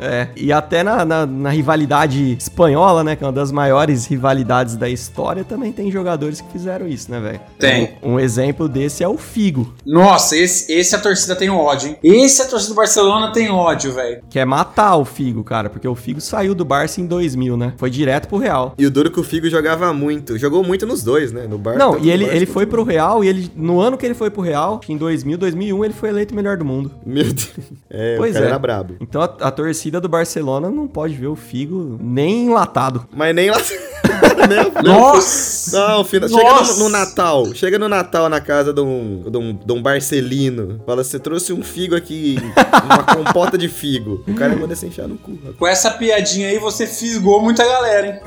É, 0.00 0.28
e 0.36 0.52
até 0.52 0.82
na, 0.82 1.04
na, 1.04 1.26
na 1.26 1.50
rivalidade 1.50 2.36
espanhola, 2.38 3.02
né, 3.04 3.16
que 3.16 3.24
é 3.24 3.26
uma 3.26 3.32
das 3.32 3.50
maiores 3.52 4.06
rivalidades 4.06 4.76
da 4.76 4.88
história, 4.88 5.44
também 5.44 5.72
tem 5.72 5.90
jogadores 5.90 6.40
que 6.40 6.50
fizeram 6.52 6.86
isso, 6.88 7.10
né, 7.10 7.20
velho? 7.20 7.40
Tem. 7.58 7.94
Um, 8.02 8.14
um 8.14 8.20
exemplo 8.20 8.68
desse 8.68 9.02
é 9.02 9.08
o 9.08 9.16
Figo. 9.16 9.72
Nossa, 9.86 10.36
esse, 10.36 10.72
esse 10.72 10.94
a 10.94 10.98
torcida 10.98 11.34
tem 11.36 11.50
ódio, 11.50 11.90
hein? 11.90 11.96
Esse 12.02 12.42
a 12.42 12.46
torcida 12.46 12.72
do 12.72 12.76
Barcelona 12.76 13.32
tem 13.32 13.43
tem 13.44 13.50
ódio, 13.54 13.92
velho. 13.92 14.22
Que 14.28 14.38
é 14.38 14.44
matar 14.44 14.96
o 14.96 15.04
Figo, 15.04 15.44
cara, 15.44 15.68
porque 15.68 15.86
o 15.86 15.94
Figo 15.94 16.20
saiu 16.20 16.54
do 16.54 16.64
Barça 16.64 17.00
em 17.00 17.06
2000, 17.06 17.56
né? 17.56 17.72
Foi 17.76 17.90
direto 17.90 18.28
pro 18.28 18.38
Real. 18.38 18.74
E 18.78 18.86
o 18.86 18.90
duro 18.90 19.10
que 19.10 19.20
o 19.20 19.22
Figo 19.22 19.48
jogava 19.48 19.92
muito. 19.92 20.38
Jogou 20.38 20.64
muito 20.64 20.86
nos 20.86 21.02
dois, 21.02 21.32
né? 21.32 21.46
No 21.48 21.58
Barça. 21.58 21.78
Não, 21.78 21.98
e 21.98 22.10
ele, 22.10 22.24
Barça 22.24 22.36
ele 22.36 22.46
foi 22.46 22.66
pro 22.66 22.82
Real 22.82 23.22
e 23.22 23.28
ele 23.28 23.50
no 23.54 23.80
ano 23.80 23.96
que 23.96 24.06
ele 24.06 24.14
foi 24.14 24.30
pro 24.30 24.42
Real, 24.42 24.80
em 24.88 24.96
2000, 24.96 25.38
2001, 25.38 25.84
ele 25.84 25.94
foi 25.94 26.08
eleito 26.08 26.32
o 26.32 26.36
melhor 26.36 26.56
do 26.56 26.64
mundo. 26.64 26.90
Meu 27.04 27.24
Deus. 27.24 27.50
É, 27.96 28.16
Pois 28.16 28.32
o 28.32 28.34
cara 28.34 28.46
é. 28.46 28.48
era 28.48 28.58
brabo. 28.58 28.96
Então 29.00 29.22
a, 29.22 29.24
a 29.24 29.50
torcida 29.52 30.00
do 30.00 30.08
Barcelona 30.08 30.68
não 30.68 30.88
pode 30.88 31.14
ver 31.14 31.28
o 31.28 31.36
Figo 31.36 31.96
nem 32.00 32.46
enlatado. 32.46 33.06
Mas 33.14 33.32
nem 33.32 33.48
nem- 34.48 34.72
Nossa! 34.82 35.78
Não, 35.88 36.04
final, 36.04 36.28
chega 36.28 36.42
Nossa! 36.42 36.72
no, 36.74 36.84
no 36.84 36.88
Natal. 36.88 37.54
Chega 37.54 37.78
no 37.78 37.88
Natal 37.88 38.28
na 38.28 38.40
casa 38.40 38.72
de 38.72 38.80
um, 38.80 39.22
de 39.30 39.36
um, 39.38 39.52
de 39.54 39.72
um 39.72 39.82
Barcelino. 39.82 40.80
Fala, 40.84 41.02
você 41.04 41.18
trouxe 41.18 41.52
um 41.52 41.62
figo 41.62 41.94
aqui, 41.94 42.36
uma 42.84 42.98
compota 43.34 43.58
de 43.58 43.68
figo. 43.68 44.22
O 44.28 44.34
cara 44.34 44.54
manda 44.54 44.76
se 44.76 44.86
enfiar 44.86 45.08
no 45.08 45.16
cu. 45.18 45.36
Com 45.58 45.66
essa 45.66 45.90
piadinha 45.90 46.48
aí, 46.48 46.58
você 46.58 46.86
fisgou 46.86 47.42
muita 47.42 47.66
galera, 47.66 48.06
hein? 48.06 48.20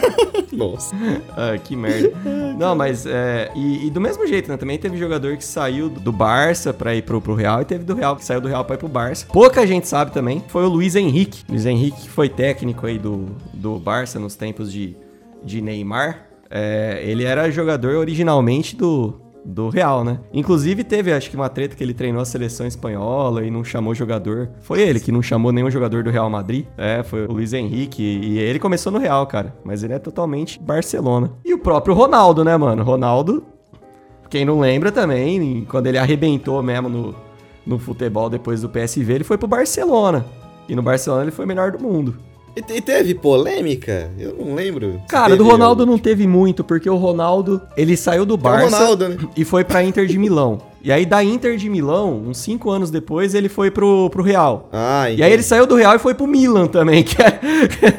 Nossa. 0.50 0.96
Ah, 1.36 1.58
que 1.58 1.76
merda. 1.76 2.12
Não, 2.58 2.74
mas 2.74 3.04
é. 3.04 3.50
E, 3.54 3.86
e 3.86 3.90
do 3.90 4.00
mesmo 4.00 4.26
jeito, 4.26 4.50
né? 4.50 4.56
Também 4.56 4.78
teve 4.78 4.96
jogador 4.96 5.36
que 5.36 5.44
saiu 5.44 5.90
do 5.90 6.10
Barça 6.10 6.72
pra 6.72 6.94
ir 6.94 7.02
pro, 7.02 7.20
pro 7.20 7.34
Real 7.34 7.60
e 7.60 7.64
teve 7.66 7.84
do 7.84 7.94
Real 7.94 8.16
que 8.16 8.24
saiu 8.24 8.40
do 8.40 8.48
Real 8.48 8.64
pra 8.64 8.76
ir 8.76 8.78
pro 8.78 8.88
Barça. 8.88 9.26
Pouca 9.30 9.66
gente 9.66 9.86
sabe 9.86 10.12
também. 10.12 10.42
Foi 10.48 10.64
o 10.64 10.68
Luiz 10.68 10.96
Henrique. 10.96 11.44
Luiz 11.48 11.66
Henrique 11.66 12.02
que 12.02 12.08
foi 12.08 12.30
técnico 12.30 12.86
aí 12.86 12.98
do, 12.98 13.26
do 13.52 13.78
Barça 13.78 14.18
nos 14.18 14.34
tempos 14.34 14.72
de, 14.72 14.96
de 15.44 15.60
Neymar. 15.60 16.26
É, 16.50 17.02
ele 17.04 17.24
era 17.24 17.50
jogador 17.50 17.96
originalmente 17.96 18.76
do, 18.76 19.20
do 19.44 19.68
Real, 19.68 20.02
né? 20.02 20.20
Inclusive 20.32 20.82
teve, 20.82 21.12
acho 21.12 21.28
que 21.28 21.36
uma 21.36 21.48
treta 21.48 21.76
que 21.76 21.84
ele 21.84 21.92
treinou 21.92 22.22
a 22.22 22.24
seleção 22.24 22.66
espanhola 22.66 23.44
e 23.44 23.50
não 23.50 23.62
chamou 23.62 23.94
jogador. 23.94 24.50
Foi 24.60 24.80
ele 24.80 24.98
que 24.98 25.12
não 25.12 25.22
chamou 25.22 25.52
nenhum 25.52 25.70
jogador 25.70 26.02
do 26.02 26.10
Real 26.10 26.30
Madrid. 26.30 26.66
É, 26.76 27.02
foi 27.02 27.26
o 27.26 27.32
Luiz 27.32 27.52
Henrique. 27.52 28.02
E 28.02 28.38
ele 28.38 28.58
começou 28.58 28.90
no 28.90 28.98
Real, 28.98 29.26
cara. 29.26 29.54
Mas 29.64 29.82
ele 29.82 29.92
é 29.92 29.98
totalmente 29.98 30.60
Barcelona. 30.60 31.32
E 31.44 31.52
o 31.52 31.58
próprio 31.58 31.94
Ronaldo, 31.94 32.42
né, 32.42 32.56
mano? 32.56 32.82
Ronaldo, 32.82 33.44
quem 34.30 34.44
não 34.44 34.60
lembra 34.60 34.90
também, 34.90 35.64
quando 35.68 35.86
ele 35.86 35.98
arrebentou 35.98 36.62
mesmo 36.62 36.88
no, 36.88 37.14
no 37.66 37.78
futebol 37.78 38.30
depois 38.30 38.62
do 38.62 38.68
PSV, 38.68 39.12
ele 39.12 39.24
foi 39.24 39.36
pro 39.36 39.46
Barcelona. 39.46 40.24
E 40.68 40.74
no 40.74 40.82
Barcelona 40.82 41.24
ele 41.24 41.30
foi 41.30 41.44
o 41.44 41.48
melhor 41.48 41.70
do 41.70 41.82
mundo. 41.82 42.16
E, 42.56 42.62
te- 42.62 42.80
teve 42.80 43.14
polêmica? 43.14 44.10
Eu 44.18 44.34
não 44.38 44.54
lembro. 44.54 45.00
Cara, 45.08 45.36
do 45.36 45.44
Ronaldo 45.44 45.84
não 45.84 45.98
teve 45.98 46.26
muito, 46.26 46.62
porque 46.62 46.88
o 46.88 46.96
Ronaldo, 46.96 47.60
ele 47.76 47.96
saiu 47.96 48.24
do 48.24 48.36
Barça 48.36 48.76
Ronaldo, 48.78 49.08
né? 49.08 49.16
e 49.36 49.44
foi 49.44 49.64
pra 49.64 49.82
Inter 49.82 50.06
de 50.06 50.18
Milão. 50.18 50.60
E 50.84 50.92
aí 50.92 51.06
da 51.06 51.24
Inter 51.24 51.56
de 51.56 51.70
Milão, 51.70 52.24
uns 52.26 52.36
cinco 52.36 52.70
anos 52.70 52.90
depois, 52.90 53.34
ele 53.34 53.48
foi 53.48 53.70
pro, 53.70 54.10
pro 54.10 54.22
Real. 54.22 54.68
Ah, 54.70 55.08
E 55.10 55.22
aí 55.22 55.32
ele 55.32 55.42
saiu 55.42 55.66
do 55.66 55.76
Real 55.76 55.96
e 55.96 55.98
foi 55.98 56.12
pro 56.12 56.26
Milan 56.26 56.66
também, 56.66 57.02
que 57.02 57.16
é... 57.22 57.40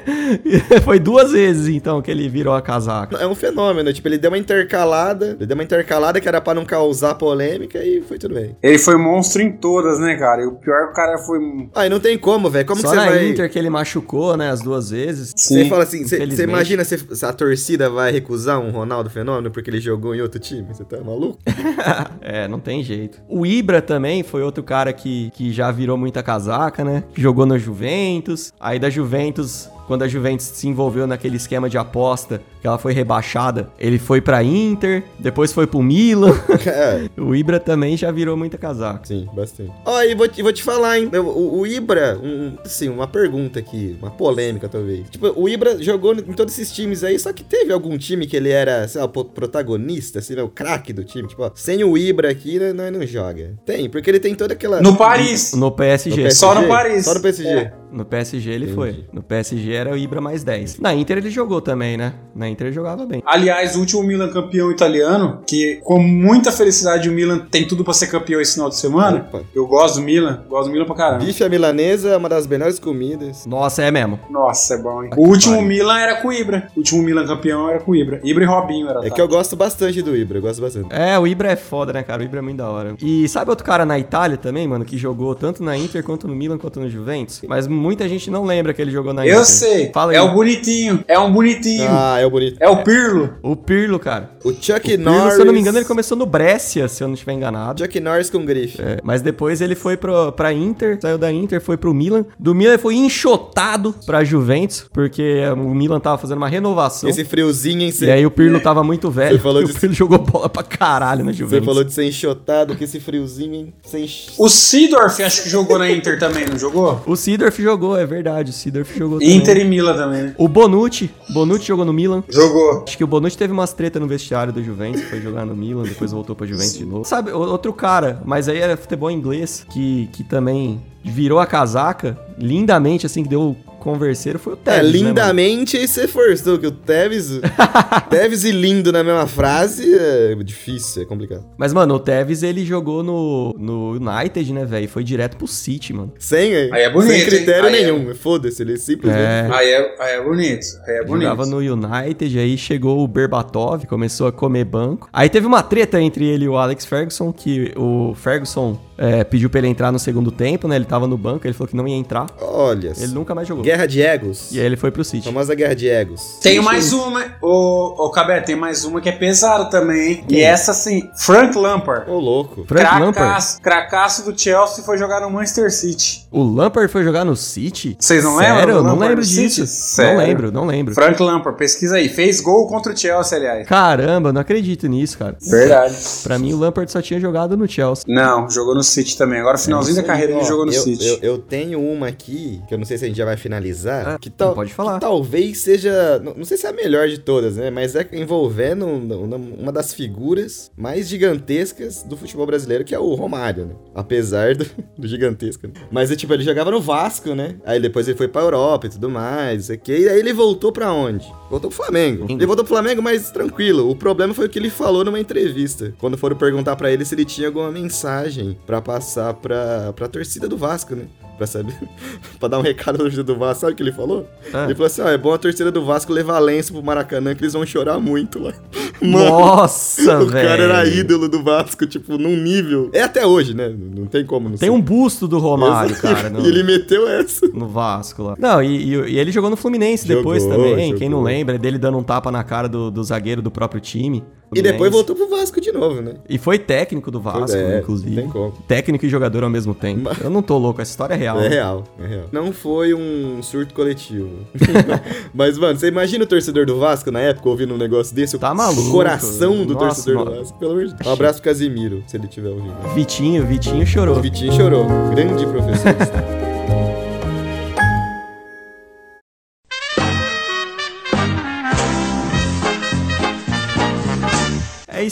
foi 0.85 0.99
duas 0.99 1.31
vezes 1.31 1.67
então 1.67 1.99
que 1.99 2.11
ele 2.11 2.29
virou 2.29 2.53
a 2.53 2.61
casaca. 2.61 3.17
É 3.17 3.25
um 3.25 3.33
fenômeno, 3.33 3.91
tipo, 3.91 4.07
ele 4.07 4.19
deu 4.19 4.29
uma 4.29 4.37
intercalada, 4.37 5.35
ele 5.39 5.47
deu 5.47 5.55
uma 5.55 5.63
intercalada 5.63 6.21
que 6.21 6.27
era 6.27 6.39
pra 6.39 6.53
não 6.53 6.63
causar 6.63 7.15
polêmica 7.15 7.83
e 7.83 8.03
foi 8.03 8.19
tudo 8.19 8.35
bem. 8.35 8.55
Ele 8.61 8.77
foi 8.77 8.97
monstro 8.97 9.41
em 9.41 9.51
todas, 9.51 9.99
né, 9.99 10.15
cara? 10.17 10.43
E 10.43 10.45
o 10.45 10.51
pior 10.51 10.83
é 10.83 10.85
que 10.85 10.91
o 10.91 10.95
cara 10.95 11.17
foi. 11.17 11.39
Aí 11.73 11.89
não 11.89 11.99
tem 11.99 12.19
como, 12.19 12.51
velho, 12.51 12.67
como 12.67 12.81
Só 12.81 12.89
que 12.89 12.93
você 12.93 13.03
na 13.03 13.09
vai... 13.09 13.29
Inter 13.29 13.49
que 13.49 13.57
ele 13.57 13.69
machucou, 13.71 14.37
né, 14.37 14.51
as 14.51 14.61
duas 14.61 14.91
vezes. 14.91 15.33
Você 15.35 15.63
Sim, 15.63 15.69
fala 15.69 15.83
assim, 15.83 16.07
você 16.07 16.43
imagina 16.43 16.83
se 16.83 17.25
a 17.25 17.33
torcida 17.33 17.89
vai 17.89 18.11
recusar 18.11 18.59
um 18.59 18.69
Ronaldo 18.69 19.09
Fenômeno 19.09 19.49
porque 19.49 19.71
ele 19.71 19.79
jogou 19.79 20.13
em 20.13 20.21
outro 20.21 20.39
time? 20.39 20.67
Você 20.71 20.83
tá 20.83 21.01
maluco? 21.01 21.39
É, 22.21 22.47
não 22.47 22.59
tem 22.59 22.74
jeito. 22.83 23.21
O 23.27 23.45
Ibra 23.45 23.81
também 23.81 24.23
foi 24.23 24.43
outro 24.43 24.63
cara 24.63 24.91
que, 24.93 25.31
que 25.31 25.51
já 25.51 25.71
virou 25.71 25.97
muita 25.97 26.23
casaca, 26.23 26.83
né? 26.83 27.03
Jogou 27.15 27.45
no 27.45 27.57
Juventus. 27.57 28.53
Aí 28.59 28.79
da 28.79 28.89
Juventus, 28.89 29.69
quando 29.87 30.03
a 30.03 30.07
Juventus 30.07 30.45
se 30.45 30.67
envolveu 30.67 31.05
naquele 31.07 31.37
esquema 31.37 31.69
de 31.69 31.77
aposta, 31.77 32.41
que 32.61 32.67
ela 32.67 32.77
foi 32.77 32.93
rebaixada, 32.93 33.69
ele 33.79 33.99
foi 33.99 34.19
pra 34.21 34.43
Inter, 34.43 35.03
depois 35.19 35.51
foi 35.53 35.67
pro 35.67 35.81
Milan. 35.81 36.33
É, 36.65 37.07
o 37.21 37.35
Ibra 37.35 37.59
também 37.59 37.95
já 37.95 38.11
virou 38.11 38.35
muita 38.35 38.57
casaca. 38.57 39.01
sim, 39.05 39.27
bastante. 39.33 39.71
Ó, 39.85 40.01
e 40.01 40.15
vou, 40.15 40.27
te- 40.27 40.41
vou 40.41 40.51
te 40.51 40.63
falar, 40.63 40.97
hein? 40.99 41.09
O, 41.13 41.59
o- 41.59 41.67
Ibra, 41.67 42.19
um, 42.21 42.57
assim, 42.65 42.89
uma 42.89 43.07
pergunta 43.07 43.59
aqui, 43.59 43.95
uma 44.01 44.09
polêmica 44.11 44.67
talvez. 44.67 45.07
Tipo, 45.09 45.31
o 45.39 45.47
Ibra 45.47 45.81
jogou 45.81 46.13
em 46.13 46.33
todos 46.33 46.53
esses 46.57 46.73
times 46.73 47.03
aí, 47.03 47.17
só 47.19 47.31
que 47.31 47.43
teve 47.43 47.71
algum 47.71 47.97
time 47.97 48.25
que 48.25 48.35
ele 48.35 48.49
era, 48.49 48.87
sei 48.87 48.99
lá, 49.01 49.05
o 49.05 49.09
protagonista, 49.25 50.19
assim, 50.19 50.35
né? 50.35 50.43
O 50.43 50.49
craque 50.49 50.91
do 50.91 51.03
time. 51.03 51.27
Tipo, 51.27 51.43
ó, 51.43 51.51
sem 51.55 51.83
o 51.83 51.97
Ibra 51.97 52.29
aqui, 52.31 52.57
né, 52.59 52.73
nós 52.73 52.91
não 52.91 53.05
joga. 53.05 53.53
Tem, 53.65 53.89
porque 53.89 54.09
ele 54.09 54.19
tem 54.19 54.33
toda 54.35 54.53
aquela. 54.53 54.81
No 54.81 54.95
Paris. 54.97 55.53
No 55.53 55.71
PSG. 55.71 56.09
No 56.09 56.15
PSG? 56.17 56.35
Só 56.35 56.55
no 56.55 56.67
Paris. 56.67 57.05
Só 57.05 57.13
no 57.13 57.21
PSG. 57.21 57.47
É. 57.49 57.73
No 57.91 58.03
PSG 58.05 58.51
ele 58.51 58.65
Entendi. 58.65 58.75
foi. 58.75 59.05
No 59.13 59.21
PSG 59.23 59.73
era 59.73 59.91
o 59.91 59.97
Ibra 59.97 60.19
mais 60.21 60.43
10. 60.43 60.79
Na 60.79 60.93
Inter 60.93 61.17
ele 61.17 61.29
jogou 61.29 61.61
também, 61.61 61.97
né? 61.97 62.13
Na 62.35 62.49
Inter 62.49 62.67
ele 62.67 62.75
jogava 62.75 63.05
bem. 63.05 63.23
Aliás, 63.25 63.75
o 63.75 63.79
último 63.79 64.03
Milan 64.03 64.29
campeão 64.29 64.71
italiano, 64.71 65.39
que 65.47 65.79
com 65.83 65.99
muita 65.99 66.51
felicidade 66.51 67.09
o 67.09 67.11
Milan 67.11 67.39
tem 67.49 67.67
tudo 67.67 67.83
pra 67.83 67.93
ser 67.93 68.07
campeão 68.07 68.41
esse 68.41 68.53
final 68.53 68.69
de 68.69 68.75
semana. 68.75 69.27
Opa. 69.29 69.43
Eu 69.53 69.65
gosto 69.67 69.95
do 69.95 70.01
Milan, 70.01 70.43
gosto 70.49 70.67
do 70.67 70.73
Milan 70.73 70.85
pra 70.85 70.95
caramba. 70.95 71.23
Bife 71.25 71.43
à 71.43 71.49
milanesa 71.49 72.09
é 72.09 72.17
uma 72.17 72.29
das 72.29 72.45
melhores 72.47 72.79
comidas. 72.79 73.45
Nossa, 73.45 73.83
é 73.83 73.91
mesmo. 73.91 74.19
Nossa, 74.29 74.75
é 74.75 74.77
bom, 74.77 75.03
hein? 75.03 75.11
O 75.15 75.27
último. 75.27 75.61
Milan 75.61 75.97
era 75.97 76.21
com 76.21 76.27
o 76.27 76.33
Ibra. 76.33 76.69
O 76.75 76.79
último 76.79 77.01
Milan 77.01 77.25
campeão 77.25 77.69
era 77.69 77.79
com 77.79 77.91
o 77.91 77.95
Ibra. 77.95 78.19
Ibra 78.23 78.43
e 78.43 78.47
Robinho 78.47 78.89
era. 78.89 79.05
É 79.05 79.09
que 79.09 79.21
eu 79.21 79.27
gosto 79.27 79.55
bastante 79.55 80.01
do 80.01 80.15
Ibra, 80.15 80.37
eu 80.37 80.41
gosto 80.41 80.61
bastante. 80.61 80.87
É, 80.91 81.17
o 81.17 81.25
Ibra 81.25 81.51
é 81.51 81.55
foda, 81.55 81.93
né, 81.93 82.03
cara? 82.03 82.21
O 82.21 82.25
Ibra 82.25 82.39
é 82.39 82.41
muito 82.41 82.57
da 82.57 82.69
hora. 82.69 82.95
E 83.01 83.27
sabe 83.27 83.49
outro 83.49 83.65
cara 83.65 83.85
na 83.85 83.97
Itália 83.97 84.37
também, 84.37 84.67
mano, 84.67 84.83
que 84.85 84.97
jogou 84.97 85.33
tanto 85.33 85.63
na 85.63 85.77
Inter 85.77 86.03
quanto 86.03 86.27
no 86.27 86.35
Milan 86.35 86.57
quanto 86.57 86.79
no 86.79 86.89
Juventus? 86.89 87.41
Mas 87.47 87.67
muita 87.75 88.07
gente 88.09 88.29
não 88.31 88.45
lembra 88.45 88.73
que 88.73 88.81
ele 88.81 88.91
jogou 88.91 89.13
na 89.13 89.25
Inter. 89.25 89.37
Eu 89.37 89.43
sei. 89.45 89.91
Fala 89.93 90.11
aí. 90.11 90.17
é 90.17 90.21
o 90.21 90.31
bonitinho. 90.33 91.03
É 91.07 91.19
um 91.19 91.31
bonitinho. 91.31 91.87
Ah, 91.89 92.19
é 92.19 92.25
o 92.25 92.29
bonito. 92.29 92.57
É 92.59 92.69
o 92.69 92.83
Pirlo. 92.83 93.35
O 93.43 93.55
Pirlo, 93.55 93.99
cara. 93.99 94.31
O 94.43 94.51
Chuck 94.51 94.79
O 94.79 94.81
Pirlo, 94.81 95.03
Norris. 95.03 95.33
se 95.35 95.41
eu 95.41 95.45
não 95.45 95.53
me 95.53 95.59
engano, 95.59 95.77
ele 95.77 95.85
começou 95.85 96.17
no 96.17 96.25
Brescia, 96.25 96.87
se 96.87 97.03
eu 97.03 97.07
não 97.07 97.13
estiver 97.13 97.33
enganado. 97.33 97.81
Chuck 97.83 97.99
Norris 97.99 98.29
com 98.29 98.45
grife. 98.45 98.81
É, 98.81 98.99
mas 99.03 99.21
depois 99.21 99.61
ele 99.61 99.75
foi 99.75 99.97
pro, 99.97 100.31
pra 100.31 100.53
Inter, 100.53 100.97
saiu 101.01 101.17
da 101.17 101.31
Inter, 101.31 101.59
foi 101.61 101.77
pro 101.77 101.93
Milan. 101.93 102.25
Do 102.39 102.53
Milan 102.55 102.71
ele 102.73 102.77
foi 102.81 102.95
enxotado 102.95 103.93
pra 104.05 104.23
Juventus, 104.23 104.85
porque 104.93 105.41
o 105.55 105.73
Milan 105.73 105.99
tava 105.99 106.17
fazendo 106.17 106.37
uma 106.37 106.47
renovação. 106.47 107.09
Esse 107.09 107.23
friozinho, 107.25 107.81
hein? 107.81 107.89
E 107.89 107.91
Cê- 107.91 108.11
aí 108.11 108.25
o 108.25 108.31
Pirlo 108.31 108.59
tava 108.59 108.83
muito 108.83 109.09
velho. 109.09 109.35
Você 109.37 109.41
falou 109.43 109.61
e 109.61 109.65
disso. 109.65 109.77
o 109.77 109.81
Pirlo 109.81 109.95
jogou 109.95 110.19
bola 110.19 110.47
pra 110.49 110.63
caralho 110.63 111.23
na 111.25 111.31
Você 111.31 111.37
Juventus. 111.39 111.65
falou 111.65 111.83
de 111.83 111.93
ser 111.93 112.05
enxotado, 112.05 112.75
que 112.75 112.83
esse 112.83 112.99
friozinho, 112.99 113.53
hein? 113.55 113.73
Sem 113.83 114.03
enx- 114.05 114.33
O 114.37 114.47
Sidorf 114.49 115.21
acho 115.23 115.43
que 115.43 115.49
jogou 115.49 115.77
na 115.79 115.89
Inter 115.89 116.19
também, 116.19 116.45
não 116.45 116.57
jogou? 116.57 117.01
O 117.05 117.15
Sidorf 117.15 117.61
jogou, 117.65 117.97
é 117.97 118.05
verdade. 118.05 118.51
O 118.51 118.53
Sidorf 118.53 118.97
jogou 118.97 119.19
também. 119.19 119.35
Inter 119.35 119.57
e 119.57 119.65
Milan 119.65 119.95
também, 119.95 120.23
né? 120.23 120.35
O 120.37 120.47
Bonucci. 120.47 121.09
Bonucci 121.29 121.65
jogou 121.67 121.83
no 121.83 121.91
Milan. 121.91 122.23
Jogou. 122.29 122.83
Acho 122.87 122.97
que 122.97 123.03
o 123.03 123.07
Bonucci 123.07 123.37
teve 123.37 123.51
umas 123.51 123.73
treta 123.73 123.99
no 123.99 124.07
vestiário 124.07 124.53
do 124.53 124.63
Juventus, 124.63 125.01
foi 125.03 125.19
jogar 125.21 125.45
no 125.45 125.55
Milan, 125.55 125.83
depois 125.83 126.11
voltou 126.11 126.35
pra 126.35 126.47
Juventus 126.47 126.77
de 126.77 126.85
novo. 126.85 127.03
Sabe, 127.03 127.31
o- 127.31 127.39
outro 127.39 127.73
cara, 127.73 128.21
mas 128.23 128.47
aí 128.47 128.57
era 128.59 128.77
futebol 128.77 129.11
inglês, 129.11 129.65
que, 129.71 130.07
que 130.13 130.23
também 130.23 130.81
virou 131.03 131.39
a 131.39 131.45
casaca, 131.45 132.17
lindamente, 132.37 133.05
assim, 133.05 133.21
que 133.23 133.29
deu 133.29 133.55
converseiro, 133.85 134.39
foi 134.39 134.53
o 134.53 134.59
É, 134.65 134.71
Tevez, 134.79 134.81
né, 134.93 134.99
mano? 134.99 135.07
lindamente 135.09 135.77
aí 135.77 135.87
você 135.87 136.07
forçou 136.07 136.57
que 136.57 136.65
o 136.67 136.71
Tevez. 136.71 137.39
Tevez 138.09 138.43
e 138.43 138.51
lindo 138.51 138.91
na 138.91 139.03
mesma 139.03 139.27
frase 139.27 139.93
é 139.93 140.35
difícil, 140.43 141.03
é 141.03 141.05
complicado. 141.05 141.43
Mas, 141.57 141.71
mano, 141.71 141.93
o 141.95 141.99
Tevez, 141.99 142.43
ele 142.43 142.65
jogou 142.65 143.03
no, 143.03 143.55
no 143.57 143.91
United, 143.91 144.51
né, 144.53 144.65
velho? 144.65 144.89
Foi 144.89 145.03
direto 145.03 145.37
pro 145.37 145.47
City, 145.47 145.93
mano. 145.93 146.11
Sem, 146.19 146.53
Aí 146.71 146.81
é 146.81 146.89
bonito, 146.89 147.11
sem 147.13 147.25
critério 147.25 147.67
é- 147.67 147.71
nenhum. 147.71 148.13
Foda-se, 148.15 148.61
ele 148.61 148.77
simplesmente. 148.77 149.23
É. 149.23 149.49
Aí 149.51 149.69
é, 149.69 149.95
aí 149.99 150.15
é 150.15 150.21
bonito. 150.23 150.65
Aí 150.87 150.95
é 150.95 151.03
bonito. 151.03 151.29
Jogava 151.29 151.45
no 151.45 151.57
United, 151.57 152.39
aí 152.39 152.57
chegou 152.57 153.03
o 153.03 153.07
Berbatov, 153.07 153.85
começou 153.85 154.27
a 154.27 154.31
comer 154.31 154.65
banco. 154.65 155.07
Aí 155.13 155.29
teve 155.29 155.45
uma 155.45 155.61
treta 155.61 156.01
entre 156.01 156.25
ele 156.25 156.45
e 156.45 156.49
o 156.49 156.57
Alex 156.57 156.85
Ferguson, 156.85 157.31
que 157.31 157.71
o 157.75 158.13
Ferguson 158.15 158.79
é, 158.97 159.23
pediu 159.23 159.49
pra 159.49 159.59
ele 159.59 159.67
entrar 159.67 159.91
no 159.91 159.99
segundo 159.99 160.31
tempo, 160.31 160.67
né? 160.67 160.75
Ele 160.77 160.85
tava 160.85 161.05
no 161.07 161.17
banco, 161.17 161.45
ele 161.45 161.53
falou 161.53 161.67
que 161.67 161.75
não 161.75 161.87
ia 161.87 161.95
entrar. 161.95 162.27
Olha. 162.41 162.93
Ele 162.97 163.13
nunca 163.13 163.35
mais 163.35 163.47
jogou. 163.47 163.63
Guerra 163.63 163.74
de 163.85 164.01
egos. 164.01 164.51
E 164.53 164.59
aí 164.59 164.65
ele 164.65 164.77
foi 164.77 164.91
pro 164.91 165.03
City. 165.03 165.25
Famosa 165.25 165.53
guerra 165.53 165.75
de 165.75 165.89
egos. 165.89 166.39
Tem 166.41 166.61
mais 166.61 166.93
uma, 166.93 167.25
ô, 167.41 168.05
ô 168.05 168.09
Cabé, 168.11 168.39
tem 168.39 168.55
mais 168.55 168.85
uma 168.85 169.01
que 169.01 169.09
é 169.09 169.11
pesada 169.11 169.65
também, 169.65 170.11
hein? 170.11 170.23
Quem? 170.27 170.37
E 170.37 170.41
essa, 170.41 170.71
assim, 170.71 171.09
Frank 171.17 171.57
Lampard. 171.57 172.09
Ô, 172.09 172.17
louco. 172.17 172.63
Frank 172.65 172.85
Lampard. 172.85 173.13
Cracaço, 173.13 173.61
cracaço 173.61 174.31
do 174.31 174.39
Chelsea 174.39 174.83
foi 174.85 174.97
jogar 174.97 175.19
no 175.19 175.29
Manchester 175.29 175.69
City. 175.71 176.25
O 176.31 176.43
Lampard 176.43 176.89
foi 176.89 177.03
jogar 177.03 177.25
no 177.25 177.35
City? 177.35 177.97
Vocês 177.99 178.23
não 178.23 178.37
Sério? 178.37 178.55
lembram 178.55 178.75
Eu 178.77 178.83
não 178.83 178.97
lembro 178.97 179.17
no 179.17 179.21
disso. 179.23 179.65
City? 179.65 179.67
Sério? 179.67 180.17
Não 180.17 180.25
lembro, 180.25 180.51
não 180.51 180.65
lembro. 180.65 180.93
Frank 180.93 181.21
Lampard, 181.21 181.57
pesquisa 181.57 181.97
aí. 181.97 182.07
Fez 182.07 182.39
gol 182.39 182.67
contra 182.67 182.93
o 182.93 182.97
Chelsea, 182.97 183.37
aliás. 183.37 183.67
Caramba, 183.67 184.31
não 184.31 184.41
acredito 184.41 184.87
nisso, 184.87 185.17
cara. 185.17 185.35
Verdade. 185.41 185.95
Pra 186.23 186.37
mim, 186.39 186.53
o 186.53 186.57
Lampard 186.57 186.91
só 186.91 187.01
tinha 187.01 187.19
jogado 187.19 187.57
no 187.57 187.67
Chelsea. 187.67 188.05
Não, 188.07 188.49
jogou 188.49 188.75
no 188.75 188.83
City 188.83 189.17
também. 189.17 189.39
Agora, 189.39 189.57
finalzinho 189.57 189.95
da 189.95 190.03
carreira, 190.03 190.33
ele 190.33 190.43
jogou 190.43 190.65
no 190.65 190.73
eu, 190.73 190.81
City. 190.81 191.07
Eu, 191.07 191.17
eu 191.21 191.37
tenho 191.37 191.79
uma 191.79 192.07
aqui, 192.07 192.61
que 192.67 192.73
eu 192.73 192.77
não 192.77 192.85
sei 192.85 192.97
se 192.97 193.05
a 193.05 193.07
gente 193.07 193.17
já 193.17 193.25
vai 193.25 193.37
finalizar 193.37 193.64
analisar, 193.65 194.15
É, 194.15 194.17
que, 194.19 194.29
tal, 194.29 194.53
pode 194.53 194.73
falar. 194.73 194.95
que 194.95 194.99
talvez 195.01 195.57
seja, 195.59 196.19
não, 196.19 196.33
não 196.35 196.45
sei 196.45 196.57
se 196.57 196.65
é 196.65 196.69
a 196.69 196.73
melhor 196.73 197.07
de 197.07 197.19
todas, 197.19 197.57
né? 197.57 197.69
Mas 197.69 197.95
é 197.95 198.07
envolvendo 198.13 198.85
um- 198.85 199.55
uma 199.59 199.71
das 199.71 199.93
figuras 199.93 200.71
mais 200.77 201.07
gigantescas 201.07 202.03
do 202.03 202.15
futebol 202.15 202.45
brasileiro, 202.45 202.83
que 202.83 202.93
é 202.93 202.99
o 202.99 203.13
Romário, 203.15 203.65
né? 203.65 203.75
Apesar 203.93 204.55
do, 204.55 204.65
do 204.97 205.07
gigantesco. 205.07 205.67
né? 205.67 205.73
Mas 205.91 206.11
é 206.11 206.15
tipo, 206.15 206.33
ele 206.33 206.43
jogava 206.43 206.71
no 206.71 206.79
Vasco, 206.81 207.33
né? 207.33 207.55
Aí 207.65 207.79
depois 207.79 208.07
ele 208.07 208.17
foi 208.17 208.27
pra 208.27 208.41
Europa 208.41 208.87
e 208.87 208.89
tudo 208.89 209.09
mais, 209.09 209.57
não 209.57 209.63
sei 209.63 209.75
o 209.75 209.79
quê. 209.79 209.97
E 210.01 210.09
aí 210.09 210.19
ele 210.19 210.33
voltou 210.33 210.71
pra 210.71 210.91
onde? 210.93 211.25
Voltou 211.49 211.69
pro 211.69 211.83
Flamengo. 211.85 212.25
Ele 212.29 212.45
voltou 212.45 212.63
pro 212.65 212.73
Flamengo, 212.73 213.01
mas 213.01 213.31
tranquilo. 213.31 213.89
O 213.89 213.95
problema 213.95 214.33
foi 214.33 214.45
o 214.45 214.49
que 214.49 214.59
ele 214.59 214.69
falou 214.69 215.03
numa 215.03 215.19
entrevista. 215.19 215.93
Quando 215.99 216.17
foram 216.17 216.35
perguntar 216.35 216.75
pra 216.75 216.91
ele 216.91 217.05
se 217.05 217.15
ele 217.15 217.25
tinha 217.25 217.47
alguma 217.47 217.71
mensagem 217.71 218.57
pra 218.65 218.81
passar 218.81 219.33
pra, 219.35 219.93
pra 219.93 220.07
torcida 220.07 220.47
do 220.47 220.57
Vasco, 220.57 220.95
né? 220.95 221.05
Pra 221.37 221.45
saber. 221.45 221.77
pra 222.39 222.47
dar 222.47 222.59
um 222.59 222.61
recado 222.61 222.95
pra 222.95 223.03
torcida 223.03 223.23
do 223.23 223.35
Vasco. 223.35 223.61
Sabe 223.61 223.73
o 223.73 223.75
que 223.75 223.83
ele 223.83 223.91
falou? 223.91 224.27
Ah. 224.53 224.65
Ele 224.65 224.75
falou 224.75 224.87
assim: 224.87 225.01
ó, 225.01 225.09
é 225.09 225.17
bom 225.17 225.33
a 225.33 225.37
torcida 225.37 225.71
do 225.71 225.83
Vasco 225.83 226.13
levar 226.13 226.39
lenço 226.39 226.73
pro 226.73 226.83
Maracanã, 226.83 227.35
que 227.35 227.41
eles 227.41 227.53
vão 227.53 227.65
chorar 227.65 227.99
muito 227.99 228.39
lá. 228.39 228.53
Nossa, 229.01 230.19
o 230.21 230.25
velho. 230.27 230.47
cara 230.47 230.63
era 230.63 230.85
ídolo 230.87 231.27
do 231.27 231.41
Vasco, 231.43 231.85
tipo, 231.85 232.17
num 232.17 232.35
nível. 232.35 232.89
É 232.93 233.01
até 233.01 233.25
hoje, 233.25 233.53
né? 233.53 233.69
Não 233.69 234.05
tem 234.05 234.25
como 234.25 234.49
não 234.49 234.57
Tem 234.57 234.69
um 234.69 234.81
busto 234.81 235.27
do 235.27 235.37
Romário, 235.39 235.91
Exato. 235.91 236.15
cara, 236.15 236.29
no, 236.31 236.41
E 236.45 236.47
ele 236.47 236.63
meteu 236.63 237.07
essa. 237.07 237.47
no 237.53 237.67
Vasco 237.67 238.23
lá. 238.23 238.35
Não, 238.39 238.61
e, 238.61 238.93
e- 238.93 239.11
e 239.13 239.19
ele 239.19 239.31
jogou 239.31 239.49
no 239.49 239.57
Fluminense 239.57 240.07
Jogou, 240.07 240.21
depois 240.23 240.45
também. 240.45 240.85
jogou. 240.85 240.99
Quem 240.99 241.09
não 241.09 241.21
lembra, 241.21 241.57
dele 241.57 241.77
dando 241.77 241.97
um 241.97 242.03
tapa 242.03 242.31
na 242.31 242.43
cara 242.43 242.67
do, 242.67 242.89
do 242.91 243.03
zagueiro 243.03 243.41
do 243.41 243.51
próprio 243.51 243.81
time. 243.81 244.23
E 244.53 244.61
depois 244.61 244.89
voltou 244.91 245.15
pro 245.15 245.27
Vasco 245.27 245.59
de 245.59 245.71
novo, 245.71 246.01
né? 246.01 246.13
E 246.29 246.37
foi 246.37 246.57
técnico 246.57 247.09
do 247.11 247.19
Vasco, 247.19 247.57
É, 247.57 247.79
inclusive. 247.79 248.15
tem 248.15 248.29
como. 248.29 248.53
Técnico 248.67 249.05
e 249.05 249.09
jogador 249.09 249.43
ao 249.43 249.49
mesmo 249.49 249.73
tempo. 249.73 250.01
Mas- 250.03 250.21
Eu 250.21 250.29
não 250.29 250.41
tô 250.41 250.57
louco, 250.57 250.81
essa 250.81 250.91
história 250.91 251.13
é 251.13 251.17
real. 251.17 251.41
É 251.41 251.47
real, 251.49 251.83
é 251.99 252.07
real. 252.07 252.25
Não 252.31 252.53
foi 252.53 252.93
um 252.93 253.41
surto 253.41 253.73
coletivo. 253.73 254.29
Mas, 255.33 255.57
mano, 255.57 255.77
você 255.77 255.87
imagina 255.87 256.23
o 256.23 256.27
torcedor 256.27 256.65
do 256.65 256.77
Vasco 256.79 257.11
na 257.11 257.19
época 257.19 257.49
ouvindo 257.49 257.73
um 257.73 257.77
negócio 257.77 258.15
desse? 258.15 258.37
Tá 258.37 258.53
o 258.53 258.55
coração 258.91 259.65
do 259.65 259.73
Nossa, 259.73 259.85
torcedor 259.85 260.25
do 260.25 260.31
mano. 260.31 260.41
Vasco, 260.43 260.57
pelo 260.59 260.71
amor 260.71 260.85
de 260.85 260.93
Deus. 260.93 261.07
Um 261.07 261.13
abraço 261.13 261.41
pro 261.41 261.51
Casimiro, 261.51 262.03
se 262.07 262.17
ele 262.17 262.25
estiver 262.25 262.49
ouvindo. 262.49 262.73
Vitinho, 262.93 263.45
Vitinho 263.45 263.83
O 263.83 263.85
chorou. 263.85 264.21
Vitinho 264.21 264.53
chorou. 264.53 264.85
Grande 265.11 265.45
professor. 265.45 265.95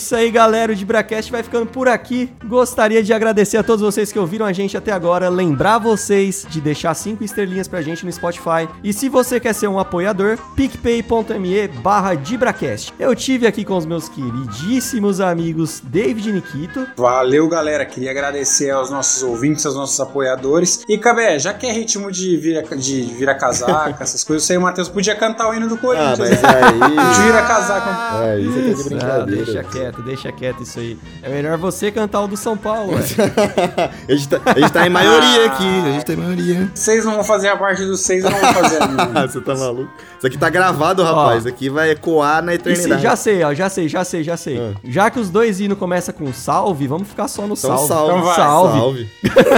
isso 0.04 0.16
aí, 0.16 0.30
galera. 0.30 0.72
O 0.72 0.76
Dibracast 0.76 1.32
vai 1.32 1.42
ficando 1.42 1.66
por 1.66 1.88
aqui. 1.88 2.30
Gostaria 2.46 3.02
de 3.02 3.14
agradecer 3.14 3.58
a 3.58 3.64
todos 3.64 3.82
vocês 3.82 4.12
que 4.12 4.20
ouviram 4.20 4.46
a 4.46 4.52
gente 4.52 4.76
até 4.76 4.92
agora. 4.92 5.30
Lembrar 5.30 5.78
vocês 5.78 6.46
de 6.50 6.60
deixar 6.60 6.94
cinco 6.94 7.24
estrelinhas 7.24 7.68
pra 7.68 7.82
gente 7.82 8.06
no 8.06 8.12
Spotify. 8.12 8.68
E 8.84 8.92
se 8.92 9.08
você 9.08 9.40
quer 9.40 9.54
ser 9.54 9.68
um 9.68 9.80
apoiador, 9.80 10.38
picpay.me 10.56 11.68
barra 11.82 12.16
Dibracast. 12.16 12.94
Eu 13.00 13.16
tive 13.16 13.48
aqui 13.48 13.64
com 13.64 13.78
os 13.78 13.86
meus 13.86 14.10
queridíssimos 14.10 15.22
amigos 15.22 15.82
David 15.84 16.30
e 16.30 16.34
Nikito. 16.34 16.86
Valeu, 16.98 17.48
galera. 17.48 17.86
Queria 17.86 18.12
agradecer 18.12 18.72
aos 18.72 18.90
nossos 18.90 19.24
ouvintes, 19.24 19.66
aos 19.66 19.76
nossos 19.76 20.00
apoiadores. 20.00 20.84
E, 20.88 20.98
Cabé, 20.98 21.40
já 21.40 21.54
que 21.54 21.66
é 21.66 21.72
ritmo 21.72 22.12
de 22.12 22.36
vira, 22.36 22.62
de 22.76 23.04
vira 23.04 23.34
casaca, 23.34 23.96
essas 24.04 24.24
coisas, 24.24 24.46
você 24.46 24.56
e 24.56 24.58
o 24.58 24.62
Matheus 24.62 24.90
podia 24.90 25.16
cantar 25.16 25.50
o 25.50 25.54
hino 25.54 25.68
do 25.70 25.76
ah, 25.76 25.78
Corinthians. 25.78 26.20
mas 26.20 26.42
né? 26.42 26.50
aí. 26.64 27.26
Vira 27.26 27.42
casaca. 27.44 28.20
Aí 28.20 28.46
você 28.46 28.62
tá 28.62 28.74
de 28.74 28.82
Ah, 28.82 28.84
brincadeira. 28.84 29.46
deixa 29.46 29.64
quieto, 29.64 29.93
deixa 30.02 30.32
quieto 30.32 30.64
isso 30.64 30.80
aí. 30.80 30.98
É 31.22 31.30
melhor 31.30 31.58
você 31.58 31.92
cantar 31.92 32.22
o 32.22 32.28
do 32.28 32.36
São 32.38 32.58
Paulo, 32.58 32.94
a, 32.98 34.12
gente 34.12 34.28
tá, 34.30 34.42
a 34.46 34.60
gente 34.60 34.72
tá 34.72 34.86
em 34.88 34.90
maioria 34.90 35.46
aqui. 35.46 35.64
A 35.86 35.92
gente 35.92 36.06
tá 36.06 36.14
em 36.14 36.18
maioria. 36.18 36.72
Vocês 36.74 37.06
não 37.06 37.16
vão 37.16 37.24
fazer 37.24 37.50
a 37.50 37.58
parte 37.58 37.84
dos 37.86 38.00
seis, 38.02 38.24
eu 38.24 38.32
não 38.32 38.40
vou 38.40 38.54
fazer 38.54 38.82
a 38.84 38.88
minha. 38.88 39.12
Ah, 39.14 39.28
você 39.28 39.42
tá 39.42 39.56
maluco? 39.56 39.92
Isso 40.18 40.28
aqui 40.28 40.38
tá 40.38 40.50
gravado, 40.50 41.04
rapaz. 41.04 41.40
Isso 41.40 41.48
aqui 41.50 41.70
vai 41.70 41.92
ecoar 41.92 42.42
na 42.44 42.52
se- 42.54 42.58
eternidade. 42.58 43.02
já 43.02 43.16
sei, 43.16 43.44
ó, 43.44 43.54
já 43.54 43.70
sei, 43.70 43.88
já 43.88 44.04
sei, 44.04 44.24
já 44.24 44.38
sei. 44.38 44.58
Ah. 44.60 44.74
Já 44.84 45.10
que 45.10 45.20
os 45.20 45.30
dois 45.30 45.60
hinos 45.60 45.78
começam 45.78 46.14
com 46.16 46.32
salve, 46.34 46.88
vamos 46.88 47.08
ficar 47.08 47.28
só 47.28 47.44
no 47.48 47.54
Então 47.56 47.78
salve. 47.88 47.88
salve. 47.88 48.14
Então 48.14 48.24
vai, 48.24 48.36
salve. 48.36 48.80
salve. 48.80 49.10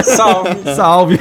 Salve. 0.04 0.56
Salve. 0.76 1.18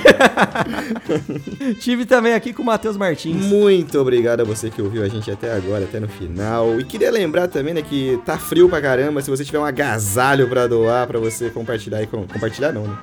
Tive 1.80 2.06
também 2.06 2.34
aqui 2.34 2.54
com 2.54 2.62
o 2.62 2.66
Matheus 2.66 2.98
Martins. 2.98 3.46
Muito 3.46 4.00
obrigado 4.00 4.42
a 4.42 4.44
você 4.44 4.70
que 4.70 4.82
ouviu 4.82 5.04
a 5.04 5.08
gente 5.08 5.30
até 5.30 5.54
agora, 5.54 5.84
até 5.86 6.00
no 6.00 6.08
final. 6.08 6.80
E 6.80 6.84
queria 6.84 7.12
lembrar 7.12 7.48
também, 7.48 7.74
né, 7.74 7.82
que 7.82 8.20
tá 8.26 8.38
frio 8.38 8.68
pra 8.70 8.82
caramba. 8.82 9.05
Se 9.22 9.30
você 9.30 9.44
tiver 9.46 9.60
um 9.60 9.66
agasalho 9.66 10.48
pra 10.50 10.68
doar, 10.68 11.08
pra 11.08 11.20
você 11.20 11.50
compartilhar 11.50 11.98
aí 12.00 12.08
com. 12.08 12.26
Compartilhar 12.28 12.72
não, 12.72 12.84
né? 12.88 12.98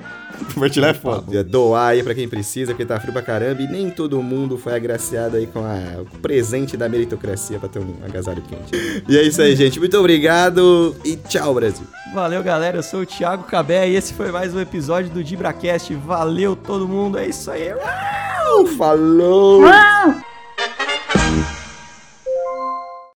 Compartilhar 0.53 0.89
é 0.89 0.93
foda. 0.93 1.43
Doar 1.43 1.89
aí 1.89 2.03
pra 2.03 2.13
quem 2.15 2.27
precisa, 2.27 2.71
porque 2.73 2.85
tá 2.85 2.99
frio 2.99 3.13
pra 3.13 3.21
caramba. 3.21 3.61
E 3.61 3.67
nem 3.67 3.89
todo 3.89 4.21
mundo 4.21 4.57
foi 4.57 4.73
agraciado 4.75 5.37
aí 5.37 5.45
com 5.47 5.59
a- 5.59 6.01
o 6.01 6.05
presente 6.19 6.75
da 6.75 6.89
meritocracia 6.89 7.59
pra 7.59 7.69
ter 7.69 7.79
um 7.79 7.93
agasalho 8.05 8.41
quente. 8.41 9.03
E 9.07 9.17
é 9.17 9.21
isso 9.23 9.41
aí, 9.41 9.55
gente. 9.55 9.79
Muito 9.79 9.97
obrigado 9.97 10.95
e 11.05 11.15
tchau, 11.15 11.53
Brasil. 11.53 11.85
Valeu, 12.13 12.41
galera. 12.43 12.77
Eu 12.77 12.83
sou 12.83 13.01
o 13.01 13.05
Thiago 13.05 13.43
Cabé 13.43 13.87
e 13.89 13.95
esse 13.95 14.13
foi 14.13 14.31
mais 14.31 14.53
um 14.55 14.59
episódio 14.59 15.11
do 15.11 15.23
DibraCast. 15.23 15.93
Valeu 15.95 16.55
todo 16.55 16.87
mundo. 16.87 17.17
É 17.17 17.27
isso 17.27 17.49
aí. 17.51 17.69
Falou! 18.77 19.61